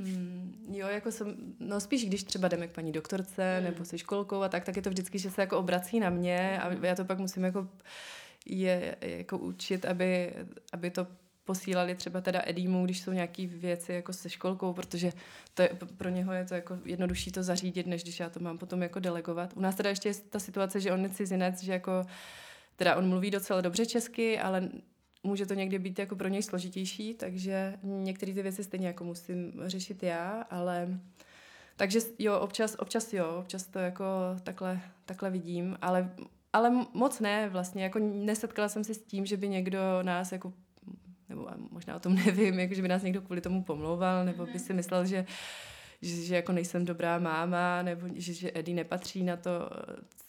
Mm, 0.00 0.66
jo, 0.72 0.88
jako 0.88 1.12
jsem, 1.12 1.36
no 1.60 1.80
spíš 1.80 2.06
když 2.06 2.24
třeba 2.24 2.48
jdeme 2.48 2.68
k 2.68 2.70
paní 2.70 2.92
doktorce 2.92 3.58
mm. 3.58 3.64
nebo 3.64 3.84
se 3.84 3.98
školkou 3.98 4.42
a 4.42 4.48
tak, 4.48 4.64
tak 4.64 4.76
je 4.76 4.82
to 4.82 4.90
vždycky, 4.90 5.18
že 5.18 5.30
se 5.30 5.40
jako 5.40 5.58
obrací 5.58 6.00
na 6.00 6.10
mě 6.10 6.60
a 6.60 6.68
mhm. 6.68 6.84
já 6.84 6.94
to 6.94 7.04
pak 7.04 7.18
musím 7.18 7.44
jako 7.44 7.68
je 8.46 8.96
jako 9.00 9.38
učit, 9.38 9.84
aby, 9.84 10.34
aby 10.72 10.90
to 10.90 11.06
posílali 11.44 11.94
třeba 11.94 12.20
teda 12.20 12.42
Edímu, 12.44 12.84
když 12.84 13.00
jsou 13.00 13.12
nějaké 13.12 13.46
věci 13.46 13.92
jako 13.92 14.12
se 14.12 14.30
školkou, 14.30 14.72
protože 14.72 15.12
to 15.54 15.62
je, 15.62 15.70
pro 15.96 16.08
něho 16.08 16.32
je 16.32 16.44
to 16.44 16.54
jako 16.54 16.78
jednodušší 16.84 17.32
to 17.32 17.42
zařídit, 17.42 17.86
než 17.86 18.02
když 18.02 18.20
já 18.20 18.30
to 18.30 18.40
mám 18.40 18.58
potom 18.58 18.82
jako 18.82 19.00
delegovat. 19.00 19.52
U 19.56 19.60
nás 19.60 19.74
teda 19.74 19.90
ještě 19.90 20.08
je 20.08 20.14
ta 20.14 20.38
situace, 20.38 20.80
že 20.80 20.92
on 20.92 21.02
je 21.02 21.08
cizinec, 21.08 21.62
že 21.62 21.72
jako 21.72 22.06
teda 22.80 22.96
on 22.96 23.08
mluví 23.08 23.30
docela 23.30 23.60
dobře 23.60 23.86
česky, 23.86 24.38
ale 24.38 24.68
může 25.22 25.46
to 25.46 25.54
někdy 25.54 25.78
být 25.78 25.98
jako 25.98 26.16
pro 26.16 26.28
něj 26.28 26.42
složitější, 26.42 27.14
takže 27.14 27.74
některé 27.82 28.34
ty 28.34 28.42
věci 28.42 28.64
stejně 28.64 28.86
jako 28.86 29.04
musím 29.04 29.52
řešit 29.66 30.02
já, 30.02 30.46
ale 30.50 31.00
takže 31.76 32.00
jo, 32.18 32.38
občas, 32.38 32.76
občas 32.78 33.12
jo, 33.12 33.36
občas 33.38 33.66
to 33.66 33.78
jako 33.78 34.04
takhle, 34.42 34.80
takhle 35.04 35.30
vidím, 35.30 35.78
ale, 35.82 36.10
ale 36.52 36.86
moc 36.94 37.20
ne 37.20 37.48
vlastně, 37.48 37.82
jako 37.84 37.98
nesetkala 37.98 38.68
jsem 38.68 38.84
se 38.84 38.94
s 38.94 39.02
tím, 39.02 39.26
že 39.26 39.36
by 39.36 39.48
někdo 39.48 39.78
nás 40.02 40.32
jako 40.32 40.52
nebo 41.28 41.48
možná 41.70 41.96
o 41.96 42.00
tom 42.00 42.14
nevím, 42.26 42.60
jako 42.60 42.74
že 42.74 42.82
by 42.82 42.88
nás 42.88 43.02
někdo 43.02 43.22
kvůli 43.22 43.40
tomu 43.40 43.64
pomlouval, 43.64 44.24
nebo 44.24 44.46
by 44.46 44.58
si 44.58 44.74
myslel, 44.74 45.06
že, 45.06 45.26
že, 46.02 46.22
že 46.22 46.36
jako 46.36 46.52
nejsem 46.52 46.84
dobrá 46.84 47.18
máma, 47.18 47.82
nebo 47.82 48.08
že, 48.14 48.34
že 48.34 48.50
Eddie 48.54 48.74
nepatří 48.74 49.22
na 49.22 49.36
to 49.36 49.50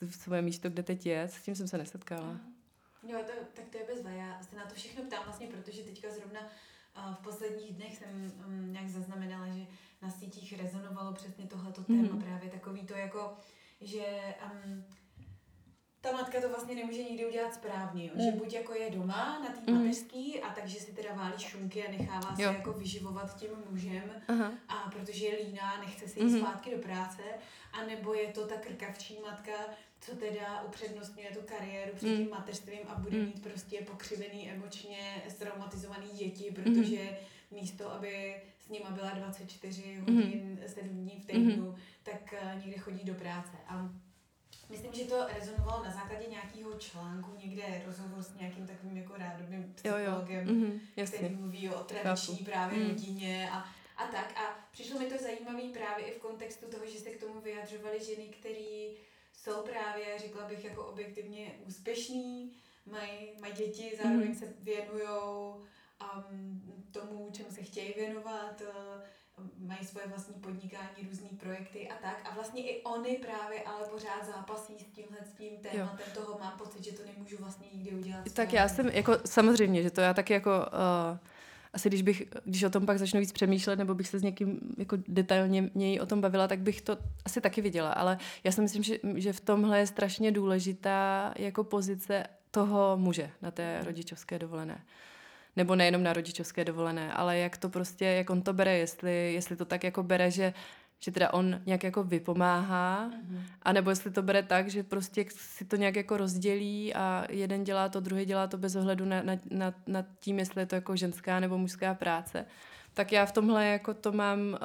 svoje 0.10 0.42
místo, 0.42 0.70
kde 0.70 0.84
teď 0.84 1.06
je. 1.06 1.22
S 1.22 1.42
tím 1.42 1.56
jsem 1.56 1.68
se 1.68 1.78
nesetkala. 1.78 2.38
Jo, 3.08 3.20
to, 3.26 3.32
tak 3.54 3.66
to 3.70 3.78
je 3.78 3.84
bezva. 3.96 4.10
Já 4.10 4.44
se 4.44 4.56
na 4.56 4.66
to 4.66 4.76
všechno 4.76 5.04
ptám 5.04 5.24
vlastně, 5.26 5.48
protože 5.48 5.84
teďka 5.84 6.10
zrovna 6.10 6.40
uh, 6.42 7.16
v 7.16 7.18
posledních 7.18 7.74
dnech 7.74 7.98
jsem 7.98 8.34
um, 8.48 8.74
nějak 8.74 8.90
zaznamenala, 8.90 9.48
že 9.48 9.66
na 10.02 10.10
sítích 10.10 10.60
rezonovalo 10.60 11.14
přesně 11.14 11.46
tohleto 11.46 11.84
téma, 11.84 12.04
mm-hmm. 12.04 12.24
právě 12.24 12.50
takový 12.50 12.86
to 12.86 12.94
jako, 12.94 13.34
že 13.82 14.04
um, 14.46 14.84
ta 16.02 16.12
matka 16.12 16.42
to 16.42 16.50
vlastně 16.50 16.76
nemůže 16.76 17.04
nikdy 17.04 17.26
udělat 17.26 17.54
správně, 17.54 18.06
jo? 18.06 18.12
Mm. 18.16 18.22
že 18.22 18.32
buď 18.32 18.54
jako 18.54 18.74
je 18.74 18.90
doma 18.90 19.40
na 19.40 19.50
té 19.50 19.72
mm. 19.72 19.78
mateřský 19.78 20.40
a 20.40 20.54
takže 20.54 20.80
si 20.80 20.92
teda 20.92 21.14
válí 21.14 21.34
šunky 21.38 21.88
a 21.88 21.92
nechává 21.92 22.36
se 22.36 22.42
jako 22.42 22.74
vyživovat 22.74 23.36
tím 23.36 23.50
mužem 23.70 24.12
Aha. 24.28 24.52
a 24.68 24.90
protože 24.90 25.26
je 25.26 25.46
líná, 25.46 25.78
nechce 25.78 26.08
se 26.08 26.20
jít 26.20 26.32
mm. 26.32 26.40
zpátky 26.40 26.72
do 26.72 26.78
práce, 26.78 27.22
a 27.74 27.86
nebo 27.86 28.14
je 28.14 28.28
to 28.28 28.48
ta 28.48 28.56
krkavčí 28.56 29.18
matka, 29.26 29.52
co 30.02 30.16
teda 30.16 30.64
upřednostňuje 30.68 31.32
tu 31.32 31.40
kariéru 31.46 31.92
před 31.96 32.06
tím 32.06 32.26
mm. 32.26 32.30
mateřstvím 32.30 32.80
a 32.88 33.00
bude 33.00 33.18
mm. 33.18 33.26
mít 33.26 33.44
prostě 33.44 33.82
pokřivený 33.82 34.52
emočně 34.52 35.24
traumatizovaný 35.40 36.08
děti, 36.14 36.52
protože 36.52 37.02
mm. 37.02 37.60
místo, 37.60 37.92
aby 37.92 38.36
s 38.66 38.70
nima 38.70 38.90
byla 38.90 39.12
24 39.12 39.96
hodin, 39.96 40.58
mm. 40.62 40.68
7 40.68 40.90
dní 40.90 41.20
v 41.20 41.26
týdnu, 41.26 41.66
mm. 41.66 41.76
tak 42.04 42.34
uh, 42.44 42.66
někde 42.66 42.82
chodí 42.82 43.04
do 43.04 43.14
práce. 43.14 43.58
A 43.68 43.90
Myslím, 44.72 44.94
že 44.94 45.06
to 45.06 45.28
rezonovalo 45.28 45.84
na 45.84 45.92
základě 45.92 46.26
nějakého 46.30 46.74
článku, 46.74 47.32
někde 47.38 47.82
rozhovor 47.86 48.24
s 48.24 48.36
nějakým 48.36 48.68
takovým 48.68 48.98
jako 48.98 49.14
rádomým 49.18 49.74
psychologem, 49.74 50.48
jo, 50.48 50.54
jo. 50.56 50.70
Mm-hmm, 50.96 51.08
který 51.08 51.36
mluví 51.36 51.70
o 51.70 51.84
tradiční 51.84 52.38
Chápu. 52.38 52.52
právě 52.52 52.80
mm. 52.80 52.88
rodině 52.90 53.50
a, 53.52 53.58
a 53.98 54.08
tak. 54.12 54.38
A 54.38 54.68
přišlo 54.72 55.00
mi 55.00 55.06
to 55.06 55.24
zajímavé 55.24 55.62
právě 55.74 56.06
i 56.06 56.12
v 56.12 56.22
kontextu 56.22 56.66
toho, 56.66 56.86
že 56.86 57.00
se 57.00 57.10
k 57.10 57.20
tomu 57.20 57.42
vyjadřovaly 57.42 58.06
ženy, 58.06 58.24
které 58.24 58.96
jsou 59.34 59.62
právě, 59.62 60.20
řekla 60.20 60.48
bych, 60.48 60.66
jako 60.66 60.86
objektivně 60.86 61.52
úspěšný, 61.68 62.52
mají 62.86 63.30
maj 63.42 63.54
děti, 63.54 63.92
zároveň 64.04 64.30
mm. 64.30 64.36
se 64.36 64.54
věnují 64.60 65.08
um, 65.08 66.86
tomu, 66.92 67.30
čemu 67.32 67.52
se 67.52 67.64
chtějí 67.64 67.94
věnovat, 67.94 68.62
uh, 68.62 69.04
mají 69.60 69.86
svoje 69.86 70.08
vlastní 70.08 70.34
podnikání, 70.34 71.08
různé 71.10 71.30
projekty 71.40 71.90
a 71.90 71.94
tak. 72.02 72.22
A 72.26 72.36
vlastně 72.36 72.72
i 72.72 72.84
oni 72.84 73.18
právě 73.18 73.62
ale 73.64 73.88
pořád 73.88 74.26
zápasí 74.26 74.74
s 74.80 74.96
tímhle 74.96 75.18
s 75.24 75.38
tím 75.38 75.58
tématem 75.58 76.08
jo. 76.16 76.22
toho, 76.22 76.40
mám 76.40 76.58
pocit, 76.58 76.84
že 76.84 76.92
to 76.92 77.02
nemůžu 77.06 77.38
vlastně 77.40 77.68
nikdy 77.74 77.92
udělat. 77.92 78.34
Tak 78.34 78.54
já 78.54 78.68
jsem, 78.68 78.88
jako 78.88 79.18
samozřejmě, 79.26 79.84
že 79.84 79.92
to 79.92 80.02
já 80.02 80.14
taky 80.14 80.34
jako 80.34 80.52
uh, 80.52 81.18
asi 81.74 81.90
když 81.90 82.02
bych, 82.02 82.24
když 82.46 82.64
o 82.64 82.70
tom 82.70 82.86
pak 82.86 83.00
začnu 83.00 83.20
víc 83.20 83.32
přemýšlet, 83.32 83.76
nebo 83.76 83.96
bych 83.96 84.08
se 84.08 84.20
s 84.20 84.24
někým 84.24 84.60
jako 84.78 84.98
detailně 85.08 85.70
něj 85.76 86.00
o 86.00 86.06
tom 86.06 86.22
bavila, 86.22 86.48
tak 86.48 86.60
bych 86.60 86.82
to 86.82 86.98
asi 87.26 87.42
taky 87.42 87.62
viděla. 87.62 87.92
Ale 87.92 88.18
já 88.44 88.52
si 88.52 88.62
myslím, 88.62 88.84
že, 88.84 88.98
že 89.16 89.34
v 89.34 89.42
tomhle 89.42 89.80
je 89.80 89.88
strašně 89.88 90.32
důležitá 90.32 91.34
jako 91.38 91.64
pozice 91.64 92.24
toho 92.52 92.98
muže 92.98 93.32
na 93.42 93.52
té 93.52 93.78
mhm. 93.78 93.86
rodičovské 93.86 94.40
dovolené. 94.40 94.84
Nebo 95.56 95.76
nejenom 95.76 96.04
na 96.04 96.14
rodičovské 96.14 96.66
dovolené, 96.66 97.14
ale 97.14 97.38
jak 97.38 97.58
to 97.58 97.70
prostě, 97.70 98.06
jak 98.06 98.30
on 98.30 98.42
to 98.42 98.54
bere, 98.54 98.78
jestli, 98.78 99.34
jestli 99.34 99.56
to 99.56 99.66
tak 99.66 99.84
jako 99.84 100.04
bere, 100.04 100.32
že 100.32 100.54
že 101.04 101.12
teda 101.12 101.34
on 101.34 101.62
nějak 101.66 101.84
jako 101.84 102.04
vypomáhá, 102.04 103.10
mm-hmm. 103.10 103.42
anebo 103.62 103.90
jestli 103.90 104.12
to 104.12 104.22
bere 104.22 104.44
tak, 104.44 104.70
že 104.70 104.84
prostě 104.84 105.26
si 105.30 105.66
to 105.66 105.76
nějak 105.76 105.96
jako 105.96 106.18
rozdělí 106.18 106.94
a 106.94 107.26
jeden 107.30 107.64
dělá 107.64 107.90
to, 107.90 108.00
druhý 108.00 108.26
dělá 108.26 108.48
to 108.48 108.58
bez 108.58 108.76
ohledu 108.76 109.06
na, 109.06 109.24
na, 109.24 109.34
na, 109.52 109.74
na 109.88 110.06
tím, 110.20 110.40
jestli 110.40 110.62
je 110.62 110.66
to 110.66 110.76
jako 110.76 110.96
ženská 110.96 111.40
nebo 111.40 111.58
mužská 111.58 111.94
práce. 111.94 112.46
Tak 112.94 113.12
já 113.12 113.26
v 113.26 113.32
tomhle 113.32 113.68
jako 113.68 113.94
to 113.94 114.12
mám, 114.12 114.40
uh, 114.40 114.58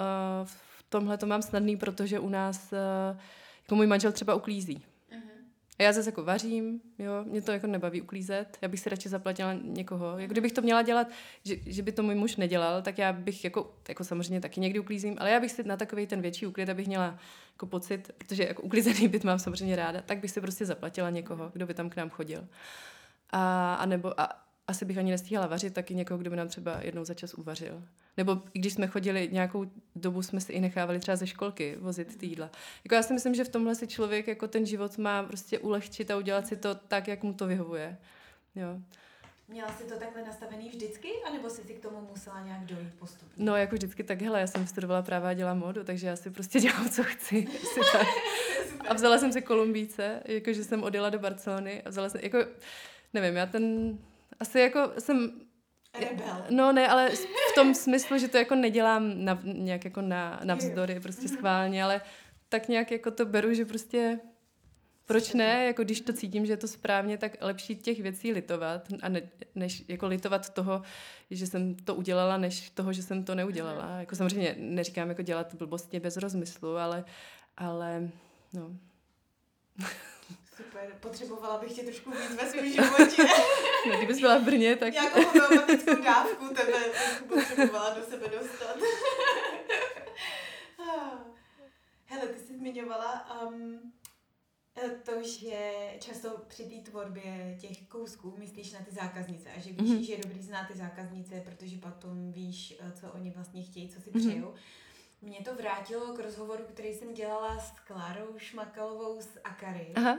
v 0.44 0.84
tomhle 0.88 1.18
to 1.18 1.26
mám 1.26 1.42
snadný, 1.42 1.76
protože 1.76 2.18
u 2.18 2.28
nás 2.28 2.72
uh, 2.72 3.18
jako 3.62 3.74
můj 3.74 3.86
manžel 3.86 4.12
třeba 4.12 4.34
uklízí. 4.34 4.82
A 5.78 5.82
já 5.82 5.92
zase 5.92 6.08
jako 6.08 6.24
vařím, 6.24 6.80
jo, 6.98 7.24
mě 7.24 7.42
to 7.42 7.52
jako 7.52 7.66
nebaví 7.66 8.02
uklízet, 8.02 8.58
já 8.62 8.68
bych 8.68 8.80
si 8.80 8.90
radši 8.90 9.08
zaplatila 9.08 9.54
někoho. 9.62 10.18
Jak 10.18 10.30
kdybych 10.30 10.52
to 10.52 10.62
měla 10.62 10.82
dělat, 10.82 11.08
že, 11.44 11.56
že 11.66 11.82
by 11.82 11.92
to 11.92 12.02
můj 12.02 12.14
muž 12.14 12.36
nedělal, 12.36 12.82
tak 12.82 12.98
já 12.98 13.12
bych 13.12 13.44
jako, 13.44 13.74
jako 13.88 14.04
samozřejmě 14.04 14.40
taky 14.40 14.60
někdy 14.60 14.78
uklízím, 14.78 15.16
ale 15.18 15.30
já 15.30 15.40
bych 15.40 15.52
si 15.52 15.64
na 15.64 15.76
takový 15.76 16.06
ten 16.06 16.20
větší 16.20 16.46
úklid, 16.46 16.68
abych 16.68 16.86
měla 16.86 17.18
jako 17.52 17.66
pocit, 17.66 18.10
protože 18.18 18.44
jako 18.44 18.62
uklízený 18.62 19.08
byt 19.08 19.24
mám 19.24 19.38
samozřejmě 19.38 19.76
ráda, 19.76 20.02
tak 20.02 20.18
bych 20.18 20.30
si 20.30 20.40
prostě 20.40 20.66
zaplatila 20.66 21.10
někoho, 21.10 21.50
kdo 21.52 21.66
by 21.66 21.74
tam 21.74 21.90
k 21.90 21.96
nám 21.96 22.10
chodil. 22.10 22.48
A, 23.30 23.74
a 23.74 23.86
nebo, 23.86 24.20
a, 24.20 24.45
asi 24.68 24.84
bych 24.84 24.98
ani 24.98 25.10
nestíhala 25.10 25.46
vařit, 25.46 25.74
taky 25.74 25.94
někoho, 25.94 26.18
kdo 26.18 26.30
by 26.30 26.36
nám 26.36 26.48
třeba 26.48 26.80
jednou 26.82 27.04
za 27.04 27.14
čas 27.14 27.34
uvařil. 27.34 27.82
Nebo 28.16 28.42
i 28.54 28.58
když 28.58 28.72
jsme 28.72 28.86
chodili 28.86 29.28
nějakou 29.32 29.66
dobu, 29.96 30.22
jsme 30.22 30.40
si 30.40 30.52
i 30.52 30.60
nechávali 30.60 30.98
třeba 30.98 31.16
ze 31.16 31.26
školky 31.26 31.76
vozit 31.80 32.16
ty 32.16 32.26
jídla. 32.26 32.50
Jako 32.84 32.94
já 32.94 33.02
si 33.02 33.14
myslím, 33.14 33.34
že 33.34 33.44
v 33.44 33.48
tomhle 33.48 33.74
si 33.74 33.86
člověk 33.86 34.28
jako 34.28 34.48
ten 34.48 34.66
život 34.66 34.98
má 34.98 35.22
prostě 35.22 35.58
ulehčit 35.58 36.10
a 36.10 36.16
udělat 36.16 36.46
si 36.46 36.56
to 36.56 36.74
tak, 36.74 37.08
jak 37.08 37.22
mu 37.22 37.32
to 37.34 37.46
vyhovuje. 37.46 37.96
Jo. 38.54 38.80
Měla 39.48 39.72
jsi 39.72 39.84
to 39.84 39.98
takhle 39.98 40.22
nastavený 40.22 40.68
vždycky, 40.68 41.08
anebo 41.28 41.50
jsi 41.50 41.62
si 41.62 41.74
k 41.74 41.80
tomu 41.80 42.08
musela 42.10 42.40
nějak 42.40 42.64
dojít 42.64 42.94
postupně? 42.98 43.44
No, 43.44 43.56
jako 43.56 43.74
vždycky 43.74 44.04
tak, 44.04 44.22
hele, 44.22 44.40
já 44.40 44.46
jsem 44.46 44.66
studovala 44.66 45.02
práva 45.02 45.28
a 45.28 45.32
dělám 45.32 45.58
modu, 45.58 45.84
takže 45.84 46.06
já 46.06 46.16
si 46.16 46.30
prostě 46.30 46.60
dělám, 46.60 46.88
co 46.88 47.02
chci. 47.02 47.48
a 48.88 48.94
vzala 48.94 49.18
jsem 49.18 49.32
si 49.32 49.42
Kolumbíce, 49.42 50.22
jakože 50.24 50.64
jsem 50.64 50.82
odjela 50.82 51.10
do 51.10 51.18
Barcelony 51.18 51.82
a 51.82 51.88
vzala 51.88 52.08
jsem, 52.08 52.20
jako, 52.24 52.38
nevím, 53.14 53.36
já 53.36 53.46
ten 53.46 53.98
asi 54.40 54.60
jako 54.60 54.92
jsem... 54.98 55.40
Rebel. 56.00 56.44
No 56.50 56.72
ne, 56.72 56.88
ale 56.88 57.10
v 57.52 57.54
tom 57.54 57.74
smyslu, 57.74 58.18
že 58.18 58.28
to 58.28 58.36
jako 58.36 58.54
nedělám 58.54 59.24
na, 59.24 59.40
nějak 59.42 59.84
jako 59.84 60.00
na, 60.00 60.40
na 60.44 60.54
vzdory, 60.54 61.00
prostě 61.00 61.26
mhm. 61.26 61.36
schválně, 61.36 61.84
ale 61.84 62.00
tak 62.48 62.68
nějak 62.68 62.90
jako 62.90 63.10
to 63.10 63.26
beru, 63.26 63.54
že 63.54 63.64
prostě 63.64 64.20
proč 65.06 65.32
ne, 65.32 65.64
jako 65.64 65.84
když 65.84 66.00
to 66.00 66.12
cítím, 66.12 66.46
že 66.46 66.52
je 66.52 66.56
to 66.56 66.68
správně, 66.68 67.18
tak 67.18 67.36
lepší 67.40 67.76
těch 67.76 68.00
věcí 68.00 68.32
litovat, 68.32 68.88
a 69.02 69.08
ne, 69.08 69.22
než 69.54 69.84
jako 69.88 70.06
litovat 70.06 70.50
toho, 70.50 70.82
že 71.30 71.46
jsem 71.46 71.74
to 71.74 71.94
udělala, 71.94 72.36
než 72.36 72.70
toho, 72.70 72.92
že 72.92 73.02
jsem 73.02 73.24
to 73.24 73.34
neudělala. 73.34 73.86
Mhm. 73.86 74.00
Jako 74.00 74.16
samozřejmě 74.16 74.56
neříkám 74.58 75.08
jako 75.08 75.22
dělat 75.22 75.54
blbosti 75.54 76.00
bez 76.00 76.16
rozmyslu, 76.16 76.76
ale, 76.76 77.04
ale 77.56 78.10
no. 78.52 78.76
Super, 80.56 80.96
potřebovala 81.00 81.58
bych 81.58 81.72
tě 81.72 81.82
trošku 81.82 82.10
víc 82.10 82.34
ve 82.40 82.50
svém 82.50 82.72
životě. 82.72 83.22
no, 83.88 83.96
kdybys 83.96 84.20
byla 84.20 84.38
v 84.38 84.42
Brně, 84.42 84.76
tak... 84.76 84.92
Nějakou 84.92 85.22
homeopatickou 85.22 86.02
dávku 86.02 86.48
tebe 86.48 86.78
potřebovala 87.28 87.94
do 87.94 88.02
sebe 88.02 88.28
dostat. 88.28 88.76
Hele, 92.06 92.26
ty 92.26 92.40
jsi 92.40 92.58
zmiňovala 92.58 93.42
um, 93.42 93.92
to, 95.02 95.22
že 95.22 95.72
často 96.00 96.30
při 96.48 96.64
té 96.64 96.90
tvorbě 96.90 97.56
těch 97.60 97.88
kousků 97.88 98.34
myslíš 98.38 98.72
na 98.72 98.80
ty 98.80 98.94
zákaznice 98.94 99.48
a 99.56 99.60
že 99.60 99.72
víš, 99.72 99.90
mm-hmm. 99.90 100.06
že 100.06 100.12
je 100.12 100.22
dobrý 100.22 100.42
znát 100.42 100.68
ty 100.68 100.74
zákaznice, 100.74 101.42
protože 101.44 101.76
potom 101.76 102.32
víš, 102.32 102.74
eh, 102.80 102.92
co 102.92 103.12
oni 103.12 103.30
vlastně 103.30 103.62
chtějí, 103.62 103.88
co 103.88 104.00
si 104.00 104.10
mm-hmm. 104.10 104.28
přejou. 104.28 104.54
Mě 105.22 105.38
to 105.44 105.54
vrátilo 105.54 106.14
k 106.16 106.18
rozhovoru, 106.18 106.64
který 106.64 106.94
jsem 106.94 107.14
dělala 107.14 107.58
s 107.58 107.70
Klárou 107.70 108.38
Šmakalovou 108.38 109.20
z 109.20 109.28
Akary. 109.44 109.92
Aha 109.94 110.18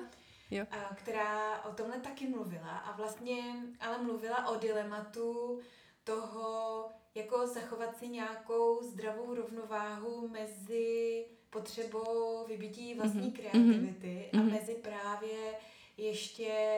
jo. 0.51 0.65
A, 0.71 0.95
která 0.95 1.63
o 1.63 1.73
tomhle 1.73 1.99
taky 1.99 2.27
mluvila 2.27 2.77
a 2.77 2.97
vlastně 2.97 3.37
ale 3.79 3.97
mluvila 3.97 4.47
o 4.47 4.59
dilematu 4.59 5.59
toho, 6.03 6.85
jako 7.15 7.47
zachovat 7.47 7.97
si 7.97 8.07
nějakou 8.07 8.83
zdravou 8.83 9.35
rovnováhu 9.35 10.27
mezi 10.27 11.25
potřebou 11.49 12.45
vybití 12.47 12.93
vlastní 12.93 13.21
mm-hmm. 13.21 13.35
kreativity 13.35 14.29
mm-hmm. 14.33 14.39
a 14.39 14.43
mezi 14.43 14.73
právě 14.73 15.53
ještě 15.97 16.77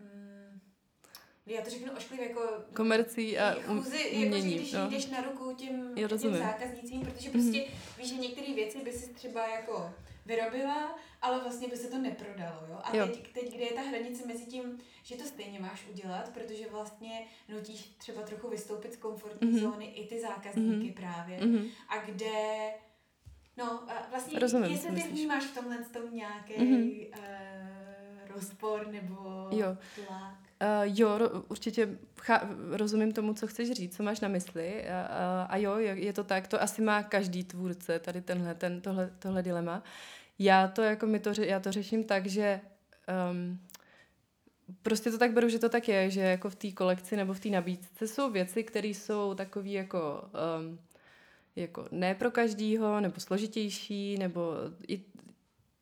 mm, 0.00 0.60
já 1.46 1.62
to 1.62 1.70
řeknu 1.70 1.92
ošklivě 1.96 2.28
jako 2.28 2.40
komercí 2.74 3.38
a 3.38 3.54
chůzi, 3.66 4.10
jako, 4.12 4.36
že 4.36 4.42
když 4.42 4.72
no. 4.72 4.90
jdeš 4.90 5.06
na 5.06 5.20
ruku 5.20 5.54
těm, 5.54 5.94
těm 5.94 6.36
zákaznicím, 6.36 7.00
protože 7.00 7.30
prostě 7.30 7.58
mm-hmm. 7.58 7.98
víš, 7.98 8.08
že 8.08 8.14
některé 8.14 8.54
věci 8.54 8.78
by 8.78 8.92
si 8.92 9.14
třeba 9.14 9.46
jako 9.48 9.92
vyrobila, 10.26 10.98
ale 11.22 11.40
vlastně 11.40 11.68
by 11.68 11.76
se 11.76 11.90
to 11.90 11.98
neprodalo. 11.98 12.66
Jo? 12.68 12.78
A 12.82 12.96
jo. 12.96 13.06
Teď, 13.06 13.32
teď, 13.32 13.54
kde 13.54 13.64
je 13.64 13.72
ta 13.72 13.80
hranice 13.80 14.26
mezi 14.26 14.46
tím, 14.46 14.78
že 15.02 15.16
to 15.16 15.24
stejně 15.24 15.60
máš 15.60 15.86
udělat, 15.90 16.30
protože 16.34 16.68
vlastně 16.70 17.26
nutíš 17.48 17.94
třeba 17.98 18.22
trochu 18.22 18.48
vystoupit 18.48 18.94
z 18.94 18.96
komfortní 18.96 19.52
mm-hmm. 19.52 19.60
zóny 19.60 19.84
i 19.84 20.06
ty 20.06 20.20
zákazníky 20.20 20.86
mm-hmm. 20.86 20.94
právě. 20.94 21.38
Mm-hmm. 21.38 21.70
A 21.88 21.98
kde, 21.98 22.72
no 23.56 23.86
vlastně, 24.10 24.38
Rozumím, 24.38 24.70
jestli 24.70 25.02
ty 25.02 25.08
vnímáš 25.08 25.44
v 25.44 25.54
tomhle 25.54 25.84
tom 25.84 26.14
nějaký 26.14 26.52
mm-hmm. 26.52 27.08
uh, 27.08 28.34
rozpor 28.34 28.86
nebo 28.86 29.48
jo. 29.50 29.76
tlak. 29.94 30.43
Uh, 30.64 30.92
jo, 30.98 31.18
určitě 31.48 31.98
chá, 32.20 32.48
rozumím 32.70 33.12
tomu, 33.12 33.34
co 33.34 33.46
chceš 33.46 33.70
říct, 33.70 33.96
co 33.96 34.02
máš 34.02 34.20
na 34.20 34.28
mysli. 34.28 34.74
Uh, 34.82 34.88
a 35.48 35.56
jo, 35.56 35.76
je, 35.76 36.04
je 36.04 36.12
to 36.12 36.24
tak, 36.24 36.48
to 36.48 36.62
asi 36.62 36.82
má 36.82 37.02
každý 37.02 37.44
tvůrce, 37.44 37.98
tady 37.98 38.20
tenhle, 38.20 38.54
ten, 38.54 38.80
tohle, 38.80 39.10
tohle 39.18 39.42
dilema. 39.42 39.82
Já 40.38 40.68
to 40.68 40.82
jako 40.82 41.06
mi 41.06 41.20
to, 41.20 41.30
já 41.40 41.60
to 41.60 41.72
řeším 41.72 42.04
tak, 42.04 42.26
že 42.26 42.60
um, 43.30 43.60
prostě 44.82 45.10
to 45.10 45.18
tak 45.18 45.32
beru, 45.32 45.48
že 45.48 45.58
to 45.58 45.68
tak 45.68 45.88
je, 45.88 46.10
že 46.10 46.20
jako 46.20 46.50
v 46.50 46.54
té 46.54 46.72
kolekci 46.72 47.16
nebo 47.16 47.34
v 47.34 47.40
té 47.40 47.48
nabídce 47.48 48.08
jsou 48.08 48.30
věci, 48.30 48.64
které 48.64 48.88
jsou 48.88 49.34
takový 49.34 49.72
jako, 49.72 50.24
um, 50.58 50.78
jako 51.56 51.88
ne 51.90 52.14
pro 52.14 52.30
každýho, 52.30 53.00
nebo 53.00 53.20
složitější, 53.20 54.18
nebo 54.18 54.54
i 54.88 55.02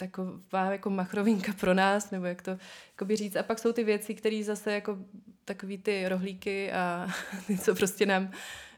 taková 0.09 0.73
jako 0.73 0.91
machrovinka 0.91 1.53
pro 1.61 1.75
nás, 1.75 2.11
nebo 2.11 2.27
jak 2.27 2.43
to 2.43 2.59
by 3.05 3.17
říct. 3.17 3.37
A 3.37 3.43
pak 3.43 3.59
jsou 3.59 3.73
ty 3.73 3.85
věci, 3.85 4.15
které 4.15 4.43
zase 4.45 4.73
jako 4.73 4.99
takový 5.45 5.79
ty 5.79 6.09
rohlíky 6.09 6.73
a 6.73 7.09
ty, 7.47 7.59
co 7.59 7.75
prostě 7.75 8.07
nám 8.07 8.31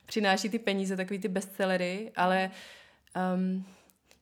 přináší 0.06 0.48
ty 0.48 0.58
peníze, 0.58 0.96
takový 0.96 1.18
ty 1.18 1.28
bestsellery, 1.28 2.12
ale 2.16 2.50
um, 3.36 3.66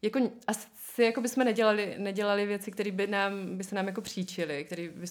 jako 0.03 0.31
asi 0.47 1.03
jako 1.03 1.21
bychom 1.21 1.45
nedělali, 1.45 1.95
nedělali 1.99 2.47
věci, 2.47 2.71
které 2.71 2.91
by, 2.91 3.07
nám, 3.07 3.57
by 3.57 3.65
se 3.65 3.75
nám 3.75 3.87
jako 3.87 4.01
příčily, 4.01 4.65
který 4.65 4.89
by, 4.89 5.07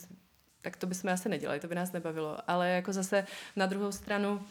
tak 0.62 0.78
to 0.78 0.88
bychom 0.88 1.10
asi 1.10 1.30
nedělali, 1.30 1.60
to 1.60 1.68
by 1.68 1.76
nás 1.76 1.92
nebavilo. 1.92 2.38
Ale 2.48 2.70
jako 2.70 2.94
zase 2.94 3.26
na 3.56 3.66
druhou 3.66 3.92
stranu, 3.92 4.46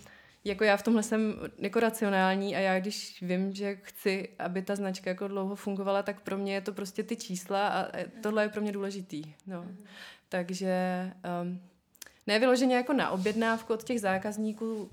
jako 0.45 0.65
já 0.65 0.77
v 0.77 0.83
tomhle 0.83 1.03
jsem 1.03 1.35
jako 1.59 1.81
racionální 1.81 2.57
a 2.57 2.59
já 2.59 2.81
když 2.81 3.23
vím, 3.23 3.53
že 3.53 3.77
chci, 3.83 4.29
aby 4.39 4.63
ta 4.63 4.77
značka 4.77 5.11
jako 5.11 5.29
dlouho 5.29 5.57
fungovala, 5.57 6.03
tak 6.03 6.21
pro 6.21 6.39
mě 6.39 6.55
je 6.55 6.61
to 6.61 6.73
prostě 6.73 7.03
ty 7.03 7.17
čísla 7.17 7.69
a 7.69 7.87
tohle 8.23 8.43
je 8.43 8.49
pro 8.49 8.61
mě 8.61 8.73
důležitý. 8.73 9.23
No. 9.47 9.63
Mm. 9.63 9.85
Takže 10.29 11.13
um, 11.43 11.61
ne 12.27 12.39
vyloženě 12.39 12.77
jako 12.77 12.93
na 12.93 13.11
objednávku 13.11 13.73
od 13.73 13.85
těch 13.85 14.01
zákazníků, 14.01 14.91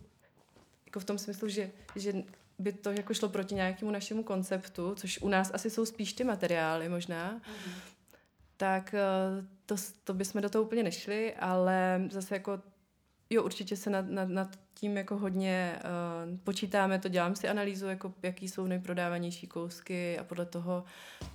jako 0.85 0.99
v 0.99 1.05
tom 1.05 1.17
smyslu, 1.17 1.49
že, 1.49 1.71
že 1.95 2.13
by 2.59 2.71
to 2.71 2.91
jako 2.91 3.13
šlo 3.13 3.29
proti 3.29 3.55
nějakému 3.55 3.91
našemu 3.91 4.23
konceptu, 4.23 4.95
což 4.95 5.21
u 5.21 5.29
nás 5.29 5.51
asi 5.53 5.69
jsou 5.69 5.85
spíš 5.85 6.13
ty 6.13 6.23
materiály 6.23 6.89
možná. 6.89 7.31
Mm. 7.31 7.71
tak 8.57 8.93
eh, 8.93 9.47
to, 9.65 9.75
to 10.03 10.13
bychom 10.13 10.41
do 10.41 10.49
toho 10.49 10.63
úplně 10.63 10.83
nešli, 10.83 11.35
ale 11.35 12.01
zase 12.11 12.35
jako 12.35 12.61
jo, 13.29 13.43
určitě 13.43 13.75
se 13.75 13.89
nad, 13.89 14.09
nad, 14.09 14.29
nad 14.29 14.66
tím 14.79 14.97
jako 14.97 15.17
hodně 15.17 15.79
uh, 15.83 16.37
počítáme, 16.37 16.99
to 16.99 17.09
dělám 17.09 17.35
si 17.35 17.47
analýzu, 17.47 17.87
jako 17.87 18.13
jaký 18.23 18.47
jsou 18.47 18.67
nejprodávanější 18.67 19.47
kousky 19.47 20.19
a 20.19 20.23
podle 20.23 20.45
toho, 20.45 20.83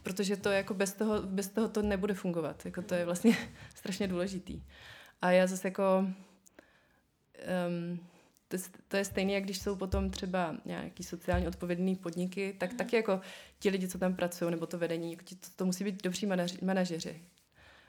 protože 0.03 0.36
to 0.36 0.51
jako 0.51 0.74
bez 0.74 0.93
toho, 0.93 1.22
bez 1.22 1.49
toho 1.49 1.68
to 1.68 1.82
nebude 1.82 2.14
fungovat, 2.14 2.64
jako 2.64 2.82
to 2.82 2.95
je 2.95 3.05
vlastně 3.05 3.36
strašně 3.74 4.09
důležitý. 4.09 4.62
A 5.22 5.30
já 5.30 5.47
zase 5.47 5.68
jako 5.68 6.07
um, 7.68 8.01
to, 8.49 8.57
to 8.88 8.97
je 8.97 9.05
stejné, 9.05 9.32
jak 9.32 9.45
když 9.45 9.59
jsou 9.59 9.76
potom 9.76 10.11
třeba 10.11 10.57
nějaký 10.64 11.03
sociálně 11.03 11.49
odpovědný 11.49 11.97
podniky, 11.97 12.57
tak 12.59 12.72
mm. 12.72 12.78
taky 12.78 12.97
jako 12.97 13.20
ti 13.59 13.70
lidi, 13.70 13.88
co 13.88 13.99
tam 13.99 14.14
pracují, 14.14 14.51
nebo 14.51 14.66
to 14.66 14.78
vedení, 14.78 15.11
jako 15.11 15.24
to, 15.24 15.49
to 15.57 15.66
musí 15.66 15.84
být 15.84 16.03
dobří 16.03 16.26
manažeři. 16.62 17.22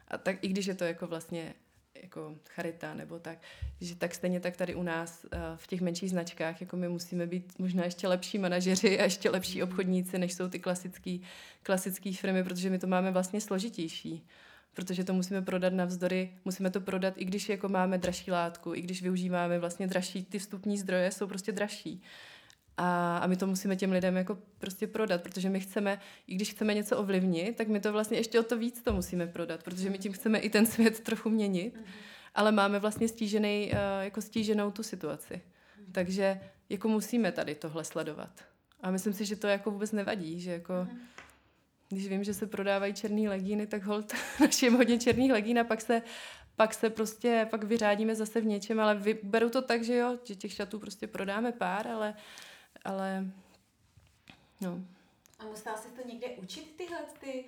A 0.08 0.18
tak 0.18 0.44
i 0.44 0.48
když 0.48 0.66
je 0.66 0.74
to 0.74 0.84
jako 0.84 1.06
vlastně 1.06 1.54
jako 2.04 2.34
charita 2.48 2.94
nebo 2.94 3.18
tak, 3.18 3.38
že 3.80 3.96
tak 3.96 4.14
stejně 4.14 4.40
tak 4.40 4.56
tady 4.56 4.74
u 4.74 4.82
nás 4.82 5.24
uh, 5.24 5.38
v 5.56 5.66
těch 5.66 5.80
menších 5.80 6.10
značkách, 6.10 6.60
jako 6.60 6.76
my 6.76 6.88
musíme 6.88 7.26
být 7.26 7.58
možná 7.58 7.84
ještě 7.84 8.08
lepší 8.08 8.38
manažeři 8.38 9.00
a 9.00 9.04
ještě 9.04 9.30
lepší 9.30 9.62
obchodníci, 9.62 10.18
než 10.18 10.34
jsou 10.34 10.48
ty 10.48 10.58
klasický, 10.58 11.22
klasický 11.62 12.14
firmy, 12.14 12.44
protože 12.44 12.70
my 12.70 12.78
to 12.78 12.86
máme 12.86 13.10
vlastně 13.10 13.40
složitější 13.40 14.26
protože 14.74 15.04
to 15.04 15.12
musíme 15.12 15.42
prodat 15.42 15.72
navzdory, 15.72 16.32
musíme 16.44 16.70
to 16.70 16.80
prodat, 16.80 17.14
i 17.16 17.24
když 17.24 17.48
jako 17.48 17.68
máme 17.68 17.98
dražší 17.98 18.30
látku, 18.30 18.74
i 18.74 18.80
když 18.80 19.02
využíváme 19.02 19.58
vlastně 19.58 19.86
dražší, 19.86 20.24
ty 20.24 20.38
vstupní 20.38 20.78
zdroje 20.78 21.10
jsou 21.10 21.26
prostě 21.26 21.52
dražší. 21.52 22.02
A, 22.76 23.18
a 23.18 23.26
my 23.26 23.36
to 23.36 23.46
musíme 23.46 23.76
těm 23.76 23.92
lidem 23.92 24.16
jako 24.16 24.38
prostě 24.58 24.86
prodat, 24.86 25.22
protože 25.22 25.50
my 25.50 25.60
chceme, 25.60 26.00
i 26.26 26.34
když 26.34 26.50
chceme 26.50 26.74
něco 26.74 26.96
ovlivnit, 26.96 27.56
tak 27.56 27.68
my 27.68 27.80
to 27.80 27.92
vlastně 27.92 28.18
ještě 28.18 28.40
o 28.40 28.42
to 28.42 28.58
víc 28.58 28.82
to 28.82 28.92
musíme 28.92 29.26
prodat, 29.26 29.62
protože 29.62 29.90
my 29.90 29.98
tím 29.98 30.12
chceme 30.12 30.38
i 30.38 30.50
ten 30.50 30.66
svět 30.66 31.00
trochu 31.00 31.30
měnit, 31.30 31.74
mm-hmm. 31.74 31.84
ale 32.34 32.52
máme 32.52 32.78
vlastně 32.78 33.08
stížený, 33.08 33.70
uh, 33.72 34.04
jako 34.04 34.20
stíženou 34.20 34.70
tu 34.70 34.82
situaci. 34.82 35.34
Mm-hmm. 35.34 35.92
Takže 35.92 36.40
jako 36.68 36.88
musíme 36.88 37.32
tady 37.32 37.54
tohle 37.54 37.84
sledovat. 37.84 38.30
A 38.80 38.90
myslím 38.90 39.12
si, 39.12 39.24
že 39.24 39.36
to 39.36 39.46
jako 39.46 39.70
vůbec 39.70 39.92
nevadí, 39.92 40.40
že 40.40 40.50
jako 40.50 40.72
mm-hmm 40.72 41.14
když 41.94 42.08
vím, 42.08 42.24
že 42.24 42.34
se 42.34 42.46
prodávají 42.46 42.94
černý 42.94 43.28
legíny, 43.28 43.66
tak 43.66 43.82
hold 43.82 44.12
naším 44.40 44.74
hodně 44.74 44.98
černých 44.98 45.32
legín 45.32 45.58
a 45.58 45.64
pak 45.64 45.80
se, 45.80 46.02
pak 46.56 46.74
se 46.74 46.90
prostě, 46.90 47.46
pak 47.50 47.64
vyřádíme 47.64 48.14
zase 48.14 48.40
v 48.40 48.46
něčem, 48.46 48.80
ale 48.80 49.02
beru 49.22 49.50
to 49.50 49.62
tak, 49.62 49.84
že 49.84 49.96
jo, 49.96 50.18
že 50.24 50.34
těch 50.34 50.52
šatů 50.52 50.78
prostě 50.78 51.06
prodáme 51.06 51.52
pár, 51.52 51.88
ale, 51.88 52.14
ale 52.84 53.26
no. 54.60 54.80
A 55.38 55.44
musela 55.44 55.76
jsi 55.76 55.88
to 55.88 56.08
někde 56.08 56.28
učit 56.28 56.74
tyhle 56.76 56.98
ty 57.20 57.44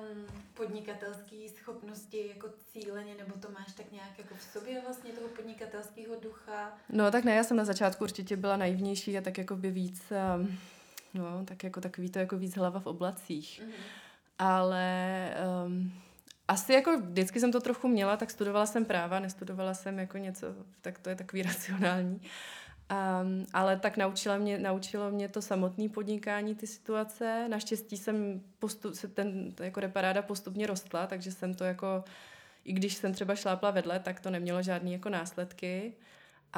um, 0.00 0.26
podnikatelské 0.54 1.36
schopnosti 1.48 2.28
jako 2.28 2.48
cíleně, 2.72 3.14
nebo 3.14 3.34
to 3.40 3.50
máš 3.50 3.72
tak 3.76 3.92
nějak 3.92 4.18
jako 4.18 4.34
v 4.34 4.42
sobě 4.42 4.80
vlastně 4.80 5.12
toho 5.12 5.28
podnikatelského 5.28 6.20
ducha? 6.20 6.78
No 6.88 7.10
tak 7.10 7.24
ne, 7.24 7.34
já 7.34 7.44
jsem 7.44 7.56
na 7.56 7.64
začátku 7.64 8.04
určitě 8.04 8.36
byla 8.36 8.56
naivnější 8.56 9.18
a 9.18 9.20
tak 9.20 9.38
jako 9.38 9.56
by 9.56 9.70
víc 9.70 10.12
um, 10.36 10.58
No, 11.16 11.44
tak 11.44 11.64
jako 11.64 11.80
takový 11.80 12.10
to 12.10 12.18
jako 12.18 12.36
víc 12.38 12.56
hlava 12.56 12.80
v 12.80 12.86
oblacích. 12.86 13.62
Mm-hmm. 13.62 13.72
Ale 14.38 15.30
um, 15.66 15.92
asi 16.48 16.72
jako 16.72 17.00
vždycky 17.00 17.40
jsem 17.40 17.52
to 17.52 17.60
trochu 17.60 17.88
měla, 17.88 18.16
tak 18.16 18.30
studovala 18.30 18.66
jsem 18.66 18.84
práva, 18.84 19.20
nestudovala 19.20 19.74
jsem 19.74 19.98
jako 19.98 20.18
něco, 20.18 20.46
tak 20.80 20.98
to 20.98 21.08
je 21.08 21.16
takový 21.16 21.42
racionální. 21.42 22.20
Um, 22.90 23.46
ale 23.52 23.76
tak 23.76 23.96
naučila 23.96 24.38
mě, 24.38 24.58
naučilo 24.58 25.10
mě 25.10 25.28
to 25.28 25.42
samotné 25.42 25.88
podnikání, 25.88 26.54
ty 26.54 26.66
situace. 26.66 27.48
Naštěstí 27.48 27.96
jsem 27.96 28.42
postup, 28.58 28.94
se 28.94 29.08
ten 29.08 29.54
jako 29.60 29.80
reparáda 29.80 30.22
postupně 30.22 30.66
rostla, 30.66 31.06
takže 31.06 31.32
jsem 31.32 31.54
to 31.54 31.64
jako, 31.64 32.04
i 32.64 32.72
když 32.72 32.94
jsem 32.94 33.12
třeba 33.12 33.34
šlápla 33.34 33.70
vedle, 33.70 33.98
tak 33.98 34.20
to 34.20 34.30
nemělo 34.30 34.62
žádný 34.62 34.92
jako 34.92 35.08
následky. 35.08 35.92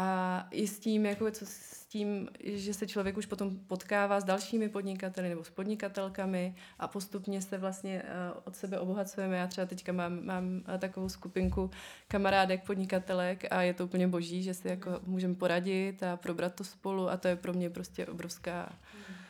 A 0.00 0.46
i 0.50 0.66
s 0.66 0.78
tím, 0.78 1.06
jako 1.06 1.30
co 1.30 1.46
s 1.46 1.86
tím, 1.86 2.28
že 2.44 2.74
se 2.74 2.86
člověk 2.86 3.16
už 3.16 3.26
potom 3.26 3.58
potkává 3.66 4.20
s 4.20 4.24
dalšími 4.24 4.68
podnikateli 4.68 5.28
nebo 5.28 5.44
s 5.44 5.50
podnikatelkami 5.50 6.54
a 6.78 6.88
postupně 6.88 7.42
se 7.42 7.58
vlastně 7.58 8.02
uh, 8.02 8.40
od 8.44 8.56
sebe 8.56 8.78
obohacujeme. 8.78 9.36
Já 9.36 9.46
třeba 9.46 9.66
teďka 9.66 9.92
mám, 9.92 10.24
mám 10.24 10.44
uh, 10.44 10.78
takovou 10.78 11.08
skupinku 11.08 11.70
kamarádek, 12.08 12.66
podnikatelek 12.66 13.44
a 13.50 13.62
je 13.62 13.74
to 13.74 13.84
úplně 13.84 14.08
boží, 14.08 14.42
že 14.42 14.54
si 14.54 14.68
jako 14.68 15.00
můžeme 15.06 15.34
poradit 15.34 16.02
a 16.02 16.16
probrat 16.16 16.54
to 16.54 16.64
spolu 16.64 17.10
a 17.10 17.16
to 17.16 17.28
je 17.28 17.36
pro 17.36 17.52
mě 17.52 17.70
prostě 17.70 18.06
obrovská 18.06 18.72
hmm 19.06 19.27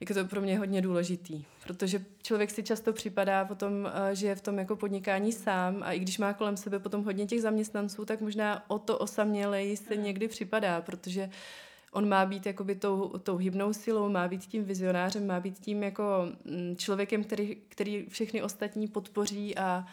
jako 0.00 0.14
to 0.14 0.24
pro 0.24 0.40
mě 0.40 0.58
hodně 0.58 0.82
důležitý, 0.82 1.44
protože 1.66 2.04
člověk 2.22 2.50
si 2.50 2.62
často 2.62 2.92
připadá 2.92 3.44
potom, 3.44 3.90
eh, 3.92 4.14
že 4.14 4.26
je 4.26 4.34
v 4.34 4.40
tom 4.40 4.58
jako 4.58 4.76
podnikání 4.76 5.32
sám 5.32 5.82
a 5.82 5.92
i 5.92 5.98
když 5.98 6.18
má 6.18 6.32
kolem 6.32 6.56
sebe 6.56 6.78
potom 6.78 7.04
hodně 7.04 7.26
těch 7.26 7.42
zaměstnanců, 7.42 8.04
tak 8.04 8.20
možná 8.20 8.70
o 8.70 8.78
to 8.78 8.98
osamělej 8.98 9.76
se 9.76 9.96
někdy 9.96 10.28
připadá, 10.28 10.80
protože 10.80 11.30
on 11.92 12.08
má 12.08 12.26
být 12.26 12.46
jakoby 12.46 12.74
tou, 12.74 13.08
tou 13.08 13.36
hybnou 13.36 13.72
silou, 13.72 14.08
má 14.08 14.28
být 14.28 14.46
tím 14.46 14.64
vizionářem, 14.64 15.26
má 15.26 15.40
být 15.40 15.58
tím 15.58 15.82
jako 15.82 16.32
mm, 16.44 16.76
člověkem, 16.76 17.24
který, 17.24 17.56
který 17.68 18.06
všechny 18.08 18.42
ostatní 18.42 18.88
podpoří 18.88 19.56
a, 19.56 19.86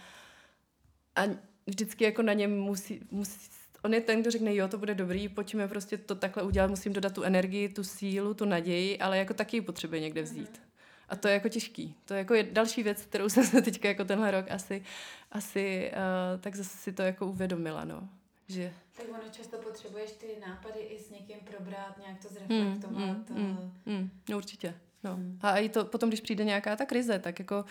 a 1.16 1.22
vždycky 1.68 2.03
jako 2.03 2.22
na 2.22 2.34
něm 2.34 2.60
musí, 2.60 3.01
musí 3.12 3.57
on 3.84 3.93
je 3.93 4.01
ten, 4.01 4.21
kdo 4.21 4.32
řekne, 4.32 4.55
jo, 4.55 4.67
to 4.67 4.78
bude 4.78 4.95
dobrý, 4.95 5.30
pojďme 5.30 5.67
prostě 5.67 5.97
to 5.97 6.15
takhle 6.15 6.43
udělat, 6.43 6.69
musím 6.69 6.93
dodat 6.93 7.13
tu 7.13 7.23
energii, 7.23 7.69
tu 7.69 7.84
sílu, 7.84 8.34
tu 8.34 8.45
naději, 8.45 8.99
ale 8.99 9.17
jako 9.17 9.34
taky 9.34 9.57
ji 9.57 9.61
potřebuje 9.61 10.01
někde 10.01 10.21
vzít. 10.21 10.61
A 11.09 11.15
to 11.15 11.28
je 11.28 11.34
jako 11.34 11.49
těžký. 11.49 11.95
To 12.05 12.13
je 12.13 12.17
jako 12.17 12.34
je 12.34 12.43
další 12.43 12.84
věc, 12.84 13.01
kterou 13.01 13.30
jsem 13.30 13.43
se 13.45 13.61
teďka 13.61 13.88
jako 13.88 14.05
tenhle 14.05 14.32
rok 14.32 14.45
asi, 14.51 14.84
asi 15.32 15.91
uh, 15.91 16.41
tak 16.41 16.55
zase 16.55 16.78
si 16.78 16.93
to 16.93 17.01
jako 17.01 17.28
uvědomila, 17.28 17.86
no. 17.86 18.09
Že... 18.47 18.73
Tak 18.97 19.05
ono 19.09 19.30
často 19.32 19.57
potřebuješ 19.57 20.11
ty 20.11 20.28
nápady 20.47 20.80
i 20.80 20.99
s 20.99 21.09
někým 21.09 21.38
probrat, 21.39 21.97
nějak 21.97 22.21
to 22.21 22.28
zreflektovat. 22.28 22.91
Mm, 22.91 23.25
mm, 23.30 23.45
mm, 23.45 23.71
mm, 23.86 24.09
no 24.30 24.38
určitě, 24.38 24.73
no. 25.03 25.17
Mm. 25.17 25.39
A 25.41 25.57
i 25.57 25.69
to 25.69 25.86
potom, 25.86 26.09
když 26.09 26.21
přijde 26.21 26.43
nějaká 26.43 26.75
ta 26.75 26.86
krize, 26.86 27.19
tak 27.19 27.39
jako 27.39 27.65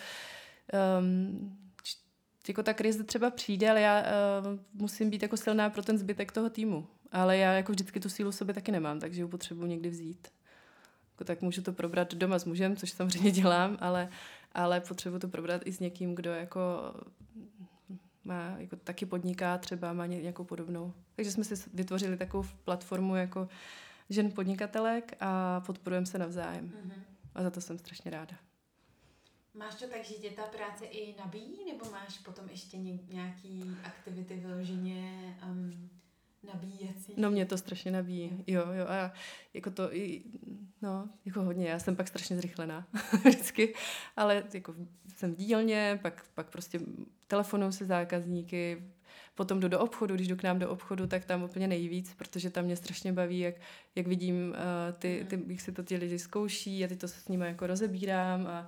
um, 0.99 1.57
jako 2.49 2.63
ta 2.63 2.73
krize 2.73 3.03
třeba 3.03 3.29
přijde, 3.29 3.69
ale 3.69 3.81
já 3.81 4.01
uh, 4.01 4.59
musím 4.73 5.09
být 5.09 5.21
jako 5.21 5.37
silná 5.37 5.69
pro 5.69 5.83
ten 5.83 5.97
zbytek 5.97 6.31
toho 6.31 6.49
týmu. 6.49 6.87
Ale 7.11 7.37
já 7.37 7.53
jako 7.53 7.71
vždycky 7.71 7.99
tu 7.99 8.09
sílu 8.09 8.31
sobě 8.31 8.53
taky 8.53 8.71
nemám, 8.71 8.99
takže 8.99 9.21
ji 9.21 9.27
potřebuji 9.27 9.65
někdy 9.65 9.89
vzít. 9.89 10.27
Jako 11.11 11.23
tak 11.23 11.41
můžu 11.41 11.61
to 11.61 11.73
probrat 11.73 12.13
doma 12.13 12.39
s 12.39 12.45
mužem, 12.45 12.75
což 12.75 12.91
samozřejmě 12.91 13.31
dělám, 13.41 13.77
ale, 13.79 14.09
ale 14.53 14.79
potřebuji 14.79 15.19
to 15.19 15.27
probrat 15.27 15.61
i 15.65 15.73
s 15.73 15.79
někým, 15.79 16.15
kdo 16.15 16.31
jako 16.31 16.93
má, 18.23 18.55
jako 18.57 18.75
taky 18.75 19.05
podniká 19.05 19.57
třeba, 19.57 19.93
má 19.93 20.05
nějakou 20.05 20.43
podobnou. 20.43 20.93
Takže 21.15 21.31
jsme 21.31 21.43
si 21.43 21.69
vytvořili 21.73 22.17
takovou 22.17 22.45
platformu 22.63 23.15
jako 23.15 23.47
žen 24.09 24.31
podnikatelek 24.31 25.13
a 25.19 25.61
podporujeme 25.65 26.05
se 26.05 26.17
navzájem. 26.17 26.69
Mm-hmm. 26.69 27.01
A 27.35 27.43
za 27.43 27.49
to 27.49 27.61
jsem 27.61 27.77
strašně 27.77 28.11
ráda. 28.11 28.46
Máš 29.57 29.75
to 29.75 29.87
tak, 29.87 30.03
že 30.03 30.13
tě 30.13 30.29
ta 30.29 30.41
práce 30.41 30.85
i 30.85 31.15
nabíjí, 31.19 31.65
nebo 31.71 31.91
máš 31.91 32.17
potom 32.17 32.49
ještě 32.49 32.77
nějaký 32.77 33.71
aktivity 33.83 34.35
vyloženě 34.35 35.37
um, 35.45 35.89
nabíjecí? 36.53 37.13
No 37.17 37.31
mě 37.31 37.45
to 37.45 37.57
strašně 37.57 37.91
nabíjí, 37.91 38.43
jo, 38.47 38.61
jo, 38.71 38.85
a 38.87 39.13
jako 39.53 39.71
to 39.71 39.95
i, 39.95 40.23
no, 40.81 41.09
jako 41.25 41.41
hodně, 41.41 41.69
já 41.69 41.79
jsem 41.79 41.95
pak 41.95 42.07
strašně 42.07 42.37
zrychlená 42.37 42.87
vždycky, 43.25 43.73
ale 44.15 44.43
jako 44.53 44.75
jsem 45.15 45.35
v 45.35 45.37
dílně, 45.37 45.99
pak, 46.01 46.25
pak 46.33 46.49
prostě 46.49 46.79
telefonuju 47.27 47.71
se 47.71 47.85
zákazníky, 47.85 48.83
potom 49.35 49.59
jdu 49.59 49.67
do 49.67 49.79
obchodu, 49.79 50.15
když 50.15 50.27
jdu 50.27 50.35
k 50.35 50.43
nám 50.43 50.59
do 50.59 50.69
obchodu, 50.69 51.07
tak 51.07 51.25
tam 51.25 51.43
úplně 51.43 51.67
nejvíc, 51.67 52.13
protože 52.13 52.49
tam 52.49 52.65
mě 52.65 52.75
strašně 52.75 53.13
baví, 53.13 53.39
jak, 53.39 53.55
jak 53.95 54.07
vidím 54.07 54.49
uh, 54.49 54.55
ty, 54.99 55.25
ty, 55.29 55.43
jak 55.47 55.61
si 55.61 55.71
to 55.71 55.83
ti 55.83 55.97
lidi 55.97 56.19
zkouší 56.19 56.85
a 56.85 56.87
ty 56.87 56.95
to 56.95 57.07
s 57.07 57.27
nimi 57.27 57.45
jako 57.45 57.67
rozebírám 57.67 58.47
a 58.47 58.67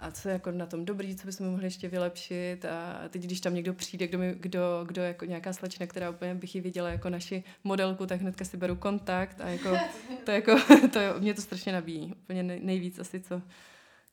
a 0.00 0.10
co 0.10 0.28
je 0.28 0.32
jako 0.32 0.50
na 0.50 0.66
tom 0.66 0.84
dobrý, 0.84 1.16
co 1.16 1.26
bychom 1.26 1.50
mohli 1.50 1.66
ještě 1.66 1.88
vylepšit 1.88 2.64
a 2.64 3.08
teď, 3.08 3.22
když 3.22 3.40
tam 3.40 3.54
někdo 3.54 3.74
přijde, 3.74 4.06
kdo, 4.06 4.18
mi, 4.18 4.34
kdo, 4.38 4.84
kdo 4.86 5.02
jako 5.02 5.24
nějaká 5.24 5.52
slečna, 5.52 5.86
která 5.86 6.10
úplně 6.10 6.34
bych 6.34 6.54
ji 6.54 6.60
viděla 6.60 6.88
jako 6.88 7.10
naši 7.10 7.44
modelku, 7.64 8.06
tak 8.06 8.20
hnedka 8.20 8.44
si 8.44 8.56
beru 8.56 8.76
kontakt 8.76 9.40
a 9.40 9.48
jako, 9.48 9.76
to 10.24 10.30
jako, 10.30 10.56
to 10.92 10.98
je, 10.98 11.14
mě 11.20 11.34
to 11.34 11.42
strašně 11.42 11.72
nabíjí, 11.72 12.14
úplně 12.14 12.42
nejvíc 12.42 12.98
asi, 12.98 13.20
co, 13.20 13.42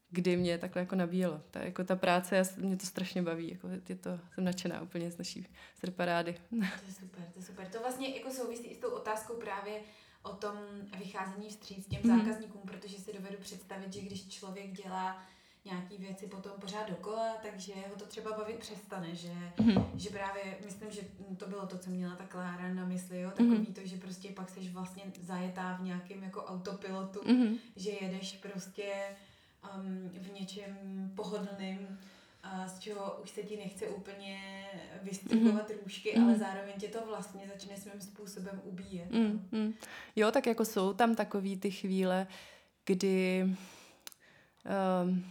kdy 0.09 0.38
mě 0.38 0.57
takhle 0.57 0.81
jako 0.81 0.95
nabíjelo. 0.95 1.41
Ta, 1.51 1.59
jako 1.59 1.83
ta 1.83 1.95
práce, 1.95 2.43
mě 2.57 2.77
to 2.77 2.85
strašně 2.85 3.21
baví, 3.21 3.49
jako 3.51 3.69
je 3.89 3.95
to, 3.95 4.19
jsem 4.33 4.43
nadšená 4.43 4.81
úplně 4.81 5.11
z 5.11 5.17
naší 5.17 5.47
z 5.79 5.83
reparády. 5.83 6.35
To 6.49 6.88
je 6.88 6.93
super, 6.93 7.23
to 7.33 7.39
je 7.39 7.45
super. 7.45 7.67
To 7.67 7.79
vlastně 7.79 8.15
jako 8.15 8.31
souvisí 8.31 8.67
i 8.67 8.75
s 8.75 8.79
tou 8.79 8.89
otázkou 8.89 9.33
právě 9.33 9.73
o 10.23 10.33
tom 10.33 10.55
vycházení 10.99 11.49
vstříc 11.49 11.88
těm 11.88 12.01
mm-hmm. 12.01 12.17
zákazníkům, 12.17 12.61
protože 12.61 12.97
si 12.97 13.13
dovedu 13.13 13.38
představit, 13.39 13.93
že 13.93 14.01
když 14.01 14.27
člověk 14.27 14.71
dělá 14.71 15.23
nějaký 15.68 15.97
věci 15.97 16.28
potom 16.28 16.51
pořád 16.61 16.89
dokola, 16.89 17.36
takže 17.41 17.74
ho 17.89 17.95
to 17.95 18.05
třeba 18.05 18.38
bavit 18.38 18.59
přestane, 18.59 19.15
že, 19.15 19.34
mm-hmm. 19.57 19.86
že 19.95 20.09
právě, 20.09 20.43
myslím, 20.65 20.91
že 20.91 21.01
to 21.38 21.47
bylo 21.47 21.68
to, 21.68 21.78
co 21.78 21.89
měla 21.89 22.15
ta 22.15 22.24
Klára 22.24 22.74
na 22.74 22.86
mysli, 22.86 23.22
jo, 23.22 23.30
takový 23.30 23.57
mm-hmm. 23.57 23.74
to, 23.74 23.82
že 23.84 23.97
prostě 23.97 24.30
pak 24.30 24.49
jsi 24.49 24.59
vlastně 24.59 25.03
zajetá 25.22 25.78
v 25.78 25.84
nějakém 25.84 26.24
jako 26.24 26.43
autopilotu, 26.43 27.20
mm-hmm. 27.20 27.57
že 27.76 27.91
jedeš 27.91 28.34
prostě 28.38 28.93
um, 29.76 30.09
v 30.09 30.32
něčem 30.39 30.78
pohodlným 31.15 31.99
a 32.43 32.68
z 32.68 32.80
čeho 32.80 33.20
už 33.24 33.30
se 33.30 33.43
ti 33.43 33.57
nechce 33.57 33.88
úplně 33.88 34.65
vystřihovat 35.01 35.70
mm-hmm. 35.70 35.84
růžky, 35.84 36.13
mm-hmm. 36.13 36.24
ale 36.24 36.38
zároveň 36.38 36.74
tě 36.80 36.88
to 36.88 37.05
vlastně 37.05 37.47
začne 37.53 37.78
svým 37.78 38.01
způsobem 38.01 38.61
ubíjet. 38.63 39.11
Mm-hmm. 39.11 39.74
Jo, 40.15 40.32
tak 40.32 40.47
jako 40.47 40.65
jsou 40.65 40.93
tam 40.93 41.15
takový 41.15 41.57
ty 41.57 41.72
chvíle, 41.72 42.28
kdy 42.86 43.45
um, 45.03 45.26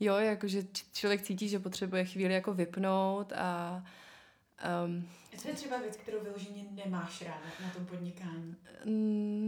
jo, 0.00 0.14
jakože 0.16 0.62
člověk 0.92 1.22
cítí, 1.22 1.48
že 1.48 1.58
potřebuje 1.58 2.04
chvíli 2.04 2.34
jako 2.34 2.54
vypnout 2.54 3.32
a 3.32 3.84
um, 4.86 5.08
co 5.38 5.48
je 5.48 5.54
třeba 5.54 5.78
věc, 5.78 5.96
kterou 5.96 6.18
vyloženě 6.20 6.64
nemáš 6.84 7.22
ráda 7.22 7.46
na 7.64 7.70
tom 7.70 7.86
podnikání? 7.86 8.56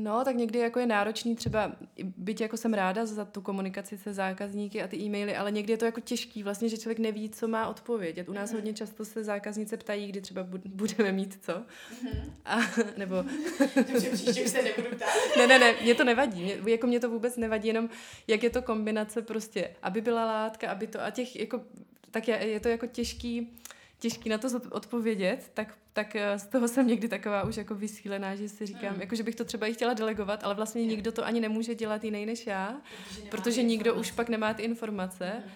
No, 0.03 0.25
tak 0.25 0.37
někdy 0.37 0.59
jako 0.59 0.81
je 0.81 0.87
náročný 0.87 1.37
třeba, 1.37 1.73
byť 2.03 2.41
jako 2.41 2.57
jsem 2.57 2.75
ráda 2.75 3.07
za 3.07 3.25
tu 3.25 3.41
komunikaci 3.41 3.99
se 3.99 4.13
zákazníky 4.13 4.83
a 4.83 4.89
ty 4.89 4.97
e-maily, 4.97 5.37
ale 5.37 5.53
někdy 5.53 5.73
je 5.73 5.77
to 5.77 5.85
jako 5.85 6.01
těžký 6.01 6.43
vlastně, 6.43 6.69
že 6.69 6.79
člověk 6.79 6.99
neví, 6.99 7.31
co 7.31 7.49
má 7.49 7.69
odpovědět. 7.69 8.29
U 8.29 8.33
nás 8.33 8.51
mm-hmm. 8.51 8.55
hodně 8.55 8.75
často 8.75 9.05
se 9.05 9.25
zákaznice 9.25 9.77
ptají, 9.77 10.09
kdy 10.09 10.21
třeba 10.21 10.47
budeme 10.65 11.13
mít 11.13 11.39
co. 11.45 11.53
Mm-hmm. 11.53 12.33
A, 12.45 12.59
nebo... 12.97 13.25
Takže 13.75 14.11
příště 14.11 14.43
už 14.45 14.51
se 14.51 14.63
nebudu 14.63 14.97
ptát. 14.97 15.09
ne, 15.39 15.47
ne, 15.47 15.59
ne, 15.59 15.75
mě 15.83 15.95
to 15.95 16.05
nevadí. 16.05 16.43
Mě, 16.43 16.57
jako 16.67 16.87
mě 16.87 17.01
to 17.01 17.11
vůbec 17.11 17.37
nevadí, 17.37 17.69
jenom 17.69 17.89
jak 18.27 18.43
je 18.43 18.51
to 18.51 18.63
kombinace 18.63 19.23
prostě, 19.23 19.71
aby 19.83 20.01
byla 20.01 20.25
látka, 20.25 20.71
aby 20.71 20.87
to, 20.87 21.03
a 21.03 21.11
těch 21.11 21.37
jako, 21.37 21.63
tak 22.11 22.29
je, 22.29 22.37
je 22.37 22.61
to 22.61 22.69
jako 22.69 22.87
těžký, 22.87 23.57
těžký 24.01 24.29
na 24.29 24.39
to 24.39 24.49
odpovědět, 24.71 25.51
tak, 25.55 25.79
tak 25.93 26.17
eh, 26.17 26.39
z 26.39 26.47
toho 26.47 26.69
jsem 26.69 26.87
někdy 26.87 27.09
taková 27.09 27.45
už 27.45 27.57
jako 27.57 27.75
vysílená, 27.75 28.35
že 28.35 28.49
si 28.49 28.67
říkám, 28.67 28.95
mm. 28.95 29.01
jako 29.01 29.15
že 29.15 29.23
bych 29.23 29.35
to 29.35 29.45
třeba 29.45 29.67
i 29.67 29.75
chtěla 29.75 29.95
delegovat, 29.95 30.45
ale 30.45 30.55
vlastně 30.55 30.87
nikdo 30.87 31.13
to 31.13 31.25
ani 31.25 31.41
nemůže 31.41 31.75
dělat 31.75 32.05
jiný 32.05 32.27
než 32.27 32.47
já, 32.47 32.81
protože, 33.09 33.31
protože 33.31 33.63
nikdo 33.63 33.95
už 33.95 34.11
pak 34.11 34.29
nemá 34.29 34.55
ty 34.55 34.63
informace. 34.63 35.33
Mm. 35.37 35.53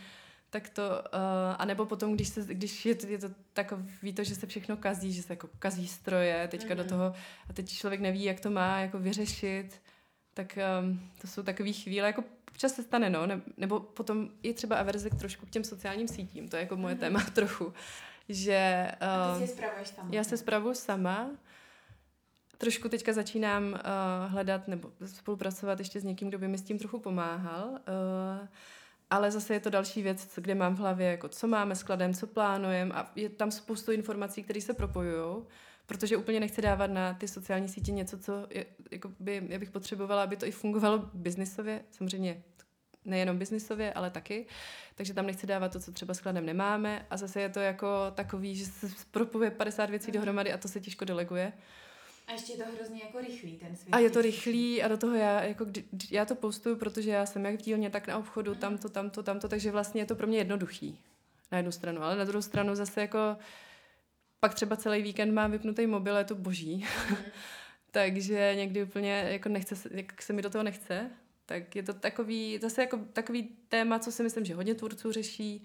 Tak 0.51 0.69
to, 0.69 0.83
uh, 0.83 1.57
a 1.59 1.65
nebo 1.65 1.87
potom, 1.87 2.15
když, 2.15 2.29
se, 2.29 2.55
když 2.55 2.87
je, 2.87 2.95
to, 2.95 3.07
je 3.07 3.19
to 3.19 3.29
takový 3.53 4.13
to, 4.13 4.25
že 4.25 4.35
se 4.35 4.47
všechno 4.47 4.77
kazí, 4.77 5.13
že 5.13 5.23
se 5.23 5.33
jako 5.33 5.49
kazí 5.59 5.89
stroje, 5.89 6.49
teďka 6.49 6.75
mm. 6.75 6.79
do 6.79 6.85
toho, 6.85 7.15
a 7.49 7.53
teď 7.53 7.69
člověk 7.69 8.01
neví, 8.01 8.25
jak 8.25 8.41
to 8.41 8.51
má 8.51 8.81
jako 8.81 8.99
vyřešit, 8.99 9.83
tak 10.35 10.59
um, 10.83 11.01
to 11.21 11.27
jsou 11.27 11.43
takové 11.43 11.73
chvíle, 11.73 12.07
jako 12.07 12.25
občas 12.51 12.75
se 12.75 12.83
stane, 12.83 13.11
no, 13.11 13.27
ne, 13.27 13.41
nebo 13.57 13.81
potom 13.81 14.29
je 14.43 14.55
třeba 14.55 14.77
averze 14.77 15.11
k 15.11 15.15
trošku 15.15 15.47
k 15.47 15.51
těm 15.51 15.65
sociálním 15.65 16.09
sítím, 16.09 16.49
to 16.49 16.57
je 16.57 16.61
jako 16.61 16.77
moje 16.77 16.95
mm. 16.95 17.01
téma 17.01 17.21
trochu 17.35 17.73
že... 18.29 18.89
Uh, 19.03 19.09
A 19.09 19.39
ty 19.39 19.47
si 19.47 19.63
eh, 19.63 19.85
sama. 19.85 20.09
Já 20.13 20.25
se 20.25 20.37
spravuju 20.37 20.75
sama. 20.75 21.31
Trošku 22.59 22.89
teďka 22.89 23.13
začínám 23.13 23.65
uh, 23.65 23.79
hledat 24.33 24.69
nebo 24.69 24.91
spolupracovat 25.07 25.79
ještě 25.79 26.01
s 26.01 26.05
někým, 26.05 26.29
kdo 26.29 26.39
by 26.39 26.49
mi 26.49 26.59
s 26.59 26.63
tím 26.63 26.79
trochu 26.79 26.99
pomáhal. 26.99 27.69
Uh, 27.71 28.49
ale 29.11 29.31
zase 29.31 29.55
je 29.55 29.61
to 29.61 29.71
další 29.71 30.03
věc, 30.03 30.29
kde 30.37 30.55
mám 30.55 30.75
v 30.75 30.79
hlavě, 30.79 31.07
jako 31.07 31.29
co 31.29 31.47
máme 31.47 31.77
skladem, 31.77 32.15
co 32.15 32.27
plánujeme 32.27 32.95
a 32.95 33.11
je 33.17 33.29
tam 33.29 33.51
spoustu 33.51 33.93
informací, 33.93 34.43
které 34.43 34.61
se 34.61 34.75
propojují, 34.75 35.45
protože 35.87 36.17
úplně 36.17 36.41
nechci 36.41 36.63
dávat 36.63 36.87
na 36.87 37.15
ty 37.15 37.29
sociální 37.29 37.69
sítě 37.69 37.93
něco, 37.93 38.19
co 38.19 38.47
je, 38.51 38.67
jako 38.91 39.13
by, 39.21 39.43
já 39.49 39.59
bych 39.59 39.71
potřebovala, 39.71 40.23
aby 40.23 40.37
to 40.37 40.47
i 40.47 40.51
fungovalo 40.51 41.11
biznisově, 41.15 41.85
samozřejmě 41.91 42.43
nejenom 43.05 43.39
biznisově, 43.39 43.93
ale 43.93 44.11
taky. 44.11 44.47
Takže 44.95 45.15
tam 45.15 45.27
nechci 45.27 45.47
dávat 45.47 45.73
to, 45.73 45.81
co 45.81 45.93
třeba 45.93 46.15
skladem 46.15 46.47
nemáme. 46.47 47.07
A 47.11 47.17
zase 47.17 47.41
je 47.41 47.49
to 47.49 47.61
jako 47.61 47.89
takový, 48.15 48.57
že 48.57 48.67
se 48.67 48.87
propuje 49.11 49.51
50 49.51 49.91
věcí 49.91 50.07
mm. 50.07 50.13
dohromady 50.13 50.53
a 50.53 50.59
to 50.59 50.69
se 50.69 50.81
těžko 50.81 51.05
deleguje. 51.05 51.53
A 52.27 52.33
ještě 52.33 52.53
je 52.53 52.59
to 52.59 52.65
hrozně 52.77 53.03
jako 53.03 53.21
rychlý 53.21 53.57
ten 53.57 53.77
svět. 53.77 53.95
A 53.95 53.99
je 53.99 54.11
to 54.11 54.23
rychlý 54.23 54.83
a 54.83 54.89
do 54.89 54.97
toho 54.97 55.15
já, 55.15 55.43
jako 55.43 55.65
kdy, 55.65 55.85
já 56.11 56.25
to 56.25 56.35
postuju, 56.35 56.77
protože 56.77 57.11
já 57.11 57.27
jsem 57.27 57.45
jak 57.45 57.55
v 57.55 57.63
dílně, 57.63 57.91
tak 57.91 58.07
na 58.07 58.19
obchodu, 58.19 58.55
mm. 58.55 58.61
tamto, 58.61 58.89
tamto, 58.89 59.23
tamto, 59.23 59.49
takže 59.49 59.71
vlastně 59.71 60.01
je 60.01 60.07
to 60.07 60.15
pro 60.15 60.27
mě 60.27 60.39
jednoduchý 60.39 60.99
na 61.53 61.59
jednu 61.59 61.73
stranu, 61.73 62.03
ale 62.03 62.17
na 62.17 62.25
druhou 62.25 62.43
stranu 62.43 62.75
zase 62.75 63.01
jako 63.01 63.37
pak 64.41 64.55
třeba 64.55 64.77
celý 64.77 65.03
víkend 65.03 65.33
mám 65.33 65.51
vypnutý 65.51 65.87
mobil, 65.87 66.17
je 66.17 66.25
to 66.25 66.35
boží. 66.35 66.87
Mm. 67.11 67.17
takže 67.91 68.53
někdy 68.57 68.83
úplně 68.83 69.29
jako 69.29 69.49
nechce, 69.49 69.75
jak 69.91 70.23
se 70.23 70.33
mi 70.33 70.43
do 70.43 70.51
toho 70.51 70.65
nechce, 70.65 71.11
tak 71.47 71.77
je 71.77 71.83
to 71.83 71.95
takový, 71.95 72.59
zase 72.63 72.81
jako 72.81 72.99
takový 73.13 73.49
téma, 73.69 73.99
co 73.99 74.13
si 74.13 74.23
myslím, 74.23 74.45
že 74.45 74.55
hodně 74.55 74.75
tvůrců 74.75 75.13
řeší, 75.13 75.65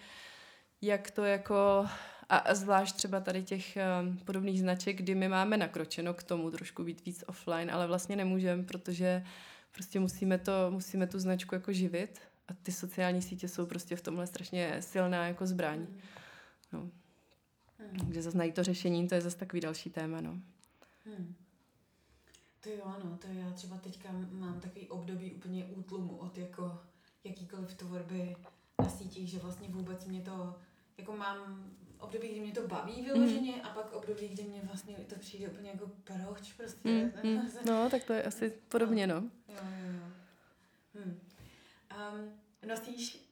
jak 0.82 1.12
to 1.12 1.24
jako, 1.24 1.86
a, 2.30 2.38
a 2.38 2.56
zvlášť 2.56 2.96
třeba 2.96 3.20
tady 3.20 3.44
těch 3.44 3.78
um, 4.02 4.18
podobných 4.18 4.60
značek, 4.60 4.98
kdy 4.98 5.16
my 5.16 5.28
máme 5.28 5.58
nakročeno 5.58 6.14
k 6.14 6.24
tomu 6.24 6.52
trošku 6.52 6.84
být 6.84 7.06
víc 7.06 7.24
offline, 7.28 7.72
ale 7.72 7.88
vlastně 7.88 8.16
nemůžeme, 8.16 8.64
protože 8.64 9.24
prostě 9.72 10.00
musíme, 10.00 10.38
to, 10.38 10.52
musíme 10.70 11.08
tu 11.08 11.20
značku 11.20 11.56
jako 11.56 11.74
živit 11.74 12.20
a 12.48 12.54
ty 12.54 12.72
sociální 12.72 13.22
sítě 13.22 13.48
jsou 13.48 13.66
prostě 13.66 13.96
v 13.96 14.02
tomhle 14.02 14.28
strašně 14.28 14.78
silná 14.80 15.28
jako 15.28 15.46
zbraň. 15.46 15.88
No. 16.74 16.80
Hmm. 17.80 18.00
Takže 18.06 18.22
zase 18.22 18.38
najít 18.38 18.56
to 18.56 18.64
řešení, 18.64 19.08
to 19.08 19.16
je 19.16 19.22
zase 19.22 19.38
takový 19.38 19.62
další 19.62 19.90
téma, 19.90 20.22
no. 20.22 20.40
Hmm. 21.06 21.36
To 22.60 22.70
jo, 22.70 22.84
ano, 22.86 23.18
to 23.22 23.28
já 23.28 23.52
třeba 23.52 23.78
teďka 23.78 24.10
mám 24.32 24.60
takový 24.60 24.88
období 24.88 25.32
úplně 25.32 25.66
útlumu 25.66 26.18
od 26.18 26.38
jako 26.38 26.82
jakýkoliv 27.24 27.74
tvorby 27.74 28.36
na 28.82 28.90
sítích, 28.90 29.30
že 29.30 29.40
vlastně 29.40 29.68
vůbec 29.70 30.06
mě 30.06 30.22
to, 30.22 30.56
jako 30.98 31.18
mám 31.18 31.72
období, 32.00 32.28
kdy 32.28 32.40
mě 32.40 32.52
to 32.52 32.68
baví 32.68 33.02
vyloženě 33.02 33.52
mm. 33.52 33.62
a 33.64 33.70
pak 33.70 33.94
období, 33.94 34.28
kdy 34.28 34.44
mě 34.44 34.62
vlastně 34.64 34.96
to 34.96 35.16
přijde 35.16 35.50
úplně 35.50 35.70
jako 35.70 35.92
proč 36.04 36.54
prostě. 36.54 36.90
Mm. 36.90 37.12
Mm. 37.24 37.50
No, 37.66 37.90
tak 37.90 38.04
to 38.04 38.14
je 38.14 38.24
asi 38.24 38.50
podobně, 38.50 39.08
no. 39.08 39.16
Jo, 39.16 39.56
jo, 39.62 39.94
jo. 39.94 40.12
Hmm. 40.96 41.20
Um, 41.98 42.32
nosíš 42.68 43.29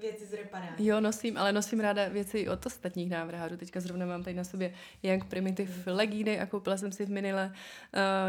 věci 0.00 0.26
z 0.26 0.32
reparátu. 0.32 0.74
Jo, 0.78 1.00
nosím, 1.00 1.36
ale 1.36 1.52
nosím 1.52 1.80
ráda 1.80 2.08
věci 2.08 2.48
od 2.48 2.66
ostatních 2.66 3.10
návrhárů. 3.10 3.56
Teďka 3.56 3.80
zrovna 3.80 4.06
mám 4.06 4.22
tady 4.24 4.36
na 4.36 4.44
sobě 4.44 4.74
Young 5.02 5.24
Primitive 5.24 5.72
mm. 5.72 5.96
legíny 5.96 6.40
a 6.40 6.46
koupila 6.46 6.76
jsem 6.76 6.92
si 6.92 7.06
v 7.06 7.10
Minile 7.10 7.52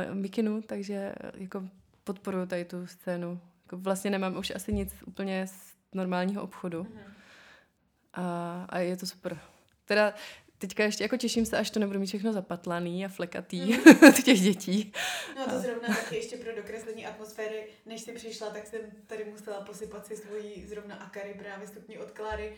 uh, 0.10 0.16
mikinu, 0.16 0.62
takže 0.62 0.94
eh, 0.94 1.32
jako 1.38 1.64
podporuju 2.04 2.46
tady 2.46 2.66
tu 2.66 2.88
scénu. 2.88 3.40
Jako 3.66 3.78
vlastně 3.78 4.12
nemám 4.12 4.38
už 4.38 4.52
asi 4.56 4.74
nic 4.74 4.96
úplně 5.06 5.48
z 5.48 5.74
normálního 5.94 6.42
obchodu. 6.44 6.84
Mm. 6.84 7.00
A, 8.14 8.66
a 8.70 8.80
je 8.80 8.98
to 8.98 9.06
super. 9.06 9.40
Teda 9.86 10.14
teďka 10.58 10.84
ještě 10.84 11.04
jako 11.04 11.18
těším 11.18 11.46
se, 11.46 11.58
až 11.58 11.70
to 11.70 11.80
nebudu 11.80 12.00
mít 12.00 12.06
všechno 12.06 12.34
zapatlaný 12.34 13.06
a 13.06 13.08
flekatý 13.08 13.62
mm. 13.62 14.14
těch 14.24 14.40
dětí. 14.40 14.94
No 15.36 15.46
to 15.46 15.60
zrovna 15.60 15.88
taky 15.88 16.16
ještě 16.16 16.38
pro 16.38 16.56
dokreslení 16.56 17.06
atmosféry, 17.06 17.68
než 17.86 18.02
jsi 18.02 18.12
přišla, 18.12 18.50
tak 18.50 18.68
jsem 18.68 18.82
tady 19.08 19.26
musela 19.26 19.62
posypat 19.62 20.08
si 20.08 20.18
svoji 20.18 20.66
zrovna 20.68 20.96
akary 20.96 21.34
právě 21.34 21.68
stupní 21.68 21.98
od 21.98 22.12
Klary 22.12 22.56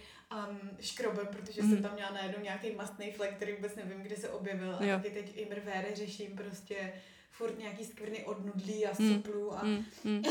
um, 0.49 0.69
škrobem, 0.79 1.27
protože 1.27 1.61
mm. 1.61 1.69
jsem 1.69 1.83
tam 1.83 1.93
měla 1.93 2.11
najednou 2.11 2.43
nějaký 2.43 2.71
mastný 2.71 3.11
flek, 3.11 3.35
který 3.35 3.53
vůbec 3.53 3.75
nevím, 3.75 4.01
kde 4.01 4.15
se 4.15 4.29
objevil. 4.29 4.75
A 4.79 4.83
jo. 4.83 4.97
taky 4.97 5.09
teď 5.09 5.37
i 5.37 5.45
mrvére 5.45 5.95
řeším 5.95 6.35
prostě 6.35 6.93
furt 7.31 7.59
nějaký 7.59 7.85
skvrny 7.85 8.25
od 8.25 8.45
nudlí 8.45 8.85
a 8.85 8.91
mm. 8.99 9.13
soplů 9.13 9.57
a, 9.57 9.63
mm. 9.63 9.85
Mm. 10.03 10.23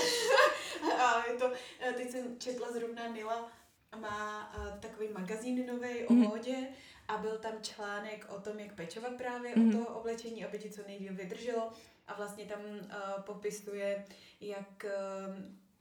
a 0.99 1.27
je 1.27 1.39
to, 1.39 1.53
eh, 1.81 1.93
teď 1.93 2.11
jsem 2.11 2.39
četla 2.39 2.73
zrovna 2.73 3.07
Nila 3.07 3.51
má 3.97 4.53
uh, 4.57 4.81
takový 4.81 5.09
magazín 5.19 5.67
nový 5.67 6.07
o 6.07 6.13
mm. 6.13 6.23
A 7.09 7.17
byl 7.17 7.39
tam 7.39 7.53
článek 7.63 8.27
o 8.29 8.41
tom, 8.41 8.59
jak 8.59 8.75
pečovat 8.75 9.13
právě 9.13 9.57
mm. 9.57 9.63
o 9.63 9.67
mhm. 9.67 9.85
to 9.85 9.91
oblečení, 9.91 10.45
aby 10.45 10.59
ti 10.59 10.71
co 10.71 10.81
nejdíl 10.87 11.15
vydrželo 11.15 11.73
a 12.09 12.15
vlastně 12.15 12.45
tam 12.45 12.61
uh, 12.61 13.23
popisuje, 13.23 14.05
jak 14.41 14.85
uh, 14.85 15.35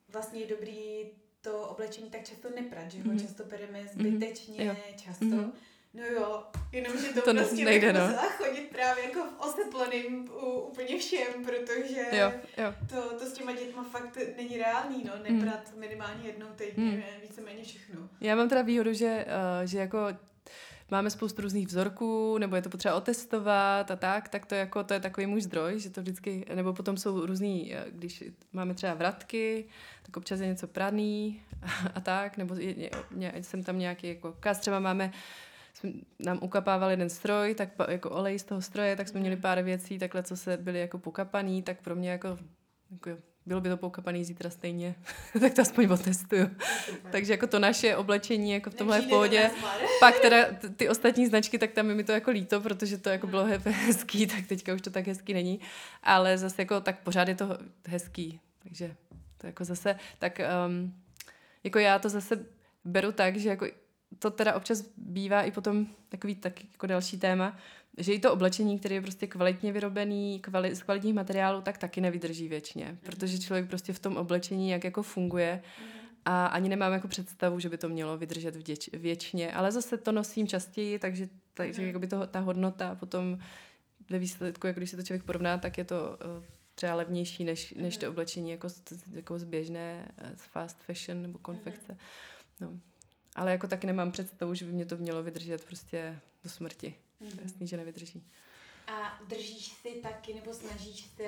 vlastně 0.10 0.40
je 0.40 0.48
dobrý 0.48 1.06
to 1.42 1.62
oblečení 1.62 2.10
tak 2.10 2.24
často 2.24 2.50
neprat, 2.56 2.92
že 2.92 3.04
ho 3.04 3.12
mm. 3.12 3.20
často 3.20 3.44
pereme 3.44 3.80
mhm. 3.82 3.88
zbytečně, 3.88 4.64
mm. 4.64 4.98
často. 4.98 5.26
Mm. 5.26 5.54
No 5.94 6.04
jo, 6.06 6.44
jenomže 6.72 7.08
to, 7.08 7.22
to 7.22 7.34
prostě 7.34 7.66
nejde, 7.66 7.94
no. 7.94 8.18
chodit 8.38 8.70
právě 8.72 9.04
jako 9.04 9.20
v 9.20 9.40
osepleným 9.40 10.30
úplně 10.68 10.98
všem, 10.98 11.46
protože 11.46 12.02
jo, 12.12 12.32
jo. 12.58 12.74
To, 12.90 13.20
to 13.20 13.26
s 13.26 13.34
těma 13.34 13.52
dětma 13.52 13.84
fakt 13.84 14.18
není 14.38 14.58
reálný, 14.58 15.04
no, 15.04 15.14
neprat 15.30 15.74
mm. 15.74 15.80
minimálně 15.80 16.28
jednou 16.28 16.48
týdně, 16.48 16.84
mm. 16.84 17.22
víceméně 17.22 17.64
všechno. 17.64 18.10
Já 18.22 18.36
mám 18.36 18.50
teda 18.50 18.62
výhodu, 18.62 18.94
že, 18.94 19.26
uh, 19.26 19.66
že 19.66 19.80
jako 19.80 19.98
máme 20.92 21.10
spoustu 21.10 21.42
různých 21.42 21.68
vzorků, 21.68 22.38
nebo 22.38 22.56
je 22.56 22.62
to 22.62 22.70
potřeba 22.70 22.96
otestovat 22.96 23.92
a 23.92 23.96
tak, 23.96 24.30
tak 24.30 24.46
to, 24.46 24.56
jako, 24.56 24.84
to 24.84 24.94
je 24.94 25.00
takový 25.00 25.28
můj 25.28 25.42
zdroj, 25.42 25.80
že 25.80 25.90
to 25.90 26.02
vždycky, 26.02 26.46
nebo 26.56 26.74
potom 26.74 26.98
jsou 26.98 27.26
různý, 27.26 27.76
eh, 27.76 27.86
když 27.92 28.24
máme 28.54 28.74
třeba 28.74 28.94
vratky, 28.94 29.66
tak 30.04 30.18
občas 30.18 30.40
je 30.40 30.48
něco 30.48 30.68
praný 30.68 31.42
a, 31.62 31.88
a 31.96 32.00
tak, 32.00 32.38
nebo 32.38 32.56
je, 32.56 32.90
je, 33.18 33.34
jsem 33.42 33.64
tam 33.64 33.80
nějaký 33.80 34.08
jako 34.08 34.36
kaz, 34.40 34.60
třeba 34.60 34.80
máme 34.80 35.12
jsme 35.74 35.92
nám 36.20 36.40
ukapával 36.42 36.90
jeden 36.90 37.10
stroj, 37.10 37.56
tak 37.56 37.70
jako 37.88 38.10
olej 38.10 38.40
z 38.40 38.44
toho 38.44 38.62
stroje, 38.62 38.96
tak 38.96 39.08
jsme 39.08 39.20
měli 39.20 39.36
pár 39.36 39.62
věcí, 39.62 40.00
takhle, 40.00 40.24
co 40.24 40.38
se 40.38 40.58
byly 40.58 40.80
jako 40.80 40.98
pokapaný, 40.98 41.64
tak 41.64 41.82
pro 41.82 41.96
mě 41.96 42.10
jako, 42.10 42.38
jako 42.92 43.10
bylo 43.48 43.62
by 43.62 43.70
to 43.70 43.78
poukapaný 43.78 44.26
zítra 44.26 44.50
stejně, 44.50 44.96
tak 45.40 45.54
to 45.54 45.62
aspoň 45.62 45.86
otestuju. 45.86 46.50
Takže 47.12 47.34
jako 47.34 47.48
to 47.48 47.60
naše 47.60 47.96
oblečení 47.96 48.52
jako 48.52 48.70
v 48.70 48.76
tomhle 48.76 49.02
pohodě. 49.02 49.52
Pak 50.00 50.20
teda 50.20 50.38
ty 50.76 50.90
ostatní 50.90 51.28
značky, 51.28 51.58
tak 51.58 51.72
tam 51.72 51.90
je 51.90 51.96
mi 51.96 52.04
to 52.04 52.12
jako 52.12 52.32
líto, 52.32 52.62
protože 52.62 52.98
to 52.98 53.10
jako 53.10 53.28
bylo 53.28 53.46
hezký, 53.66 54.28
tak 54.28 54.48
teďka 54.48 54.74
už 54.74 54.82
to 54.82 54.90
tak 54.90 55.08
hezký 55.08 55.34
není. 55.34 55.60
Ale 56.04 56.38
zase 56.38 56.62
jako 56.62 56.82
tak 56.82 57.00
pořád 57.00 57.28
je 57.28 57.36
to 57.36 57.58
hezký. 57.88 58.40
Takže 58.64 58.96
to 59.38 59.48
jako 59.48 59.66
zase, 59.66 59.96
tak 60.20 60.42
um, 60.68 60.94
jako 61.64 61.80
já 61.80 62.00
to 62.00 62.10
zase 62.10 62.46
beru 62.86 63.12
tak, 63.12 63.38
že 63.38 63.50
jako 63.50 63.68
to 64.20 64.32
teda 64.32 64.56
občas 64.56 64.84
bývá 64.98 65.42
i 65.42 65.52
potom 65.52 65.88
takový 66.10 66.36
tak 66.36 66.64
jako 66.72 66.88
další 66.88 67.20
téma, 67.20 67.58
že 67.98 68.14
i 68.14 68.20
to 68.20 68.34
oblečení, 68.34 68.80
které 68.80 68.96
je 68.96 69.02
prostě 69.02 69.28
kvalitně 69.28 69.72
vyrobený, 69.72 70.40
kvali, 70.40 70.76
z 70.76 70.84
kvalitních 70.84 71.14
materiálů, 71.14 71.62
tak 71.62 71.78
taky 71.78 72.02
nevydrží 72.02 72.48
věčně, 72.48 72.86
mm. 72.86 72.98
protože 72.98 73.40
člověk 73.40 73.68
prostě 73.68 73.94
v 73.94 74.00
tom 74.00 74.18
oblečení 74.18 74.70
jak 74.70 74.84
jako 74.84 75.04
funguje 75.04 75.62
a 76.26 76.46
ani 76.46 76.70
nemám 76.70 76.94
jako 76.94 77.08
představu, 77.08 77.60
že 77.60 77.70
by 77.70 77.78
to 77.78 77.90
mělo 77.90 78.18
vydržet 78.18 78.56
vděč, 78.56 78.90
věčně, 78.94 79.54
ale 79.54 79.72
zase 79.72 79.98
to 79.98 80.12
nosím 80.12 80.48
častěji, 80.48 81.00
takže, 81.00 81.28
takže 81.54 81.82
mm. 81.82 81.88
jako 81.88 82.00
by 82.00 82.08
to, 82.08 82.28
ta 82.28 82.40
hodnota 82.40 82.96
potom 82.96 83.40
ve 84.10 84.20
výsledku, 84.20 84.68
jako 84.68 84.80
když 84.80 84.90
se 84.90 84.98
to 84.98 85.04
člověk 85.04 85.24
porovná, 85.24 85.58
tak 85.58 85.78
je 85.78 85.84
to 85.84 86.18
uh, 86.38 86.44
třeba 86.76 86.96
levnější 86.96 87.44
než, 87.44 87.74
než 87.74 87.98
to 87.98 88.10
oblečení 88.10 88.52
jako, 88.52 88.68
jako 89.14 89.40
z 89.40 89.44
běžné 89.44 90.12
eh, 90.18 90.32
z 90.36 90.42
fast 90.42 90.78
fashion 90.78 91.22
nebo 91.22 91.40
konfekce. 91.40 91.98
No. 92.60 92.80
Ale 93.36 93.52
jako 93.52 93.68
taky 93.68 93.88
nemám 93.88 94.12
představu, 94.12 94.54
že 94.54 94.66
by 94.66 94.72
mě 94.72 94.86
to 94.86 94.98
mělo 94.98 95.24
vydržet 95.24 95.66
prostě 95.66 96.20
do 96.44 96.50
smrti. 96.50 96.96
Mm-hmm. 97.22 97.44
Jasný, 97.44 97.68
že 97.68 97.78
nevydrží. 97.78 98.24
A 98.88 99.20
držíš 99.28 99.66
si 99.66 99.90
taky, 99.90 100.34
nebo 100.34 100.54
snažíš 100.54 101.02
se 101.02 101.28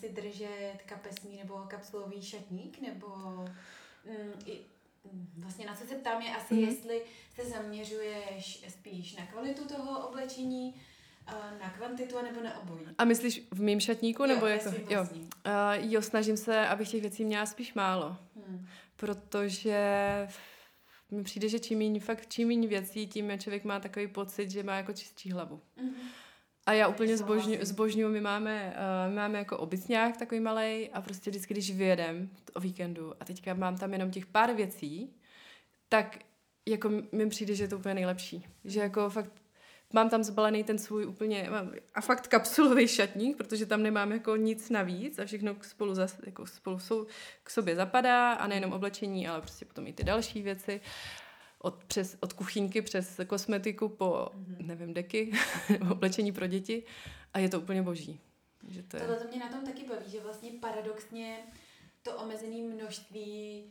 si 0.00 0.08
držet 0.08 0.78
kapesní 0.86 1.36
nebo 1.36 1.54
kapsulový 1.54 2.22
šatník, 2.22 2.80
nebo 2.80 3.08
mm, 4.04 4.32
i, 4.46 4.60
mm, 5.12 5.32
vlastně 5.36 5.66
na 5.66 5.74
co 5.74 5.86
se 5.86 5.94
ptám 5.94 6.22
je 6.22 6.36
asi, 6.36 6.54
mm-hmm. 6.54 6.68
jestli 6.68 7.02
se 7.34 7.44
zaměřuješ 7.44 8.64
spíš 8.68 9.16
na 9.16 9.26
kvalitu 9.26 9.64
toho 9.64 10.08
oblečení, 10.08 10.74
eh, 11.26 11.58
na 11.60 11.70
kvantitu 11.70 12.22
nebo 12.22 12.40
na 12.40 12.58
obojí. 12.58 12.86
A 12.98 13.04
myslíš 13.04 13.42
v 13.50 13.60
mým 13.60 13.80
šatníku? 13.80 14.22
Jo, 14.22 14.28
nebo 14.28 14.46
jako, 14.46 14.68
jo. 14.90 15.06
Uh, 15.12 15.22
jo, 15.78 16.02
snažím 16.02 16.36
se, 16.36 16.66
abych 16.66 16.90
těch 16.90 17.00
věcí 17.00 17.24
měla 17.24 17.46
spíš 17.46 17.74
málo. 17.74 18.16
Hmm. 18.46 18.68
Protože 18.96 19.78
mi 21.12 21.22
přijde, 21.22 21.48
že 21.48 21.58
čím 21.58 21.78
méně, 21.78 22.00
fakt 22.00 22.26
čím 22.28 22.48
méně 22.48 22.68
věcí, 22.68 23.06
tím 23.06 23.38
člověk 23.38 23.64
má 23.64 23.80
takový 23.80 24.08
pocit, 24.08 24.50
že 24.50 24.62
má 24.62 24.76
jako 24.76 24.92
čistší 24.92 25.30
hlavu. 25.30 25.60
Mm-hmm. 25.78 26.22
A 26.66 26.72
já 26.72 26.88
úplně 26.88 27.16
zbožňuji, 27.16 27.58
zbožňuji, 27.62 28.12
my 28.12 28.20
máme, 28.20 28.76
uh, 28.76 29.10
my 29.10 29.16
máme 29.16 29.38
jako 29.38 29.58
obytňák 29.58 30.16
takový 30.16 30.40
malý 30.40 30.90
a 30.90 31.00
prostě 31.00 31.30
vždycky, 31.30 31.54
když 31.54 31.74
vyjedem 31.74 32.30
o 32.54 32.60
víkendu 32.60 33.14
a 33.20 33.24
teďka 33.24 33.54
mám 33.54 33.78
tam 33.78 33.92
jenom 33.92 34.10
těch 34.10 34.26
pár 34.26 34.54
věcí, 34.54 35.14
tak 35.88 36.18
jako 36.66 36.90
mi 37.12 37.28
přijde, 37.28 37.54
že 37.54 37.64
je 37.64 37.68
to 37.68 37.76
úplně 37.76 37.94
nejlepší. 37.94 38.46
Že 38.64 38.80
jako 38.80 39.10
fakt 39.10 39.41
mám 39.92 40.10
tam 40.10 40.24
zbalený 40.24 40.64
ten 40.64 40.78
svůj 40.78 41.06
úplně, 41.06 41.48
mám, 41.50 41.72
a 41.94 42.00
fakt 42.00 42.26
kapsulový 42.26 42.88
šatník, 42.88 43.36
protože 43.36 43.66
tam 43.66 43.82
nemám 43.82 44.12
jako 44.12 44.36
nic 44.36 44.70
navíc 44.70 45.18
a 45.18 45.24
všechno 45.24 45.56
spolu, 45.62 45.94
zas, 45.94 46.20
jako 46.26 46.46
spolu 46.46 46.78
jsou, 46.78 47.06
k 47.42 47.50
sobě 47.50 47.76
zapadá 47.76 48.32
a 48.32 48.46
nejenom 48.46 48.72
oblečení, 48.72 49.28
ale 49.28 49.40
prostě 49.40 49.64
potom 49.64 49.86
i 49.86 49.92
ty 49.92 50.04
další 50.04 50.42
věci. 50.42 50.80
Od, 51.58 51.84
přes, 51.84 52.16
od 52.20 52.32
kuchyňky 52.32 52.82
přes 52.82 53.20
kosmetiku 53.26 53.88
po, 53.88 54.04
mm-hmm. 54.04 54.66
nevím, 54.66 54.94
deky, 54.94 55.32
oblečení 55.90 56.32
pro 56.32 56.46
děti 56.46 56.82
a 57.34 57.38
je 57.38 57.48
to 57.48 57.60
úplně 57.60 57.82
boží. 57.82 58.20
Že 58.68 58.82
to 58.82 58.96
je... 58.96 59.00
Tohle 59.00 59.16
to 59.16 59.28
mě 59.28 59.38
na 59.38 59.48
tom 59.48 59.64
taky 59.64 59.84
baví, 59.84 60.10
že 60.10 60.20
vlastně 60.20 60.50
paradoxně 60.60 61.38
to 62.02 62.16
omezené 62.16 62.56
množství 62.56 63.64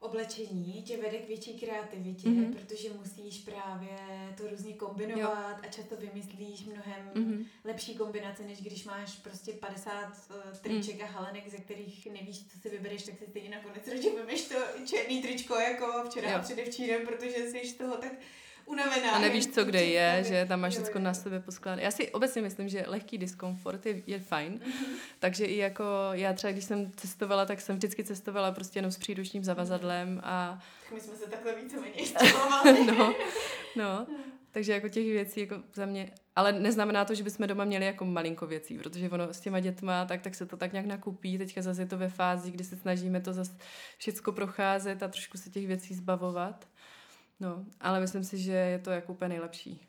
oblečení 0.00 0.82
tě 0.82 0.96
vede 0.96 1.18
k 1.18 1.28
větší 1.28 1.58
kreativitě, 1.58 2.28
mm-hmm. 2.28 2.54
protože 2.54 2.88
musíš 2.92 3.38
právě 3.38 3.98
to 4.36 4.48
různě 4.48 4.74
kombinovat 4.74 5.58
jo. 5.58 5.62
a 5.62 5.66
často 5.66 5.96
vymyslíš 5.96 6.64
mnohem 6.64 7.10
mm-hmm. 7.14 7.46
lepší 7.64 7.94
kombinace, 7.94 8.42
než 8.42 8.62
když 8.62 8.84
máš 8.84 9.16
prostě 9.16 9.52
50 9.52 9.92
uh, 9.94 10.36
eh, 10.52 10.58
triček 10.62 10.96
mm. 10.96 11.02
a 11.02 11.06
halenek, 11.06 11.48
ze 11.48 11.56
kterých 11.56 12.06
nevíš, 12.06 12.46
co 12.48 12.58
si 12.58 12.70
vybereš, 12.70 13.02
tak 13.02 13.18
si 13.18 13.26
stejně 13.26 13.50
nakonec 13.50 13.88
radši 13.88 14.10
vymeš 14.10 14.48
to 14.48 14.54
černý 14.86 15.22
tričko 15.22 15.54
jako 15.54 16.04
včera 16.10 16.30
jo. 16.30 16.36
a 16.38 16.42
předevčírem, 16.42 17.06
protože 17.06 17.36
jsi 17.36 17.68
z 17.68 17.74
toho 17.74 17.96
tak 17.96 18.12
unavená. 18.68 19.10
A 19.10 19.18
nevíš, 19.18 19.46
co 19.46 19.64
kde 19.64 19.84
je, 19.84 20.24
že 20.24 20.46
tam 20.48 20.60
máš 20.60 20.72
všechno 20.72 21.00
na 21.00 21.14
sebe 21.14 21.40
poskládat. 21.40 21.82
Já 21.82 21.90
si 21.90 22.10
obecně 22.10 22.42
myslím, 22.42 22.68
že 22.68 22.84
lehký 22.86 23.18
diskomfort 23.18 23.86
je, 23.86 24.02
je 24.06 24.18
fajn. 24.18 24.52
Mm-hmm. 24.54 24.96
Takže 25.18 25.44
i 25.44 25.56
jako 25.56 25.84
já 26.12 26.32
třeba, 26.32 26.52
když 26.52 26.64
jsem 26.64 26.92
cestovala, 26.96 27.46
tak 27.46 27.60
jsem 27.60 27.76
vždycky 27.76 28.04
cestovala 28.04 28.52
prostě 28.52 28.78
jenom 28.78 28.92
s 28.92 28.98
příručním 28.98 29.44
zavazadlem 29.44 30.20
a... 30.24 30.58
Tak 30.84 30.92
my 30.92 31.00
jsme 31.00 31.16
se 31.16 31.30
takhle 31.30 31.54
víceméně 31.54 32.02
No, 32.86 33.14
no. 33.76 34.06
Takže 34.50 34.72
jako 34.72 34.88
těch 34.88 35.06
věcí 35.06 35.40
jako 35.40 35.62
za 35.74 35.86
mě, 35.86 36.10
ale 36.36 36.52
neznamená 36.52 37.04
to, 37.04 37.14
že 37.14 37.22
bychom 37.22 37.46
doma 37.46 37.64
měli 37.64 37.84
jako 37.84 38.04
malinko 38.04 38.46
věcí, 38.46 38.78
protože 38.78 39.10
ono 39.10 39.34
s 39.34 39.40
těma 39.40 39.60
dětma, 39.60 40.04
tak, 40.04 40.22
tak 40.22 40.34
se 40.34 40.46
to 40.46 40.56
tak 40.56 40.72
nějak 40.72 40.86
nakupí, 40.86 41.38
teďka 41.38 41.62
zase 41.62 41.82
je 41.82 41.86
to 41.86 41.98
ve 41.98 42.08
fázi, 42.08 42.50
kdy 42.50 42.64
se 42.64 42.76
snažíme 42.76 43.20
to 43.20 43.32
zase 43.32 43.52
všechno 43.98 44.32
procházet 44.32 45.02
a 45.02 45.08
trošku 45.08 45.38
se 45.38 45.50
těch 45.50 45.66
věcí 45.66 45.94
zbavovat. 45.94 46.68
No, 47.40 47.64
ale 47.80 48.00
myslím 48.00 48.24
si, 48.24 48.38
že 48.38 48.52
je 48.52 48.78
to 48.78 48.90
jako 48.90 49.12
úplně 49.12 49.28
nejlepší. 49.28 49.86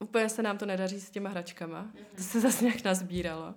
Úplně 0.00 0.28
se 0.28 0.42
nám 0.42 0.58
to 0.58 0.66
nedaří 0.66 1.00
s 1.00 1.10
těma 1.10 1.30
hračkama. 1.30 1.84
Mm-hmm. 1.84 2.16
To 2.16 2.22
se 2.22 2.40
zase 2.40 2.64
nějak 2.64 2.84
nazbíralo. 2.84 3.54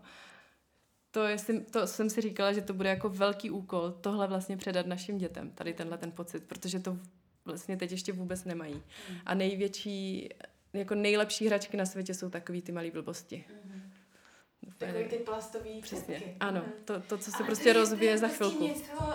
To, 1.11 1.23
jestli, 1.23 1.59
to 1.59 1.87
jsem 1.87 2.09
si 2.09 2.21
říkala, 2.21 2.53
že 2.53 2.61
to 2.61 2.73
bude 2.73 2.89
jako 2.89 3.09
velký 3.09 3.51
úkol 3.51 3.91
tohle 3.91 4.27
vlastně 4.27 4.57
předat 4.57 4.85
našim 4.85 5.17
dětem, 5.17 5.51
tady 5.51 5.73
tenhle 5.73 5.97
ten 5.97 6.11
pocit, 6.11 6.43
protože 6.43 6.79
to 6.79 6.97
vlastně 7.45 7.77
teď 7.77 7.91
ještě 7.91 8.13
vůbec 8.13 8.43
nemají. 8.43 8.73
Mm. 8.73 9.17
A 9.25 9.33
největší, 9.33 10.29
jako 10.73 10.95
nejlepší 10.95 11.47
hračky 11.47 11.77
na 11.77 11.85
světě 11.85 12.13
jsou 12.13 12.29
takový 12.29 12.61
ty 12.61 12.71
malé 12.71 12.91
blbosti. 12.91 13.45
Mm. 13.65 13.91
Takový 14.77 15.05
ty 15.05 15.17
plastový 15.17 15.81
Přesně, 15.81 16.21
ano. 16.39 16.61
Mm. 16.65 16.71
To, 16.85 16.99
to, 16.99 17.17
co 17.17 17.31
se 17.31 17.43
prostě 17.43 17.73
rozvíje 17.79 18.17
za 18.17 18.27
chvilku. 18.27 18.63
Něco, 18.63 19.13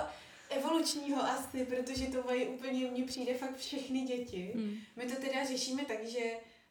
evolučního 0.51 1.23
asi, 1.23 1.65
protože 1.65 2.07
to 2.07 2.23
mají 2.23 2.47
úplně, 2.47 2.91
mně 2.91 3.05
přijde 3.05 3.35
fakt 3.35 3.57
všechny 3.57 4.01
děti. 4.01 4.53
Hmm. 4.55 4.77
My 4.97 5.07
to 5.07 5.21
teda 5.21 5.45
řešíme 5.45 5.85
tak, 5.85 6.05
že 6.05 6.21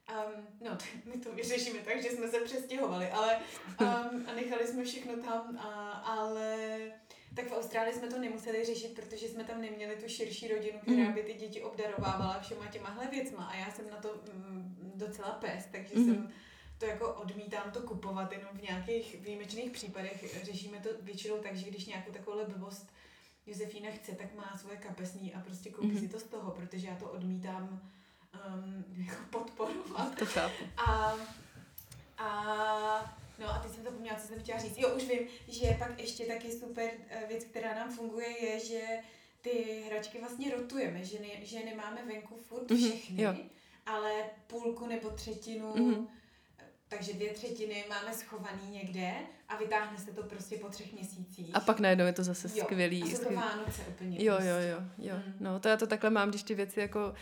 Um, 0.10 0.48
no, 0.62 0.78
my 1.06 1.22
to 1.22 1.32
vyřešíme 1.32 1.80
tak, 1.80 2.04
že 2.04 2.10
jsme 2.10 2.28
se 2.28 2.40
přestěhovali, 2.40 3.10
ale 3.10 3.40
um, 3.82 4.26
a 4.28 4.34
nechali 4.36 4.68
jsme 4.68 4.84
všechno 4.84 5.18
tam, 5.18 5.58
a, 5.58 5.92
ale 5.92 6.78
tak 7.36 7.48
v 7.48 7.58
Austrálii 7.58 7.94
jsme 7.94 8.08
to 8.08 8.20
nemuseli 8.20 8.66
řešit, 8.66 8.96
protože 8.96 9.28
jsme 9.28 9.44
tam 9.44 9.62
neměli 9.62 9.96
tu 9.96 10.10
širší 10.10 10.48
rodinu, 10.48 10.80
která 10.80 11.04
hmm. 11.04 11.14
by 11.14 11.24
ty 11.24 11.34
děti 11.34 11.62
obdarovávala 11.62 12.40
všema 12.40 12.68
těmahle 12.68 13.08
věcma 13.08 13.46
a 13.46 13.56
já 13.56 13.72
jsem 13.72 13.90
na 13.90 13.98
to 13.98 14.22
mm, 14.34 14.92
docela 14.96 15.32
pes, 15.32 15.66
takže 15.72 15.96
mm. 15.96 16.06
jsem 16.06 16.32
to 16.78 16.86
jako 16.86 17.14
odmítám 17.14 17.72
to 17.72 17.82
kupovat 17.82 18.32
jenom 18.32 18.50
v 18.54 18.62
nějakých 18.62 19.22
výjimečných 19.22 19.72
případech. 19.72 20.44
Řešíme 20.44 20.80
to 20.80 20.90
většinou 21.02 21.38
tak, 21.38 21.56
že 21.56 21.70
když 21.70 21.86
nějakou 21.86 22.12
takovou 22.12 22.46
blbost 22.46 22.92
Josefína 23.50 23.92
chce, 23.92 24.12
tak 24.12 24.36
má 24.36 24.58
svoje 24.58 24.78
kapesní 24.78 25.34
a 25.34 25.40
prostě 25.40 25.70
koupí 25.70 25.88
mm-hmm. 25.88 26.00
si 26.00 26.10
to 26.10 26.20
z 26.20 26.24
toho, 26.24 26.52
protože 26.52 26.88
já 26.88 26.96
to 26.96 27.06
odmítám 27.06 27.82
um, 28.56 28.86
jako 29.06 29.24
podporovat. 29.30 30.16
To 30.20 30.26
chápu. 30.26 30.64
A, 30.78 31.16
a 32.18 33.20
No 33.40 33.50
a 33.50 33.60
teď 33.60 33.72
jsem 33.72 33.84
to 33.84 33.92
poměla, 33.92 34.20
co 34.20 34.28
jsem 34.28 34.40
chtěla 34.40 34.60
říct. 34.60 34.78
Jo, 34.78 34.96
už 34.96 35.04
vím, 35.04 35.28
že 35.48 35.76
pak 35.80 36.00
ještě 36.00 36.26
taky 36.26 36.52
super 36.52 36.92
eh, 37.10 37.26
věc, 37.28 37.44
která 37.44 37.76
nám 37.76 37.92
funguje, 37.92 38.46
je, 38.46 38.60
že 38.60 38.82
ty 39.42 39.84
hračky 39.88 40.20
vlastně 40.20 40.56
rotujeme, 40.56 41.04
že, 41.06 41.20
ne, 41.20 41.46
že 41.46 41.66
nemáme 41.66 42.06
venku 42.06 42.36
furt 42.36 42.72
mhm, 42.72 42.80
všechny, 42.80 43.24
mm-hmm, 43.24 43.50
ale 43.86 44.24
půlku 44.48 44.88
nebo 44.88 45.10
třetinu 45.10 45.74
mm-hmm 45.74 46.08
takže 46.90 47.14
dvě 47.14 47.34
třetiny 47.34 47.86
máme 47.90 48.14
schovaný 48.14 48.72
někde 48.72 49.14
a 49.48 49.58
vytáhne 49.58 49.98
se 49.98 50.12
to 50.12 50.24
prostě 50.24 50.58
po 50.58 50.70
třech 50.70 50.94
měsících. 50.94 51.50
A 51.54 51.60
pak 51.60 51.80
najednou 51.80 52.06
je 52.06 52.14
to 52.14 52.24
zase 52.24 52.50
jo. 52.56 52.66
skvělý. 52.66 53.04
A 53.04 53.06
jsou 53.06 53.24
to 53.24 53.34
Vánoce 53.34 53.82
úplně. 53.88 54.24
Jo, 54.24 54.38
jo, 54.40 54.56
jo. 54.70 54.84
jo. 54.98 55.16
Mm. 55.16 55.34
No 55.40 55.60
to 55.60 55.68
já 55.68 55.78
to 55.78 55.88
takhle 55.88 56.10
mám, 56.10 56.30
když 56.30 56.44
ty 56.44 56.56
věci 56.56 56.80
jako 56.80 57.14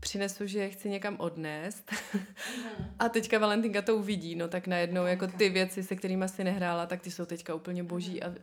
přinesu, 0.00 0.46
že 0.46 0.58
je 0.58 0.70
chci 0.70 0.88
někam 0.88 1.16
odnést 1.20 1.92
mm. 2.14 2.20
a 2.98 3.08
teďka 3.08 3.38
Valentinka 3.38 3.82
to 3.82 3.96
uvidí, 3.96 4.34
no 4.34 4.48
tak 4.48 4.66
najednou 4.66 5.06
jako 5.06 5.26
ty 5.26 5.48
věci, 5.48 5.82
se 5.82 5.96
kterými 5.96 6.28
si 6.28 6.44
nehrála, 6.44 6.86
tak 6.86 7.02
ty 7.02 7.10
jsou 7.10 7.24
teďka 7.24 7.54
úplně 7.54 7.82
boží 7.82 8.20
mm. 8.24 8.30
a, 8.30 8.34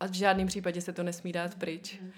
a 0.00 0.06
v 0.06 0.12
žádném 0.12 0.46
případě 0.46 0.80
se 0.80 0.92
to 0.92 1.02
nesmí 1.02 1.32
dát 1.32 1.54
pryč. 1.54 2.00
Mm. 2.00 2.12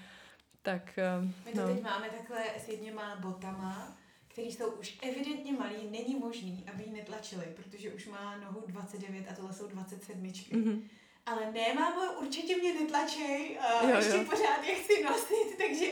Tak, 0.61 0.99
um, 1.19 1.33
My 1.45 1.51
to 1.51 1.61
no. 1.61 1.73
teď 1.73 1.83
máme 1.83 2.09
takhle 2.09 2.39
s 2.65 2.67
jedněma 2.67 3.15
botama, 3.15 3.97
který 4.37 4.51
jsou 4.51 4.71
už 4.71 4.97
evidentně 5.01 5.53
malý, 5.53 5.75
není 5.91 6.15
možný, 6.15 6.63
aby 6.73 6.83
ji 6.83 6.91
netlačili, 6.91 7.45
protože 7.55 7.93
už 7.93 8.07
má 8.07 8.37
nohu 8.37 8.63
29 8.67 9.25
a 9.31 9.35
tohle 9.35 9.53
jsou 9.53 9.67
27. 9.67 10.23
Mm-hmm. 10.23 10.81
Ale 11.25 11.51
ne, 11.51 11.73
mámo, 11.73 12.01
určitě 12.21 12.57
mě 12.57 12.73
netlačej, 12.73 13.57
uh, 13.83 13.89
jo, 13.89 13.97
ještě 13.97 14.17
jo. 14.17 14.23
pořád 14.29 14.63
je 14.67 14.75
chci 14.75 15.03
nosit, 15.03 15.57
takže 15.67 15.85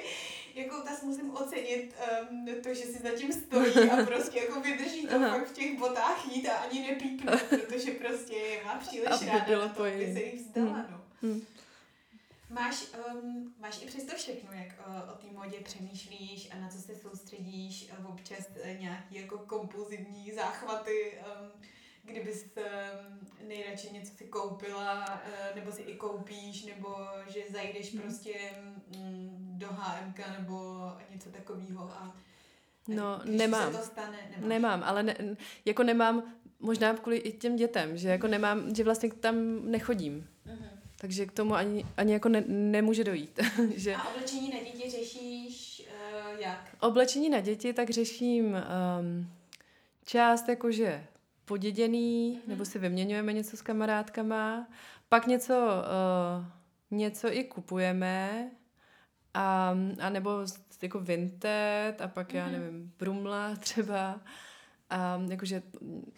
jako 0.56 0.82
tas 0.82 1.04
musím 1.04 1.36
ocenit 1.36 1.96
um, 2.32 2.62
to, 2.64 2.74
že 2.74 2.84
si 2.84 3.00
zatím 3.04 3.34
stojí 3.34 3.90
a 3.90 4.06
prostě 4.06 4.40
jako 4.40 4.62
vydrží 4.62 5.08
to 5.08 5.20
fakt 5.20 5.48
v 5.48 5.54
těch 5.54 5.80
botách 5.80 6.36
jít 6.36 6.50
a 6.50 6.54
ani 6.54 6.82
nepípne, 6.82 7.38
protože 7.38 7.92
prostě 7.92 8.62
má 8.66 8.76
příliš 8.76 9.22
ráda 9.28 9.68
to, 9.68 9.84
aby 9.84 10.14
se 10.14 10.22
jich 10.24 10.42
vzdala, 10.42 10.72
hmm. 10.72 10.88
no. 10.92 11.02
Hmm. 11.22 11.42
Máš, 12.56 12.86
um, 13.14 13.54
máš 13.60 13.84
i 13.84 13.86
přesto 13.86 14.16
všechno, 14.16 14.50
jak 14.52 14.88
uh, 14.88 15.14
o 15.14 15.16
té 15.16 15.28
modě 15.40 15.58
přemýšlíš 15.64 16.50
a 16.52 16.60
na 16.60 16.70
co 16.70 16.78
se 16.78 16.96
soustředíš, 16.96 17.92
uh, 18.00 18.12
občas 18.12 18.50
uh, 18.50 18.82
nějaký 18.82 19.16
jako 19.16 19.38
kompulzivní 19.38 20.32
záchvaty, 20.32 21.14
um, 21.42 21.52
kdybys 22.04 22.46
um, 22.58 23.48
nejradši 23.48 23.90
něco 23.92 24.14
si 24.18 24.24
koupila, 24.24 25.06
uh, 25.06 25.56
nebo 25.56 25.72
si 25.72 25.82
i 25.82 25.96
koupíš, 25.96 26.66
nebo 26.66 26.96
že 27.34 27.40
zajdeš 27.50 27.94
hmm. 27.94 28.02
prostě 28.02 28.34
um, 28.98 29.30
do 29.58 29.68
HMK 29.68 30.20
nebo 30.40 30.84
něco 31.10 31.30
takového 31.30 31.84
a 31.84 32.16
No, 32.88 33.20
Když 33.24 33.38
nemám. 33.38 33.72
se 33.74 33.78
to 33.78 33.86
stane, 33.86 34.18
nemáš. 34.30 34.50
Nemám, 34.50 34.84
ale 34.84 35.04
ne, 35.04 35.18
jako 35.66 35.84
nemám, 35.84 36.34
možná 36.60 36.94
kvůli 36.94 37.18
i 37.18 37.38
těm 37.38 37.56
dětem, 37.56 37.98
že 37.98 38.10
jako 38.10 38.28
nemám, 38.28 38.76
že 38.76 38.84
vlastně 38.84 39.12
tam 39.14 39.36
nechodím. 39.72 40.28
Takže 40.98 41.26
k 41.26 41.32
tomu 41.32 41.56
ani, 41.56 41.86
ani 41.98 42.14
jako 42.14 42.30
ne, 42.30 42.44
nemůže 42.48 43.04
dojít. 43.04 43.40
že 43.76 43.96
A 43.96 44.08
oblečení 44.10 44.50
na 44.50 44.60
děti 44.60 44.90
řešíš 44.92 45.88
uh, 46.34 46.40
jak? 46.40 46.76
oblečení 46.80 47.30
na 47.30 47.40
děti 47.40 47.74
tak 47.74 47.90
řeším 47.90 48.46
um, 48.46 49.30
část 50.06 50.50
jakože 50.50 51.06
poděděný, 51.46 52.32
Mhm. 52.32 52.42
nebo 52.48 52.66
si 52.66 52.80
vyměňujeme 52.80 53.34
něco 53.34 53.58
s 53.58 53.62
kamarádkama, 53.62 54.68
pak 55.10 55.28
něco, 55.28 55.54
uh, 55.54 56.46
něco 56.98 57.34
i 57.34 57.44
kupujeme, 57.44 58.52
a, 59.34 59.76
a 60.02 60.10
nebo 60.10 60.32
jako 60.82 61.00
Vinted 61.00 62.02
a 62.02 62.08
pak 62.08 62.34
já 62.34 62.44
Mhm. 62.46 62.52
nevím, 62.54 62.94
Brumla 63.00 63.56
třeba. 63.56 64.20
A 64.90 65.22
jakože, 65.30 65.64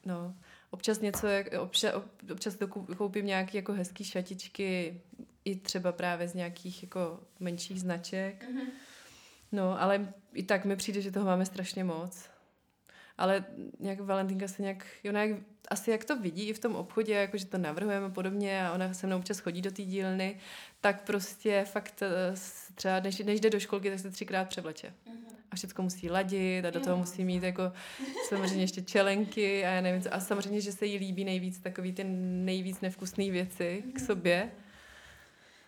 no, 0.06 0.36
občas 0.70 1.00
něco, 1.00 1.28
občas, 1.60 1.94
občas 2.32 2.58
koupím 2.98 3.26
nějaký 3.26 3.58
jako 3.58 3.74
hezký 3.74 4.04
šatičky, 4.04 5.02
i 5.46 5.56
třeba 5.56 5.92
právě 5.92 6.28
z 6.28 6.34
nějakých 6.34 6.84
jako 6.84 7.20
menších 7.40 7.82
značek. 7.82 8.46
Mhm. 8.50 8.68
No, 9.52 9.82
ale 9.82 10.14
i 10.34 10.44
tak 10.44 10.66
mi 10.66 10.76
přijde, 10.76 11.02
že 11.02 11.12
toho 11.12 11.26
máme 11.26 11.46
strašně 11.46 11.84
moc. 11.84 12.30
Ale 13.18 13.46
nějak 13.80 14.00
Valentinka 14.00 14.48
se 14.48 14.62
nějak, 14.62 14.86
ona 15.10 15.24
jak, 15.24 15.38
asi 15.70 15.92
jak 15.92 16.06
to 16.06 16.20
vidí 16.20 16.50
i 16.50 16.54
v 16.54 16.60
tom 16.60 16.76
obchodě, 16.76 17.14
jako 17.14 17.38
že 17.38 17.46
to 17.46 17.58
navrhujeme 17.58 18.06
a 18.06 18.10
podobně 18.10 18.68
a 18.68 18.74
ona 18.74 18.94
se 18.94 19.08
mnou 19.08 19.18
občas 19.18 19.40
chodí 19.40 19.62
do 19.62 19.72
té 19.72 19.82
dílny, 19.82 20.40
tak 20.82 21.02
prostě 21.02 21.66
fakt 21.66 22.02
eh, 22.02 22.36
třeba 22.76 23.00
než, 23.00 23.20
než 23.20 23.40
jde 23.40 23.50
do 23.50 23.60
školky, 23.60 23.90
tak 23.90 24.00
se 24.00 24.12
třikrát 24.12 24.50
převleče. 24.50 24.94
Mhm. 25.06 25.37
A 25.52 25.56
všechno 25.56 25.84
musí 25.84 26.10
ladit 26.10 26.66
a 26.66 26.70
do 26.70 26.80
toho 26.80 26.98
musí 26.98 27.24
mít 27.26 27.44
jako 27.44 27.72
samozřejmě 28.30 28.64
ještě 28.64 28.82
čelenky 28.82 29.66
a 29.66 29.70
já 29.70 29.82
nevím 29.82 30.02
co. 30.02 30.14
A 30.14 30.20
samozřejmě, 30.20 30.62
že 30.62 30.72
se 30.72 30.86
jí 30.86 30.98
líbí 30.98 31.24
nejvíc 31.26 31.60
takový 31.60 31.94
ty 31.94 32.04
nejvíc 32.04 32.82
nevkusné 32.82 33.32
věci 33.32 33.84
k 33.96 34.00
sobě. 34.00 34.52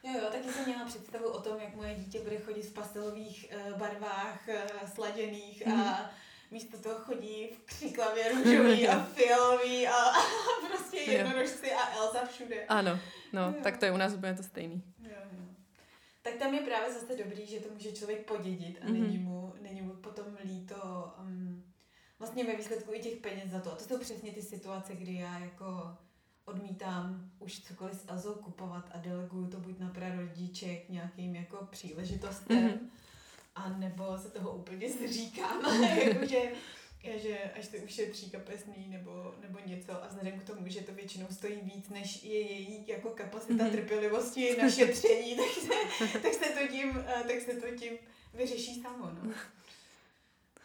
Jo, 0.03 0.11
jo, 0.13 0.27
taky 0.31 0.49
jsem 0.49 0.65
měla 0.65 0.85
představu 0.85 1.25
o 1.29 1.41
tom, 1.41 1.57
jak 1.63 1.75
moje 1.75 1.95
dítě 1.95 2.19
bude 2.19 2.37
chodit 2.39 2.61
v 2.61 2.73
pastelových 2.73 3.53
uh, 3.71 3.77
barvách 3.77 4.47
uh, 4.47 4.89
sladěných 4.89 5.63
Mhm. 5.65 5.81
a 5.81 6.11
místo 6.51 6.77
toho 6.77 6.95
chodí 6.95 7.47
v 7.53 7.65
křiklavě 7.65 8.31
růžový 8.31 8.87
a 8.87 8.99
fialový 9.15 9.87
a, 9.87 9.95
a 9.95 10.21
prostě 10.67 10.97
jednorožci 10.97 11.71
a 11.73 11.95
Elza 11.97 12.25
všude. 12.25 12.55
Ano, 12.67 12.99
no, 13.33 13.41
Jo. 13.41 13.53
tak 13.63 13.77
to 13.77 13.85
je 13.85 13.91
u 13.91 13.97
nás 13.97 14.13
úplně 14.13 14.33
to 14.33 14.43
stejný. 14.43 14.83
Jo. 15.03 15.09
Tak 16.21 16.33
tam 16.35 16.53
je 16.53 16.61
právě 16.61 16.93
zase 16.93 17.15
dobrý, 17.23 17.45
že 17.47 17.59
to 17.59 17.73
může 17.73 17.91
člověk 17.91 18.25
podědit 18.27 18.77
a 18.81 18.85
Mhm. 18.85 18.93
není, 19.01 19.17
mu, 19.17 19.53
není 19.61 19.81
mu 19.81 19.93
potom 19.93 20.25
líto 20.45 20.75
um, 21.21 21.63
vlastně 22.19 22.43
ve 22.43 22.55
výsledku 22.55 22.93
i 22.93 22.99
těch 22.99 23.17
peněz 23.17 23.49
za 23.49 23.59
to. 23.59 23.71
A 23.71 23.75
to 23.75 23.83
jsou 23.83 23.99
přesně 23.99 24.31
ty 24.31 24.41
situace, 24.41 24.95
kdy 24.95 25.13
já 25.13 25.39
jako 25.39 25.97
odmítám 26.45 27.31
už 27.39 27.59
cokoliv 27.59 27.93
s 27.95 28.05
Elzou 28.07 28.33
kupovat 28.33 28.89
a 28.93 28.97
deleguju 28.97 29.47
to 29.47 29.57
buď 29.59 29.79
na 29.79 29.89
prarodiček 29.89 30.89
nějakým 30.89 31.35
jako 31.35 31.67
příležitostem, 31.71 32.63
Mhm. 32.65 32.89
a 33.55 33.69
nebo 33.69 34.17
se 34.17 34.29
toho 34.31 34.51
úplně 34.55 34.89
zříkám, 34.89 35.83
jakože 36.05 36.51
že 37.03 37.37
až 37.59 37.65
se 37.65 37.77
ušetří 37.77 38.29
kapesný 38.29 38.87
nebo, 38.89 39.35
nebo 39.41 39.59
něco 39.65 40.03
a 40.03 40.07
vzhledem 40.07 40.39
k 40.39 40.43
tomu, 40.43 40.67
že 40.67 40.81
to 40.81 40.93
většinou 40.93 41.27
stojí 41.29 41.55
víc, 41.61 41.89
než 41.89 42.23
je 42.23 42.39
její 42.39 42.87
jako 42.87 43.09
kapacita 43.09 43.63
Mhm. 43.63 43.71
trpělivosti 43.71 44.57
na 44.61 44.69
šetření, 44.69 45.35
tak 45.35 45.45
se, 45.49 46.19
tak 46.19 46.33
se 46.33 46.49
to 46.49 46.67
tím, 46.67 47.03
eh, 47.07 47.23
tak 47.27 47.41
se 47.41 47.53
to 47.53 47.75
tím 47.77 47.93
vyřeší 48.33 48.81
samo, 48.81 49.05
no. 49.05 49.31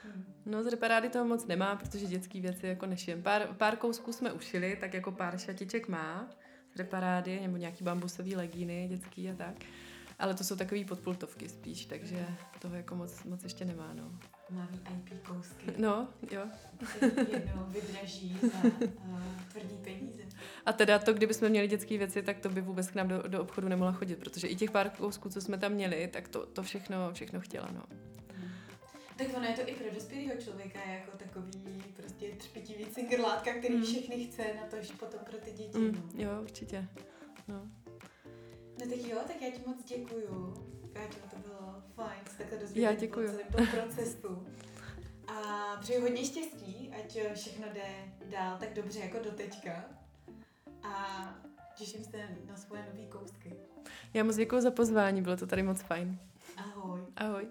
Hmm. 0.02 0.34
No 0.46 0.62
z 0.62 0.66
reparády 0.66 1.08
toho 1.08 1.24
moc 1.24 1.46
nemá, 1.46 1.76
protože 1.76 2.06
dětský 2.06 2.40
věci 2.40 2.66
jako 2.66 2.86
nešijem. 2.86 3.22
Pár, 3.22 3.54
pár 3.54 3.76
kousků 3.76 4.12
jsme 4.12 4.32
ušili, 4.32 4.76
tak 4.80 4.94
jako 4.94 5.12
pár 5.12 5.38
šatiček 5.38 5.88
má 5.88 6.30
z 6.74 6.76
reparády, 6.78 7.40
nebo 7.40 7.56
nějaký 7.56 7.84
bambusový 7.84 8.36
legíny 8.36 8.86
dětský 8.88 9.30
a 9.30 9.34
tak. 9.34 9.54
Ale 10.18 10.34
to 10.34 10.44
jsou 10.44 10.56
takový 10.56 10.84
podpultovky 10.84 11.48
spíš, 11.48 11.84
takže 11.86 12.26
toho 12.58 12.74
jako 12.74 12.94
moc, 12.94 13.24
moc 13.24 13.44
ještě 13.44 13.64
nemá, 13.64 13.94
no. 13.94 14.18
Má 14.50 14.68
VIP 14.72 15.26
kousky, 15.28 15.66
No, 15.78 16.08
jo. 16.30 16.42
jednou 17.32 17.64
vydraží 17.68 18.38
za 18.42 18.58
uh, 18.64 19.20
tvrdý 19.52 19.76
peníze. 19.84 20.22
A 20.66 20.72
teda 20.72 20.98
to, 20.98 21.12
kdybychom 21.12 21.48
měli 21.48 21.68
dětské 21.68 21.98
věci, 21.98 22.22
tak 22.22 22.38
to 22.38 22.48
by 22.48 22.60
vůbec 22.60 22.88
k 22.90 22.94
nám 22.94 23.08
do, 23.08 23.22
do 23.28 23.42
obchodu 23.42 23.68
nemohla 23.68 23.92
chodit, 23.92 24.16
protože 24.16 24.46
i 24.48 24.56
těch 24.56 24.70
pár 24.70 24.90
kousků, 24.90 25.28
co 25.28 25.40
jsme 25.40 25.58
tam 25.58 25.72
měli, 25.72 26.08
tak 26.08 26.28
to, 26.28 26.46
to 26.46 26.62
všechno, 26.62 27.12
všechno 27.12 27.40
chtěla, 27.40 27.68
no. 27.74 27.82
Hmm. 28.36 28.50
Tak 29.18 29.26
ono 29.36 29.44
je 29.46 29.52
to 29.54 29.68
i 29.68 29.74
pro 29.74 29.94
dospělého 29.94 30.40
člověka 30.42 30.78
jako 30.90 31.10
takový 31.16 31.82
prostě 31.96 32.30
třpitivý 32.38 32.86
cingrlátka, 32.86 33.52
který 33.58 33.74
Mm. 33.76 33.82
všechny 33.82 34.24
chce 34.24 34.42
na 34.60 34.66
to, 34.70 34.82
že 34.82 34.92
potom 34.92 35.20
pro 35.30 35.38
ty 35.38 35.50
děti. 35.52 35.78
Mm, 35.78 36.10
no. 36.14 36.24
jo, 36.24 36.42
určitě. 36.42 36.88
No. 37.48 37.68
no 38.80 38.86
tak 38.88 38.98
jo, 39.08 39.18
tak 39.26 39.42
já 39.42 39.50
ti 39.50 39.60
moc 39.66 39.84
děkuju. 39.84 40.54
Káťo, 40.94 41.18
to 41.30 41.36
bylo 41.48 41.82
fajn 41.94 42.20
se 42.30 42.38
takhle 42.38 42.56
Já 42.56 42.62
dozvědět 42.62 43.00
děkuju. 43.00 43.28
o 43.28 43.32
celém 43.32 43.46
tom 43.52 43.66
procesu. 43.66 44.46
A 45.28 45.76
přeji 45.80 46.00
hodně 46.00 46.24
štěstí, 46.24 46.92
ať 46.98 47.16
eh, 47.16 47.34
všechno 47.34 47.66
jde 47.74 48.12
dál 48.30 48.56
tak 48.60 48.72
dobře 48.74 48.98
jako 49.00 49.18
doteďka. 49.24 49.84
A 50.82 51.24
těším 51.76 52.04
se 52.04 52.28
na 52.48 52.56
svoje 52.56 52.86
nové 52.92 53.06
kousky. 53.08 53.52
Já 54.14 54.24
moc 54.24 54.36
děkuji 54.36 54.60
za 54.60 54.70
pozvání, 54.70 55.22
bylo 55.22 55.36
to 55.36 55.46
tady 55.46 55.62
moc 55.62 55.82
fajn. 55.82 56.18
Ahoj. 56.56 57.00
Ahoj. 57.16 57.46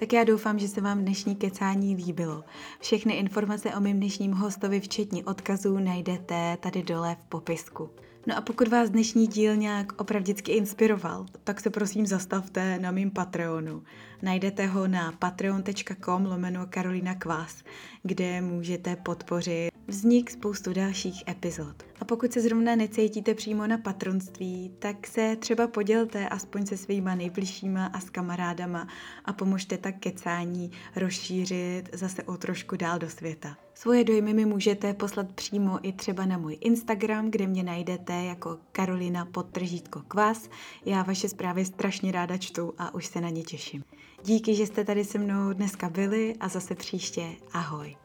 Tak 0.00 0.12
já 0.12 0.24
doufám, 0.24 0.58
že 0.58 0.68
se 0.68 0.80
vám 0.80 1.00
dnešní 1.00 1.36
kecání 1.36 1.96
líbilo. 1.96 2.44
Všechny 2.80 3.14
informace 3.14 3.74
o 3.74 3.80
mém 3.80 3.96
dnešním 3.96 4.32
hostovi, 4.32 4.80
včetně 4.80 5.24
odkazů, 5.24 5.78
najdete 5.78 6.56
tady 6.60 6.82
dole 6.82 7.16
v 7.20 7.28
popisku. 7.28 7.90
No 8.26 8.36
a 8.36 8.40
pokud 8.40 8.68
vás 8.68 8.90
dnešní 8.90 9.26
díl 9.26 9.56
nějak 9.56 10.00
opravdicky 10.00 10.52
inspiroval, 10.52 11.26
tak 11.44 11.60
se 11.60 11.70
prosím 11.70 12.06
zastavte 12.06 12.78
na 12.78 12.90
mým 12.90 13.10
Patreonu. 13.10 13.82
Najdete 14.22 14.66
ho 14.66 14.88
na 14.88 15.12
patreon.com 15.12 16.26
lomeno 16.26 16.66
Karolina 16.70 17.14
Kvás, 17.14 17.64
kde 18.02 18.40
můžete 18.40 18.96
podpořit 18.96 19.70
vznik 19.86 20.30
spoustu 20.30 20.72
dalších 20.72 21.28
epizod. 21.28 21.82
A 22.00 22.04
pokud 22.04 22.32
se 22.32 22.40
zrovna 22.40 22.76
necítíte 22.76 23.34
přímo 23.34 23.66
na 23.66 23.78
patronství, 23.78 24.72
tak 24.78 25.06
se 25.06 25.36
třeba 25.36 25.66
podělte 25.66 26.28
aspoň 26.28 26.66
se 26.66 26.76
svýma 26.76 27.14
nejbližšíma 27.14 27.86
a 27.86 28.00
s 28.00 28.10
kamarádama 28.10 28.88
a 29.24 29.32
pomožte 29.32 29.78
tak 29.78 29.98
kecání 29.98 30.70
rozšířit 30.96 31.88
zase 31.92 32.22
o 32.22 32.36
trošku 32.36 32.76
dál 32.76 32.98
do 32.98 33.10
světa. 33.10 33.56
Svoje 33.80 34.04
dojmy 34.04 34.34
mi 34.34 34.46
můžete 34.46 34.94
poslat 34.94 35.32
přímo 35.32 35.78
i 35.82 35.92
třeba 35.92 36.26
na 36.26 36.38
můj 36.38 36.58
Instagram, 36.60 37.30
kde 37.30 37.46
mě 37.46 37.62
najdete 37.62 38.12
jako 38.24 38.58
Karolina 38.72 39.24
podtržítko 39.24 40.02
kvas. 40.08 40.48
Já 40.84 41.02
vaše 41.02 41.28
zprávy 41.28 41.64
strašně 41.64 42.12
ráda 42.12 42.36
čtu 42.36 42.74
a 42.78 42.94
už 42.94 43.06
se 43.06 43.20
na 43.20 43.28
ně 43.28 43.42
těším. 43.42 43.84
Díky, 44.24 44.54
že 44.54 44.66
jste 44.66 44.84
tady 44.84 45.04
se 45.04 45.18
mnou 45.18 45.52
dneska 45.52 45.88
byli 45.88 46.34
a 46.40 46.48
zase 46.48 46.74
příště 46.74 47.26
ahoj. 47.52 47.96